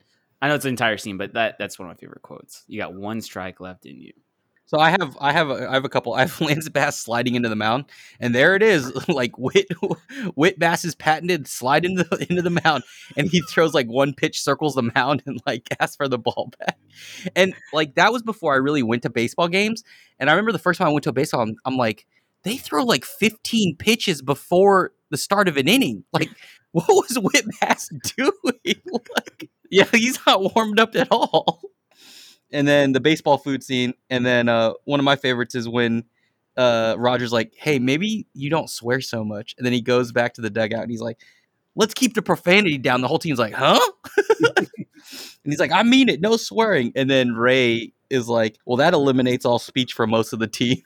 I 0.40 0.48
know 0.48 0.54
it's 0.54 0.64
an 0.64 0.68
entire 0.70 0.96
scene, 0.96 1.16
but 1.16 1.32
that 1.34 1.56
that's 1.58 1.76
one 1.78 1.88
of 1.88 1.96
my 1.96 1.98
favorite 1.98 2.22
quotes. 2.22 2.62
You 2.68 2.78
got 2.78 2.94
one 2.94 3.20
strike 3.20 3.58
left 3.60 3.84
in 3.84 4.00
you. 4.00 4.12
So 4.66 4.78
I 4.78 4.90
have, 4.90 5.16
I 5.20 5.32
have, 5.32 5.50
a, 5.50 5.68
I 5.68 5.74
have 5.74 5.84
a 5.84 5.88
couple. 5.88 6.14
I 6.14 6.20
have 6.20 6.40
Lance 6.40 6.68
Bass 6.68 6.98
sliding 6.98 7.34
into 7.34 7.48
the 7.48 7.56
mound, 7.56 7.84
and 8.18 8.34
there 8.34 8.54
it 8.54 8.62
is, 8.62 8.92
like 9.08 9.36
Whit, 9.38 9.66
Whit 10.34 10.58
Bass's 10.58 10.94
patented 10.94 11.46
slide 11.46 11.84
into 11.84 12.04
the, 12.04 12.26
into 12.28 12.42
the 12.42 12.58
mound, 12.64 12.84
and 13.16 13.28
he 13.28 13.42
throws 13.42 13.74
like 13.74 13.86
one 13.86 14.14
pitch, 14.14 14.40
circles 14.40 14.74
the 14.74 14.90
mound, 14.94 15.22
and 15.26 15.40
like 15.46 15.68
asks 15.80 15.96
for 15.96 16.08
the 16.08 16.18
ball 16.18 16.50
back. 16.58 16.78
And 17.36 17.54
like 17.72 17.94
that 17.96 18.12
was 18.12 18.22
before 18.22 18.54
I 18.54 18.56
really 18.56 18.82
went 18.82 19.02
to 19.02 19.10
baseball 19.10 19.48
games. 19.48 19.84
And 20.18 20.30
I 20.30 20.32
remember 20.32 20.52
the 20.52 20.58
first 20.58 20.78
time 20.78 20.88
I 20.88 20.92
went 20.92 21.04
to 21.04 21.10
a 21.10 21.14
baseball, 21.14 21.42
I'm, 21.42 21.56
I'm 21.64 21.76
like, 21.76 22.06
they 22.44 22.56
throw 22.56 22.84
like 22.84 23.04
15 23.04 23.76
pitches 23.76 24.22
before 24.22 24.92
the 25.10 25.16
start 25.16 25.48
of 25.48 25.56
an 25.56 25.68
inning. 25.68 26.04
Like, 26.12 26.30
what 26.72 26.88
was 26.88 27.18
Whit 27.18 27.44
Bass 27.60 27.90
doing? 28.16 28.32
like, 28.64 29.50
yeah, 29.70 29.88
he's 29.92 30.18
not 30.26 30.54
warmed 30.54 30.80
up 30.80 30.94
at 30.96 31.08
all 31.10 31.62
and 32.52 32.66
then 32.66 32.92
the 32.92 33.00
baseball 33.00 33.38
food 33.38 33.62
scene, 33.62 33.94
and 34.10 34.24
then 34.24 34.48
uh, 34.48 34.72
one 34.84 35.00
of 35.00 35.04
my 35.04 35.16
favorites 35.16 35.54
is 35.54 35.68
when 35.68 36.04
uh, 36.56 36.94
Roger's 36.98 37.32
like, 37.32 37.52
"Hey, 37.56 37.78
maybe 37.78 38.26
you 38.34 38.50
don't 38.50 38.70
swear 38.70 39.00
so 39.00 39.24
much," 39.24 39.54
and 39.58 39.66
then 39.66 39.72
he 39.72 39.80
goes 39.80 40.12
back 40.12 40.34
to 40.34 40.40
the 40.40 40.50
dugout 40.50 40.82
and 40.82 40.90
he's 40.90 41.00
like, 41.00 41.20
"Let's 41.74 41.94
keep 41.94 42.14
the 42.14 42.22
profanity 42.22 42.78
down." 42.78 43.00
The 43.00 43.08
whole 43.08 43.18
team's 43.18 43.38
like, 43.38 43.54
"Huh?" 43.54 43.80
and 44.56 44.68
he's 45.44 45.58
like, 45.58 45.72
"I 45.72 45.82
mean 45.82 46.08
it, 46.08 46.20
no 46.20 46.36
swearing." 46.36 46.92
And 46.94 47.10
then 47.10 47.32
Ray 47.34 47.92
is 48.10 48.28
like, 48.28 48.58
"Well, 48.66 48.76
that 48.76 48.94
eliminates 48.94 49.44
all 49.44 49.58
speech 49.58 49.92
for 49.92 50.06
most 50.06 50.32
of 50.32 50.38
the 50.38 50.46
team." 50.46 50.82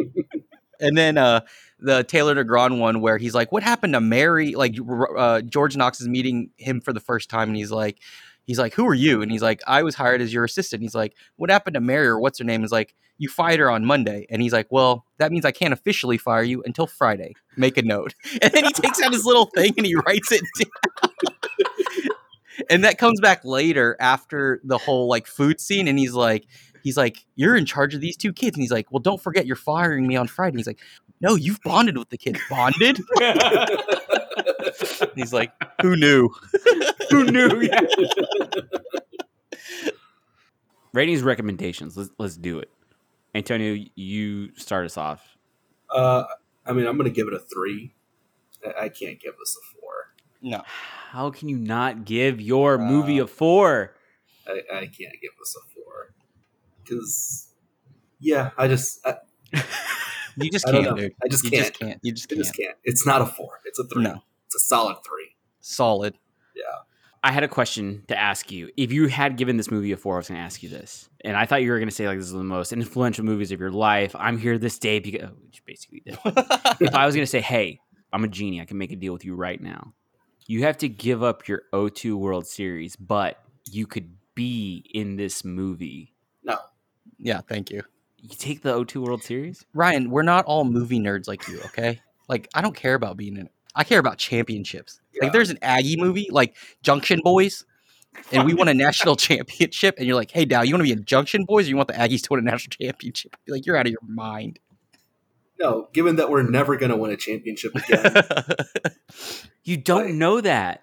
and 0.80 0.98
then 0.98 1.16
uh, 1.16 1.40
the 1.78 2.04
Taylor 2.04 2.34
Negron 2.34 2.78
one 2.78 3.00
where 3.00 3.18
he's 3.18 3.34
like, 3.34 3.50
"What 3.50 3.62
happened 3.62 3.94
to 3.94 4.00
Mary?" 4.00 4.54
Like 4.54 4.76
uh, 5.16 5.40
George 5.42 5.76
Knox 5.76 6.00
is 6.00 6.08
meeting 6.08 6.50
him 6.56 6.80
for 6.80 6.92
the 6.92 7.00
first 7.00 7.30
time, 7.30 7.48
and 7.48 7.56
he's 7.56 7.72
like, 7.72 7.98
"He's 8.46 8.58
like, 8.58 8.74
who 8.74 8.86
are 8.86 8.94
you?" 8.94 9.22
And 9.22 9.30
he's 9.30 9.42
like, 9.42 9.60
"I 9.66 9.82
was 9.82 9.94
hired 9.94 10.20
as 10.20 10.32
your 10.32 10.44
assistant." 10.44 10.82
He's 10.82 10.94
like, 10.94 11.14
"What 11.36 11.50
happened 11.50 11.74
to 11.74 11.80
Mary 11.80 12.06
or 12.06 12.18
what's 12.18 12.38
her 12.38 12.44
name?" 12.44 12.64
Is 12.64 12.72
like, 12.72 12.94
"You 13.18 13.28
fired 13.28 13.60
her 13.60 13.70
on 13.70 13.84
Monday," 13.84 14.26
and 14.30 14.42
he's 14.42 14.52
like, 14.52 14.66
"Well, 14.70 15.04
that 15.18 15.32
means 15.32 15.44
I 15.44 15.52
can't 15.52 15.72
officially 15.72 16.18
fire 16.18 16.42
you 16.42 16.62
until 16.64 16.86
Friday. 16.86 17.34
Make 17.56 17.76
a 17.76 17.82
note." 17.82 18.14
And 18.42 18.52
then 18.52 18.64
he 18.64 18.72
takes 18.72 19.00
out 19.02 19.12
his 19.12 19.24
little 19.24 19.46
thing 19.46 19.74
and 19.76 19.86
he 19.86 19.94
writes 19.94 20.32
it 20.32 20.42
down. 21.02 21.10
and 22.70 22.84
that 22.84 22.98
comes 22.98 23.20
back 23.20 23.44
later 23.44 23.96
after 24.00 24.60
the 24.64 24.78
whole 24.78 25.08
like 25.08 25.26
food 25.26 25.60
scene, 25.60 25.88
and 25.88 25.98
he's 25.98 26.14
like. 26.14 26.46
He's 26.84 26.96
like, 26.96 27.24
you're 27.36 27.54
in 27.54 27.64
charge 27.64 27.94
of 27.94 28.00
these 28.00 28.16
two 28.16 28.32
kids, 28.32 28.56
and 28.56 28.60
he's 28.60 28.72
like, 28.72 28.90
well, 28.90 28.98
don't 28.98 29.22
forget, 29.22 29.46
you're 29.46 29.54
firing 29.54 30.04
me 30.04 30.16
on 30.16 30.26
Friday. 30.26 30.54
And 30.54 30.58
he's 30.58 30.66
like, 30.66 30.80
no, 31.20 31.36
you've 31.36 31.60
bonded 31.62 31.96
with 31.96 32.10
the 32.10 32.18
kids. 32.18 32.40
Bonded? 32.50 33.00
He's 35.14 35.32
like, 35.32 35.52
who 35.80 35.96
knew? 35.96 36.30
Who 37.12 37.24
knew? 37.30 37.68
Yeah. 39.84 39.90
Ratings 40.92 41.22
recommendations. 41.22 41.96
Let's 41.96 42.10
let's 42.18 42.36
do 42.36 42.58
it. 42.58 42.70
Antonio, 43.34 43.82
you 43.94 44.54
start 44.56 44.84
us 44.84 44.98
off. 44.98 45.36
Uh, 45.90 46.24
I 46.66 46.72
mean, 46.72 46.86
I'm 46.86 46.96
going 46.98 47.08
to 47.10 47.14
give 47.14 47.28
it 47.28 47.34
a 47.34 47.38
three. 47.38 47.94
I, 48.66 48.84
I 48.84 48.88
can't 48.90 49.18
give 49.20 49.32
this 49.38 49.56
a 49.56 49.80
four. 49.80 49.92
No. 50.42 50.62
How 51.10 51.30
can 51.30 51.48
you 51.48 51.56
not 51.56 52.04
give 52.04 52.40
your 52.40 52.76
movie 52.76 53.20
Uh, 53.20 53.24
a 53.24 53.26
four? 53.26 53.94
I, 54.46 54.60
I 54.72 54.80
can't 54.80 55.14
give 55.22 55.30
this 55.38 55.56
a 55.56 55.74
four 55.74 56.12
because, 56.82 57.48
yeah, 58.20 58.50
I 58.58 58.68
just 58.68 59.00
I, 59.06 59.16
You 60.36 60.50
just 60.50 60.66
I 60.68 60.72
can't, 60.72 60.84
know. 60.84 60.94
dude. 60.96 61.12
I 61.24 61.28
just 61.28 61.44
You 61.44 61.50
can't. 61.50 61.62
just 61.68 61.78
can't. 61.78 62.00
You 62.02 62.12
just 62.12 62.26
I 62.30 62.34
can't. 62.34 62.44
just 62.44 62.56
can't. 62.56 62.76
It's 62.84 63.06
not 63.06 63.22
a 63.22 63.26
four. 63.26 63.60
It's 63.64 63.78
a 63.78 63.84
three. 63.84 64.02
No. 64.02 64.22
It's 64.46 64.56
a 64.56 64.60
solid 64.60 64.96
three. 65.06 65.36
Solid. 65.60 66.18
I 67.24 67.30
had 67.30 67.44
a 67.44 67.48
question 67.48 68.04
to 68.08 68.18
ask 68.18 68.50
you. 68.50 68.70
If 68.76 68.90
you 68.92 69.06
had 69.06 69.36
given 69.36 69.56
this 69.56 69.70
movie 69.70 69.92
a 69.92 69.96
four, 69.96 70.14
I 70.14 70.18
was 70.18 70.28
going 70.28 70.38
to 70.38 70.44
ask 70.44 70.62
you 70.62 70.68
this, 70.68 71.08
and 71.24 71.36
I 71.36 71.46
thought 71.46 71.62
you 71.62 71.70
were 71.70 71.78
going 71.78 71.88
to 71.88 71.94
say 71.94 72.08
like 72.08 72.18
this 72.18 72.26
is 72.26 72.32
the 72.32 72.42
most 72.42 72.72
influential 72.72 73.24
movies 73.24 73.52
of 73.52 73.60
your 73.60 73.70
life. 73.70 74.14
I'm 74.18 74.38
here 74.38 74.58
this 74.58 74.78
day 74.78 74.98
because, 74.98 75.28
oh, 75.30 75.36
which 75.44 75.64
basically 75.64 76.02
did. 76.04 76.18
if 76.24 76.94
I 76.94 77.06
was 77.06 77.14
going 77.14 77.24
to 77.24 77.30
say, 77.30 77.40
hey, 77.40 77.80
I'm 78.12 78.24
a 78.24 78.28
genie, 78.28 78.60
I 78.60 78.64
can 78.64 78.76
make 78.76 78.92
a 78.92 78.96
deal 78.96 79.12
with 79.12 79.24
you 79.24 79.34
right 79.34 79.60
now. 79.60 79.94
You 80.46 80.64
have 80.64 80.78
to 80.78 80.88
give 80.88 81.22
up 81.22 81.46
your 81.46 81.62
O2 81.72 82.14
World 82.16 82.46
Series, 82.46 82.96
but 82.96 83.38
you 83.70 83.86
could 83.86 84.16
be 84.34 84.84
in 84.92 85.16
this 85.16 85.44
movie. 85.44 86.12
No. 86.42 86.58
yeah, 87.18 87.40
thank 87.48 87.70
you. 87.70 87.82
You 88.18 88.30
take 88.30 88.62
the 88.62 88.74
O2 88.74 88.96
World 88.96 89.22
Series? 89.22 89.64
Ryan, 89.74 90.10
we're 90.10 90.22
not 90.22 90.44
all 90.46 90.64
movie 90.64 90.98
nerds 90.98 91.28
like 91.28 91.46
you, 91.48 91.60
okay? 91.66 92.00
Like, 92.28 92.48
I 92.54 92.60
don't 92.60 92.74
care 92.74 92.94
about 92.94 93.16
being 93.16 93.36
in 93.36 93.46
it. 93.46 93.52
I 93.74 93.84
care 93.84 93.98
about 93.98 94.18
championships. 94.18 95.00
Yeah. 95.14 95.24
Like, 95.24 95.32
there's 95.32 95.50
an 95.50 95.58
Aggie 95.62 95.96
movie, 95.96 96.28
like 96.30 96.56
Junction 96.82 97.20
Boys, 97.24 97.64
and 98.30 98.44
we 98.44 98.54
won 98.54 98.68
a 98.68 98.74
national 98.74 99.16
championship, 99.28 99.94
and 99.98 100.06
you're 100.06 100.16
like, 100.16 100.30
hey, 100.30 100.44
Dow, 100.44 100.62
you 100.62 100.74
want 100.74 100.80
to 100.80 100.84
be 100.84 100.92
in 100.92 101.04
Junction 101.04 101.44
Boys 101.44 101.66
or 101.66 101.70
you 101.70 101.76
want 101.76 101.88
the 101.88 101.94
Aggies 101.94 102.20
to 102.22 102.28
win 102.30 102.40
a 102.40 102.50
national 102.50 102.70
championship? 102.80 103.34
I'd 103.34 103.44
be 103.46 103.52
like, 103.52 103.66
you're 103.66 103.76
out 103.76 103.86
of 103.86 103.92
your 103.92 104.00
mind. 104.06 104.58
No, 105.60 105.88
given 105.92 106.16
that 106.16 106.28
we're 106.28 106.42
never 106.42 106.76
going 106.76 106.90
to 106.90 106.96
win 106.96 107.10
a 107.12 107.16
championship 107.16 107.74
again, 107.76 108.14
You 109.64 109.76
don't 109.76 110.06
Like- 110.06 110.14
know 110.14 110.40
that. 110.40 110.82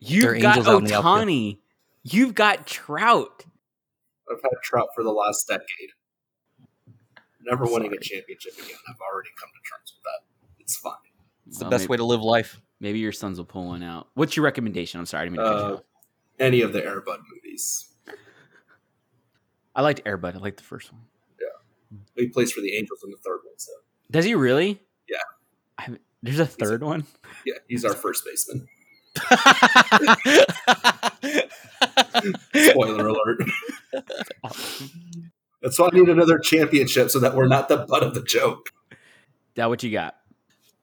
You've 0.00 0.42
got 0.42 0.56
angels 0.56 0.66
out 0.68 0.78
in 0.78 0.84
the 0.86 0.94
outfield. 0.94 1.28
Ohtani. 1.28 1.58
You've 2.02 2.34
got 2.34 2.66
Trout. 2.66 3.44
I've 4.28 4.42
had 4.42 4.50
Trout 4.64 4.88
for 4.96 5.04
the 5.04 5.12
last 5.12 5.46
decade. 5.46 5.90
Never 7.44 7.64
winning 7.64 7.92
a 7.92 7.98
championship 8.00 8.54
again. 8.54 8.76
I've 8.88 8.96
already 9.00 9.30
come 9.38 9.48
to 9.50 9.70
terms 9.70 9.92
with 9.96 10.02
that. 10.04 10.58
It's 10.58 10.76
fine. 10.76 10.94
It's 11.52 11.58
the 11.58 11.64
Well, 11.66 11.70
best 11.70 11.82
maybe, 11.82 11.90
way 11.90 11.96
to 11.98 12.04
live 12.04 12.22
life. 12.22 12.62
Maybe 12.80 12.98
your 12.98 13.12
sons 13.12 13.36
will 13.36 13.44
pull 13.44 13.66
one 13.66 13.82
out. 13.82 14.08
What's 14.14 14.34
your 14.38 14.44
recommendation? 14.44 14.98
I'm 14.98 15.04
sorry, 15.04 15.20
I 15.20 15.24
didn't 15.26 15.36
mean 15.36 15.46
to 15.46 15.52
cut 15.52 15.68
you 15.68 15.74
Uh, 15.76 15.80
any 16.40 16.62
of 16.62 16.72
the 16.72 16.82
Air 16.82 17.02
Bud 17.02 17.20
movies. 17.30 17.88
I 19.74 19.82
liked 19.82 20.00
Air 20.06 20.16
Bud. 20.16 20.34
I 20.34 20.38
liked 20.38 20.56
the 20.56 20.62
first 20.64 20.90
one. 20.90 21.02
Yeah, 21.38 21.48
he 22.16 22.28
plays 22.28 22.52
for 22.52 22.62
the 22.62 22.74
Angels 22.74 23.02
in 23.04 23.10
the 23.10 23.18
third 23.18 23.40
one, 23.44 23.58
so 23.58 23.70
Does 24.10 24.24
he 24.24 24.34
really? 24.34 24.80
Yeah. 25.10 25.18
I 25.76 25.88
there's 26.22 26.38
a 26.38 26.46
third 26.46 26.82
one. 26.82 27.04
yeah, 27.44 27.56
he's 27.68 27.84
our 27.84 27.92
first 27.92 28.24
baseman. 28.24 28.66
Spoiler 32.54 33.08
alert. 33.08 33.42
That's 35.62 35.78
why 35.78 35.88
I 35.92 35.96
need 35.96 36.08
another 36.08 36.38
championship 36.38 37.10
so 37.10 37.18
that 37.20 37.34
we're 37.34 37.46
not 37.46 37.68
the 37.68 37.76
butt 37.78 38.02
of 38.02 38.14
the 38.14 38.22
joke. 38.22 38.70
That 39.56 39.68
what 39.68 39.82
you 39.82 39.90
got? 39.92 40.16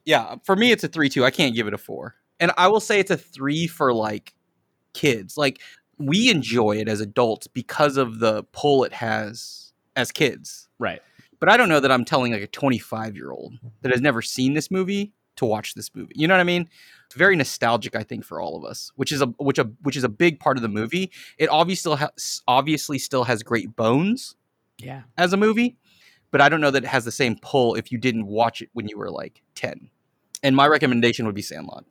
Yeah, 0.10 0.36
for 0.44 0.56
me 0.56 0.72
it's 0.72 0.84
a 0.84 0.88
three 0.88 1.08
two. 1.08 1.24
I 1.24 1.30
can't 1.32 1.54
give 1.54 1.68
it 1.68 1.74
a 1.74 1.78
four, 1.78 2.16
and 2.40 2.52
I 2.58 2.68
will 2.68 2.80
say 2.80 3.00
it's 3.00 3.12
a 3.12 3.18
three 3.18 3.68
for 3.68 3.94
like 3.94 4.34
kids. 4.94 5.38
Like 5.38 5.60
we 6.00 6.30
enjoy 6.32 6.78
it 6.78 6.88
as 6.88 7.00
adults 7.00 7.46
because 7.48 7.96
of 7.96 8.20
the 8.20 8.44
pull 8.52 8.84
it 8.84 8.94
has 8.94 9.72
as 9.96 10.12
kids. 10.12 10.68
Right. 10.80 11.02
But 11.40 11.50
I 11.50 11.58
don't 11.58 11.70
know 11.70 11.80
that 11.80 11.92
I'm 11.92 12.06
telling 12.06 12.32
like 12.34 12.42
a 12.42 12.48
25 12.48 13.16
year 13.16 13.32
old 13.32 13.54
that 13.82 13.92
has 13.92 14.02
never 14.02 14.22
seen 14.22 14.54
this 14.56 14.72
movie 14.72 15.14
to 15.36 15.46
watch 15.46 15.74
this 15.76 15.94
movie. 15.94 16.14
You 16.16 16.28
know 16.28 16.34
what 16.34 16.42
I 16.42 16.46
mean? 16.46 16.68
It's 17.06 17.16
very 17.16 17.36
nostalgic, 17.36 17.96
I 17.96 18.04
think, 18.04 18.26
for 18.26 18.42
all 18.42 18.58
of 18.58 18.66
us, 18.66 18.92
which 18.96 19.12
is 19.12 19.22
a 19.22 19.28
which 19.38 19.60
a 19.60 19.66
which 19.84 19.96
is 19.96 20.04
a 20.04 20.10
big 20.10 20.40
part 20.40 20.58
of 20.58 20.64
the 20.64 20.70
movie. 20.70 21.12
It 21.38 21.50
obviously 21.50 21.96
has 21.98 22.42
obviously 22.48 22.98
still 23.00 23.26
has 23.26 23.44
great 23.44 23.76
bones 23.76 24.36
Yeah. 24.80 25.04
as 25.18 25.34
a 25.34 25.38
movie, 25.38 25.78
but 26.32 26.42
I 26.42 26.50
don't 26.50 26.62
know 26.62 26.72
that 26.72 26.84
it 26.84 26.88
has 26.88 27.06
the 27.06 27.12
same 27.12 27.38
pull 27.42 27.76
if 27.76 27.92
you 27.92 27.98
didn't 27.98 28.26
watch 28.28 28.62
it 28.62 28.70
when 28.74 28.88
you 28.88 28.98
were 28.98 29.12
like 29.12 29.42
10. 29.56 29.90
And 30.44 30.56
my 30.56 30.68
recommendation 30.68 31.26
would 31.26 31.36
be 31.36 31.42
Sandlot, 31.42 31.86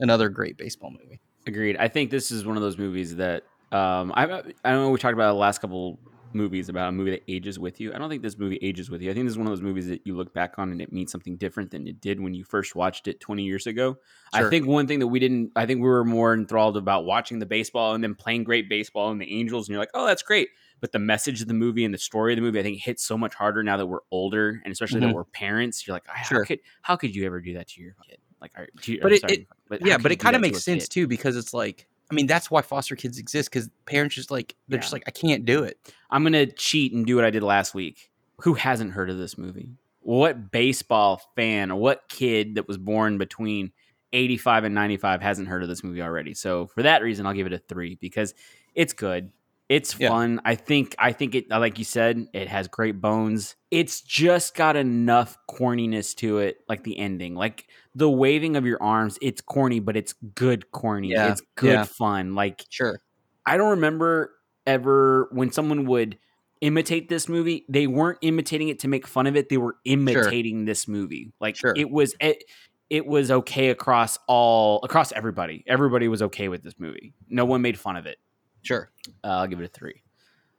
another 0.00 0.28
great 0.28 0.56
baseball 0.56 0.90
movie. 0.90 1.20
Agreed. 1.46 1.76
I 1.78 1.88
think 1.88 2.10
this 2.10 2.30
is 2.30 2.44
one 2.44 2.56
of 2.56 2.62
those 2.62 2.76
movies 2.76 3.16
that 3.16 3.44
um, 3.72 4.12
I 4.14 4.42
I 4.64 4.72
know 4.72 4.90
we 4.90 4.98
talked 4.98 5.14
about 5.14 5.32
the 5.32 5.38
last 5.38 5.58
couple 5.60 5.98
movies 6.34 6.68
about 6.68 6.88
a 6.88 6.92
movie 6.92 7.10
that 7.12 7.22
ages 7.28 7.58
with 7.58 7.80
you. 7.80 7.92
I 7.94 7.98
don't 7.98 8.08
think 8.10 8.22
this 8.22 8.38
movie 8.38 8.58
ages 8.62 8.90
with 8.90 9.00
you. 9.02 9.10
I 9.10 9.14
think 9.14 9.26
this 9.26 9.32
is 9.32 9.38
one 9.38 9.46
of 9.46 9.50
those 9.52 9.62
movies 9.62 9.88
that 9.88 10.06
you 10.06 10.14
look 10.16 10.32
back 10.34 10.58
on 10.58 10.70
and 10.72 10.80
it 10.82 10.92
means 10.92 11.10
something 11.10 11.36
different 11.36 11.70
than 11.70 11.86
it 11.88 12.00
did 12.00 12.20
when 12.20 12.34
you 12.34 12.44
first 12.44 12.74
watched 12.74 13.08
it 13.08 13.18
20 13.20 13.42
years 13.44 13.66
ago. 13.66 13.96
I 14.32 14.48
think 14.48 14.66
one 14.66 14.86
thing 14.86 14.98
that 14.98 15.06
we 15.06 15.18
didn't 15.18 15.52
I 15.56 15.64
think 15.66 15.80
we 15.80 15.88
were 15.88 16.04
more 16.04 16.34
enthralled 16.34 16.76
about 16.76 17.04
watching 17.04 17.38
the 17.38 17.46
baseball 17.46 17.94
and 17.94 18.04
then 18.04 18.14
playing 18.14 18.44
great 18.44 18.68
baseball 18.68 19.10
and 19.10 19.20
the 19.20 19.30
Angels 19.32 19.68
and 19.68 19.72
you're 19.72 19.80
like, 19.80 19.90
"Oh, 19.94 20.06
that's 20.06 20.22
great." 20.22 20.48
But 20.80 20.92
the 20.92 20.98
message 20.98 21.40
of 21.42 21.48
the 21.48 21.54
movie 21.54 21.84
and 21.84 21.92
the 21.94 21.98
story 21.98 22.32
of 22.34 22.36
the 22.36 22.42
movie 22.42 22.60
I 22.60 22.62
think 22.62 22.78
hits 22.80 23.02
so 23.04 23.16
much 23.18 23.34
harder 23.34 23.62
now 23.62 23.76
that 23.78 23.86
we're 23.86 24.00
older 24.10 24.60
and 24.64 24.70
especially 24.72 25.00
that 25.00 25.06
Mhm. 25.08 25.14
we're 25.14 25.24
parents. 25.24 25.86
You're 25.86 25.94
like, 25.96 26.04
"Ah, 26.08 26.12
"How 26.14 26.24
Sure. 26.28 26.44
could 26.44 26.60
how 26.82 26.96
could 26.96 27.14
you 27.16 27.24
ever 27.26 27.40
do 27.40 27.54
that 27.54 27.68
to 27.68 27.80
your 27.80 27.94
kid?" 28.06 28.18
Like, 28.40 28.52
are, 28.54 28.68
to 28.82 28.98
But 29.02 29.12
it- 29.12 29.20
sorry, 29.22 29.32
it- 29.34 29.46
but 29.68 29.84
yeah, 29.84 29.96
but 29.98 30.12
it 30.12 30.16
kind 30.20 30.36
of 30.36 30.42
makes 30.42 30.62
sense 30.62 30.84
kid? 30.84 30.90
too 30.90 31.06
because 31.08 31.36
it's 31.36 31.52
like, 31.54 31.88
I 32.10 32.14
mean, 32.14 32.26
that's 32.26 32.50
why 32.50 32.62
foster 32.62 32.96
kids 32.96 33.18
exist 33.18 33.50
because 33.50 33.68
parents 33.84 34.14
just 34.14 34.30
like, 34.30 34.54
they're 34.68 34.80
just 34.80 34.92
like, 34.92 35.04
I 35.06 35.10
can't 35.10 35.44
do 35.44 35.62
it. 35.64 35.78
I'm 36.10 36.22
gonna 36.22 36.46
cheat 36.46 36.92
and 36.92 37.06
do 37.06 37.16
what 37.16 37.24
I 37.24 37.30
did 37.30 37.42
last 37.42 37.74
week. 37.74 38.10
Who 38.42 38.54
hasn't 38.54 38.92
heard 38.92 39.10
of 39.10 39.18
this 39.18 39.36
movie? 39.36 39.70
What 40.00 40.50
baseball 40.50 41.20
fan 41.36 41.70
or 41.70 41.78
what 41.78 42.08
kid 42.08 42.54
that 42.54 42.66
was 42.66 42.78
born 42.78 43.18
between 43.18 43.72
85 44.12 44.64
and 44.64 44.74
95 44.74 45.20
hasn't 45.20 45.48
heard 45.48 45.62
of 45.62 45.68
this 45.68 45.84
movie 45.84 46.00
already? 46.00 46.32
So 46.34 46.66
for 46.68 46.82
that 46.82 47.02
reason, 47.02 47.26
I'll 47.26 47.34
give 47.34 47.46
it 47.46 47.52
a 47.52 47.58
three 47.58 47.96
because 47.96 48.32
it's 48.74 48.94
good. 48.94 49.30
It's 49.68 49.98
Yeah. 49.98 50.08
fun. 50.08 50.40
I 50.44 50.54
think. 50.54 50.94
I 50.98 51.12
think 51.12 51.34
it. 51.34 51.50
Like 51.50 51.78
you 51.78 51.84
said, 51.84 52.26
it 52.32 52.48
has 52.48 52.68
great 52.68 53.00
bones. 53.00 53.54
It's 53.70 54.00
just 54.00 54.54
got 54.54 54.76
enough 54.76 55.36
corniness 55.50 56.14
to 56.16 56.38
it, 56.38 56.58
like 56.68 56.84
the 56.84 56.98
ending, 56.98 57.34
like 57.34 57.66
the 57.94 58.08
waving 58.08 58.56
of 58.56 58.64
your 58.64 58.82
arms. 58.82 59.18
It's 59.20 59.40
corny, 59.42 59.80
but 59.80 59.96
it's 59.96 60.14
good 60.34 60.70
corny. 60.70 61.08
Yeah. 61.08 61.32
It's 61.32 61.42
good 61.56 61.72
Yeah. 61.72 61.84
fun. 61.84 62.34
Like 62.34 62.64
Sure. 62.70 62.98
I 63.44 63.56
don't 63.58 63.70
remember 63.70 64.32
ever 64.66 65.28
when 65.32 65.50
someone 65.52 65.84
would 65.86 66.18
imitate 66.60 67.08
this 67.08 67.28
movie, 67.28 67.64
they 67.68 67.86
weren't 67.86 68.18
imitating 68.22 68.68
it 68.68 68.78
to 68.80 68.88
make 68.88 69.06
fun 69.06 69.26
of 69.26 69.36
it. 69.36 69.48
They 69.48 69.58
were 69.58 69.76
imitating 69.84 70.64
this 70.64 70.88
movie. 70.88 71.32
Like 71.40 71.56
Sure. 71.56 71.74
it 71.76 71.90
was 71.90 72.14
it, 72.20 72.42
it 72.90 73.06
was 73.06 73.30
okay 73.30 73.68
across 73.68 74.18
all 74.26 74.80
across 74.82 75.12
everybody. 75.12 75.62
Everybody 75.66 76.08
was 76.08 76.22
okay 76.22 76.48
with 76.48 76.62
this 76.62 76.74
movie. 76.78 77.12
No 77.28 77.44
one 77.44 77.60
made 77.62 77.78
fun 77.78 77.96
of 77.96 78.06
it. 78.06 78.16
Sure. 78.62 78.90
Uh, 79.24 79.28
I'll 79.28 79.46
give 79.46 79.60
it 79.60 79.64
a 79.64 79.68
three. 79.68 80.02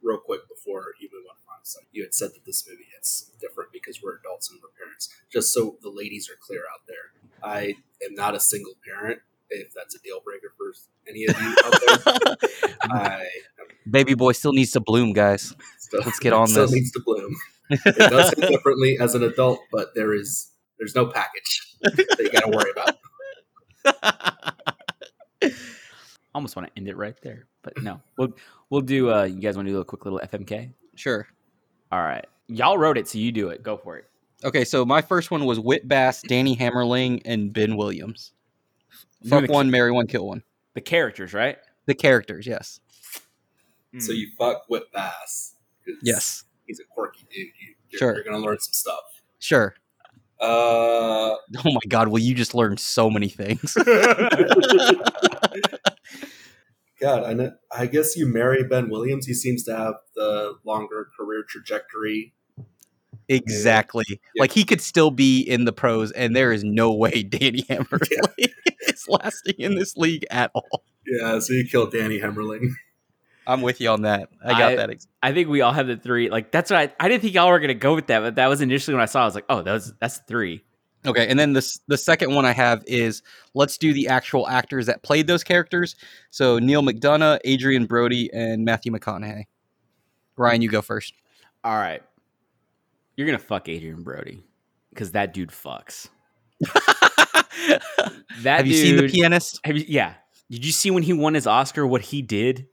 Real 0.02 0.18
quick 0.18 0.40
before 0.48 0.86
you 1.00 1.08
move 1.12 1.24
on, 1.30 1.36
Franz, 1.46 1.76
like, 1.78 1.86
you 1.92 2.02
had 2.02 2.14
said 2.14 2.30
that 2.30 2.44
this 2.46 2.66
movie 2.68 2.86
is 3.00 3.30
different 3.40 3.70
because 3.72 4.00
we're 4.02 4.16
adults 4.16 4.50
and 4.50 4.58
we're 4.62 4.70
parents. 4.82 5.08
Just 5.30 5.52
so 5.52 5.76
the 5.82 5.90
ladies 5.90 6.28
are 6.30 6.38
clear 6.40 6.60
out 6.72 6.80
there, 6.88 7.12
I 7.42 7.74
am 8.04 8.14
not 8.14 8.34
a 8.34 8.40
single 8.40 8.74
parent. 8.84 9.20
If 9.50 9.74
that's 9.74 9.94
a 9.94 9.98
deal 9.98 10.20
breaker 10.24 10.52
for 10.56 10.72
any 11.08 11.24
of 11.26 11.40
you 11.40 11.54
out 11.64 11.74
there, 11.86 12.36
I 12.82 13.26
Baby 13.90 14.14
boy 14.14 14.32
still 14.32 14.52
needs 14.52 14.70
to 14.72 14.80
bloom, 14.80 15.12
guys. 15.12 15.54
still, 15.78 16.00
Let's 16.04 16.18
get 16.20 16.32
on 16.32 16.46
still 16.46 16.62
this. 16.66 16.72
needs 16.72 16.92
to 16.92 17.00
bloom. 17.04 17.34
It 17.70 17.96
does 18.10 18.32
hit 18.36 18.48
differently 18.50 18.96
as 19.00 19.14
an 19.14 19.22
adult, 19.24 19.60
but 19.72 19.94
there 19.94 20.14
is 20.14 20.50
there's 20.78 20.94
no 20.94 21.06
package 21.06 21.74
that 21.82 22.18
you 22.20 22.30
got 22.30 22.44
to 22.44 22.56
worry 22.56 22.70
about. 22.70 22.96
Almost 26.34 26.54
want 26.56 26.68
to 26.68 26.72
end 26.78 26.88
it 26.88 26.96
right 26.96 27.16
there, 27.22 27.46
but 27.62 27.80
no. 27.82 28.00
We'll 28.18 28.32
we'll 28.70 28.80
do. 28.82 29.12
Uh, 29.12 29.24
you 29.24 29.40
guys 29.40 29.56
want 29.56 29.66
to 29.68 29.72
do 29.74 29.80
a 29.80 29.84
quick 29.84 30.04
little 30.04 30.20
FMK? 30.20 30.72
Sure. 30.94 31.26
All 31.92 32.00
right, 32.02 32.24
y'all 32.46 32.78
wrote 32.78 32.96
it, 32.98 33.08
so 33.08 33.18
you 33.18 33.32
do 33.32 33.48
it. 33.48 33.62
Go 33.62 33.76
for 33.76 33.96
it. 33.98 34.04
Okay, 34.44 34.64
so 34.64 34.84
my 34.84 35.02
first 35.02 35.30
one 35.30 35.44
was 35.44 35.58
Whit 35.58 35.86
Bass, 35.88 36.22
Danny 36.22 36.56
Hemmerling, 36.56 37.20
and 37.24 37.52
Ben 37.52 37.76
Williams. 37.76 38.32
Fuck 39.28 39.46
the- 39.46 39.52
one, 39.52 39.70
marry 39.70 39.90
one, 39.92 40.06
kill 40.06 40.26
one. 40.26 40.42
The 40.74 40.80
characters, 40.80 41.34
right? 41.34 41.58
The 41.86 41.94
characters, 41.94 42.46
yes. 42.46 42.78
So 43.98 44.12
you 44.12 44.28
fuck 44.38 44.62
Whit 44.68 44.84
Bass. 44.92 45.56
Yes. 46.02 46.44
he's 46.66 46.78
a 46.78 46.84
quirky 46.84 47.26
dude. 47.28 47.48
You, 47.60 47.74
you're, 47.88 47.98
Sure. 47.98 48.14
you're 48.14 48.22
gonna 48.24 48.38
learn 48.38 48.58
some 48.60 48.72
stuff. 48.72 49.02
Sure. 49.40 49.74
Uh, 50.40 51.34
Oh 51.64 51.72
my 51.72 51.80
god, 51.88 52.06
will 52.08 52.20
you 52.20 52.34
just 52.34 52.54
learn 52.54 52.76
so 52.76 53.10
many 53.10 53.28
things? 53.28 53.76
God, 57.00 57.24
I 57.24 57.32
know, 57.32 57.52
I 57.74 57.86
guess 57.86 58.16
you 58.16 58.26
marry 58.26 58.62
Ben 58.62 58.90
Williams. 58.90 59.26
He 59.26 59.34
seems 59.34 59.62
to 59.64 59.76
have 59.76 59.94
the 60.14 60.54
longer 60.64 61.08
career 61.18 61.44
trajectory. 61.48 62.34
exactly. 63.28 64.04
Yeah. 64.08 64.40
Like 64.40 64.52
he 64.52 64.64
could 64.64 64.80
still 64.80 65.10
be 65.10 65.40
in 65.40 65.64
the 65.64 65.72
pros, 65.72 66.10
and 66.12 66.34
there 66.34 66.52
is 66.52 66.64
no 66.64 66.92
way 66.92 67.22
Danny 67.28 67.62
Hemmerling 67.62 68.50
is 68.88 69.06
lasting 69.08 69.54
in 69.58 69.76
this 69.76 69.96
league 69.96 70.26
at 70.30 70.50
all. 70.54 70.84
Yeah, 71.06 71.38
so 71.38 71.52
you 71.54 71.66
killed 71.70 71.92
Danny 71.92 72.18
Hemmerling. 72.20 72.68
I'm 73.46 73.62
with 73.62 73.80
you 73.80 73.88
on 73.88 74.02
that. 74.02 74.28
I 74.44 74.50
got 74.50 74.72
I- 74.72 74.76
that. 74.76 74.90
Ex- 74.90 75.06
I 75.22 75.32
think 75.32 75.48
we 75.48 75.60
all 75.62 75.72
have 75.72 75.86
the 75.86 75.96
three. 75.96 76.28
Like 76.30 76.52
that's 76.52 76.70
what 76.70 76.78
I, 76.78 76.92
I 77.00 77.08
didn't 77.08 77.22
think 77.22 77.34
y'all 77.34 77.48
were 77.48 77.58
gonna 77.60 77.74
go 77.74 77.94
with 77.94 78.08
that, 78.08 78.20
but 78.20 78.34
that 78.36 78.46
was 78.48 78.60
initially 78.60 78.94
when 78.94 79.02
I 79.02 79.06
saw. 79.06 79.20
it, 79.20 79.22
I 79.22 79.26
was 79.26 79.34
like, 79.34 79.46
oh, 79.48 79.62
that 79.62 79.72
was 79.72 79.92
that's 80.00 80.18
three. 80.28 80.62
Okay, 81.06 81.26
and 81.28 81.38
then 81.38 81.54
this 81.54 81.80
the 81.86 81.96
second 81.96 82.34
one 82.34 82.44
I 82.44 82.52
have 82.52 82.84
is 82.86 83.22
let's 83.54 83.78
do 83.78 83.94
the 83.94 84.08
actual 84.08 84.46
actors 84.48 84.86
that 84.86 85.02
played 85.02 85.26
those 85.26 85.42
characters. 85.42 85.96
So 86.30 86.58
Neal 86.58 86.82
McDonough, 86.82 87.38
Adrien 87.46 87.86
Brody, 87.86 88.30
and 88.32 88.64
Matthew 88.64 88.92
McConaughey. 88.92 89.44
Ryan, 90.36 90.62
you 90.62 90.68
go 90.68 90.82
first. 90.82 91.14
All 91.64 91.76
right, 91.76 92.02
you're 93.16 93.26
gonna 93.26 93.38
fuck 93.38 93.68
Adrien 93.68 94.02
Brody 94.02 94.44
because 94.90 95.12
that 95.12 95.32
dude 95.32 95.50
fucks. 95.50 96.08
That 98.42 98.58
have 98.58 98.66
you 98.66 98.74
seen 98.74 98.96
the 98.96 99.08
pianist? 99.08 99.60
Have 99.64 99.76
you? 99.76 99.84
Yeah. 99.86 100.14
Did 100.50 100.64
you 100.64 100.72
see 100.72 100.90
when 100.90 101.02
he 101.02 101.12
won 101.12 101.34
his 101.34 101.46
Oscar? 101.46 101.86
What 101.86 102.00
he 102.00 102.22
did? 102.22 102.66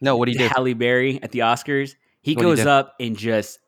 No, 0.00 0.16
what 0.16 0.28
he 0.28 0.34
did. 0.34 0.50
Halle 0.50 0.74
Berry 0.74 1.22
at 1.22 1.30
the 1.32 1.40
Oscars. 1.40 1.94
He 2.22 2.34
What'd 2.34 2.50
he 2.50 2.56
goes 2.56 2.66
up 2.66 2.94
and 2.98 3.16
just. 3.16 3.58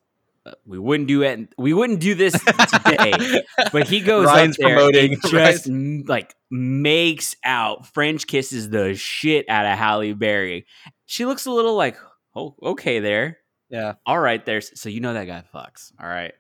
We 0.67 0.79
wouldn't 0.79 1.09
do 1.09 1.23
it. 1.23 1.53
We 1.57 1.73
wouldn't 1.73 2.01
do 2.01 2.15
this 2.15 2.33
today. 2.33 3.13
But 3.73 3.87
he 3.89 4.01
goes 4.01 4.27
Ryan's 4.27 4.57
up 4.57 4.67
there 4.67 4.77
promoting, 4.77 5.13
and 5.13 5.23
just 5.31 5.69
like 6.09 6.35
makes 6.51 7.37
out 7.45 7.87
French 7.87 8.27
kisses 8.27 8.69
the 8.71 8.95
shit 8.95 9.49
out 9.49 9.67
of 9.67 9.79
Halle 9.79 10.13
Berry. 10.15 10.67
She 11.07 11.25
looks 11.25 11.47
a 11.47 11.51
little 11.51 11.77
like, 11.77 11.97
oh, 12.35 12.57
okay, 12.63 12.99
there, 12.99 13.39
yeah. 13.71 13.95
all 14.05 14.19
right, 14.19 14.45
there. 14.45 14.61
So 14.61 14.89
you 14.89 15.01
know 15.01 15.15
that 15.15 15.27
guy 15.27 15.45
fucks. 15.55 15.93
All 16.01 16.09
right, 16.09 16.33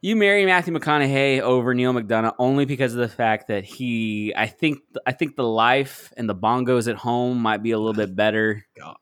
you 0.00 0.16
marry 0.16 0.44
Matthew 0.44 0.74
McConaughey 0.74 1.40
over 1.40 1.74
Neal 1.74 1.92
McDonough 1.92 2.34
only 2.38 2.64
because 2.64 2.92
of 2.92 2.98
the 2.98 3.08
fact 3.08 3.48
that 3.48 3.64
he, 3.64 4.34
I 4.36 4.48
think, 4.48 4.80
I 5.06 5.12
think 5.12 5.36
the 5.36 5.46
life 5.46 6.12
and 6.16 6.28
the 6.28 6.34
bongos 6.34 6.88
at 6.88 6.96
home 6.96 7.38
might 7.38 7.62
be 7.62 7.70
a 7.70 7.78
little 7.78 7.94
bit 7.94 8.16
better. 8.16 8.66
God. 8.76 8.96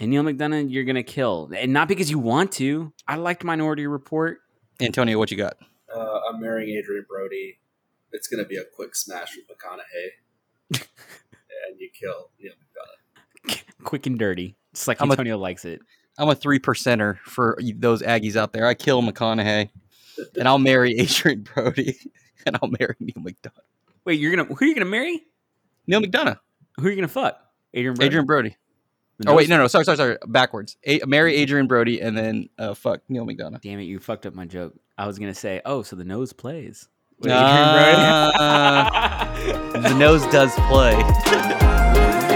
And 0.00 0.10
Neal 0.10 0.22
McDonough, 0.24 0.72
you're 0.72 0.84
gonna 0.84 1.02
kill, 1.02 1.50
and 1.54 1.72
not 1.72 1.86
because 1.86 2.10
you 2.10 2.18
want 2.18 2.50
to. 2.52 2.92
I 3.06 3.16
liked 3.16 3.44
Minority 3.44 3.86
Report. 3.86 4.38
Antonio, 4.80 5.18
what 5.18 5.30
you 5.30 5.36
got? 5.36 5.58
Uh, 5.94 6.20
I'm 6.28 6.40
marrying 6.40 6.76
Adrien 6.78 7.04
Brody. 7.08 7.58
It's 8.12 8.26
going 8.28 8.42
to 8.42 8.48
be 8.48 8.56
a 8.56 8.64
quick 8.64 8.96
smash 8.96 9.36
with 9.36 9.44
McConaughey, 9.46 10.80
and 11.68 11.78
you 11.78 11.90
kill 11.92 12.30
Neal 12.40 12.52
McDonough. 12.54 13.62
Quick 13.84 14.06
and 14.06 14.18
dirty, 14.18 14.56
It's 14.72 14.88
like 14.88 15.00
I'm 15.00 15.10
a- 15.10 15.12
Antonio 15.12 15.38
likes 15.38 15.64
it. 15.64 15.80
I'm 16.18 16.28
a 16.28 16.34
three 16.34 16.58
percenter 16.58 17.18
for 17.20 17.56
those 17.76 18.02
Aggies 18.02 18.34
out 18.36 18.52
there. 18.52 18.66
I 18.66 18.74
kill 18.74 19.00
McConaughey, 19.02 19.68
and 20.38 20.48
I'll 20.48 20.58
marry 20.58 20.98
Adrien 21.00 21.42
Brody, 21.54 21.96
and 22.46 22.58
I'll 22.62 22.70
marry 22.80 22.94
Neal 22.98 23.14
McDonough. 23.24 23.52
Wait, 24.04 24.18
you're 24.18 24.34
gonna 24.34 24.44
who 24.52 24.64
are 24.64 24.68
you 24.68 24.74
gonna 24.74 24.86
marry? 24.86 25.22
Neal 25.86 26.00
McDonough, 26.00 26.38
Who 26.78 26.86
are 26.86 26.90
you 26.90 26.96
gonna 26.96 27.06
fuck? 27.08 27.38
Adrien. 27.76 27.94
Brody? 27.94 28.06
Adrien 28.08 28.26
Brody. 28.26 28.56
The 29.20 29.30
Oh 29.30 29.34
wait, 29.36 29.50
no, 29.50 29.58
no, 29.58 29.66
sorry, 29.66 29.84
sorry, 29.84 29.98
sorry, 29.98 30.16
backwards. 30.26 30.78
A- 30.84 31.00
marry 31.06 31.36
Adrien 31.42 31.66
Brody, 31.66 32.00
and 32.00 32.16
then 32.16 32.48
uh, 32.58 32.72
fuck 32.72 33.02
Neal 33.10 33.26
McDonough. 33.26 33.60
Damn 33.60 33.78
it, 33.78 33.82
you 33.82 33.98
fucked 33.98 34.24
up 34.24 34.34
my 34.34 34.46
joke. 34.46 34.72
I 34.96 35.06
was 35.06 35.18
gonna 35.18 35.34
say, 35.34 35.60
oh, 35.66 35.82
so 35.82 35.94
the 35.94 36.04
nose 36.04 36.32
plays. 36.32 36.88
with 37.18 37.30
Adrien 37.30 37.52
Brody. 37.52 37.96
Ah, 38.38 39.70
the 39.74 39.94
nose 39.94 40.22
does 40.28 40.54
play. 40.70 40.94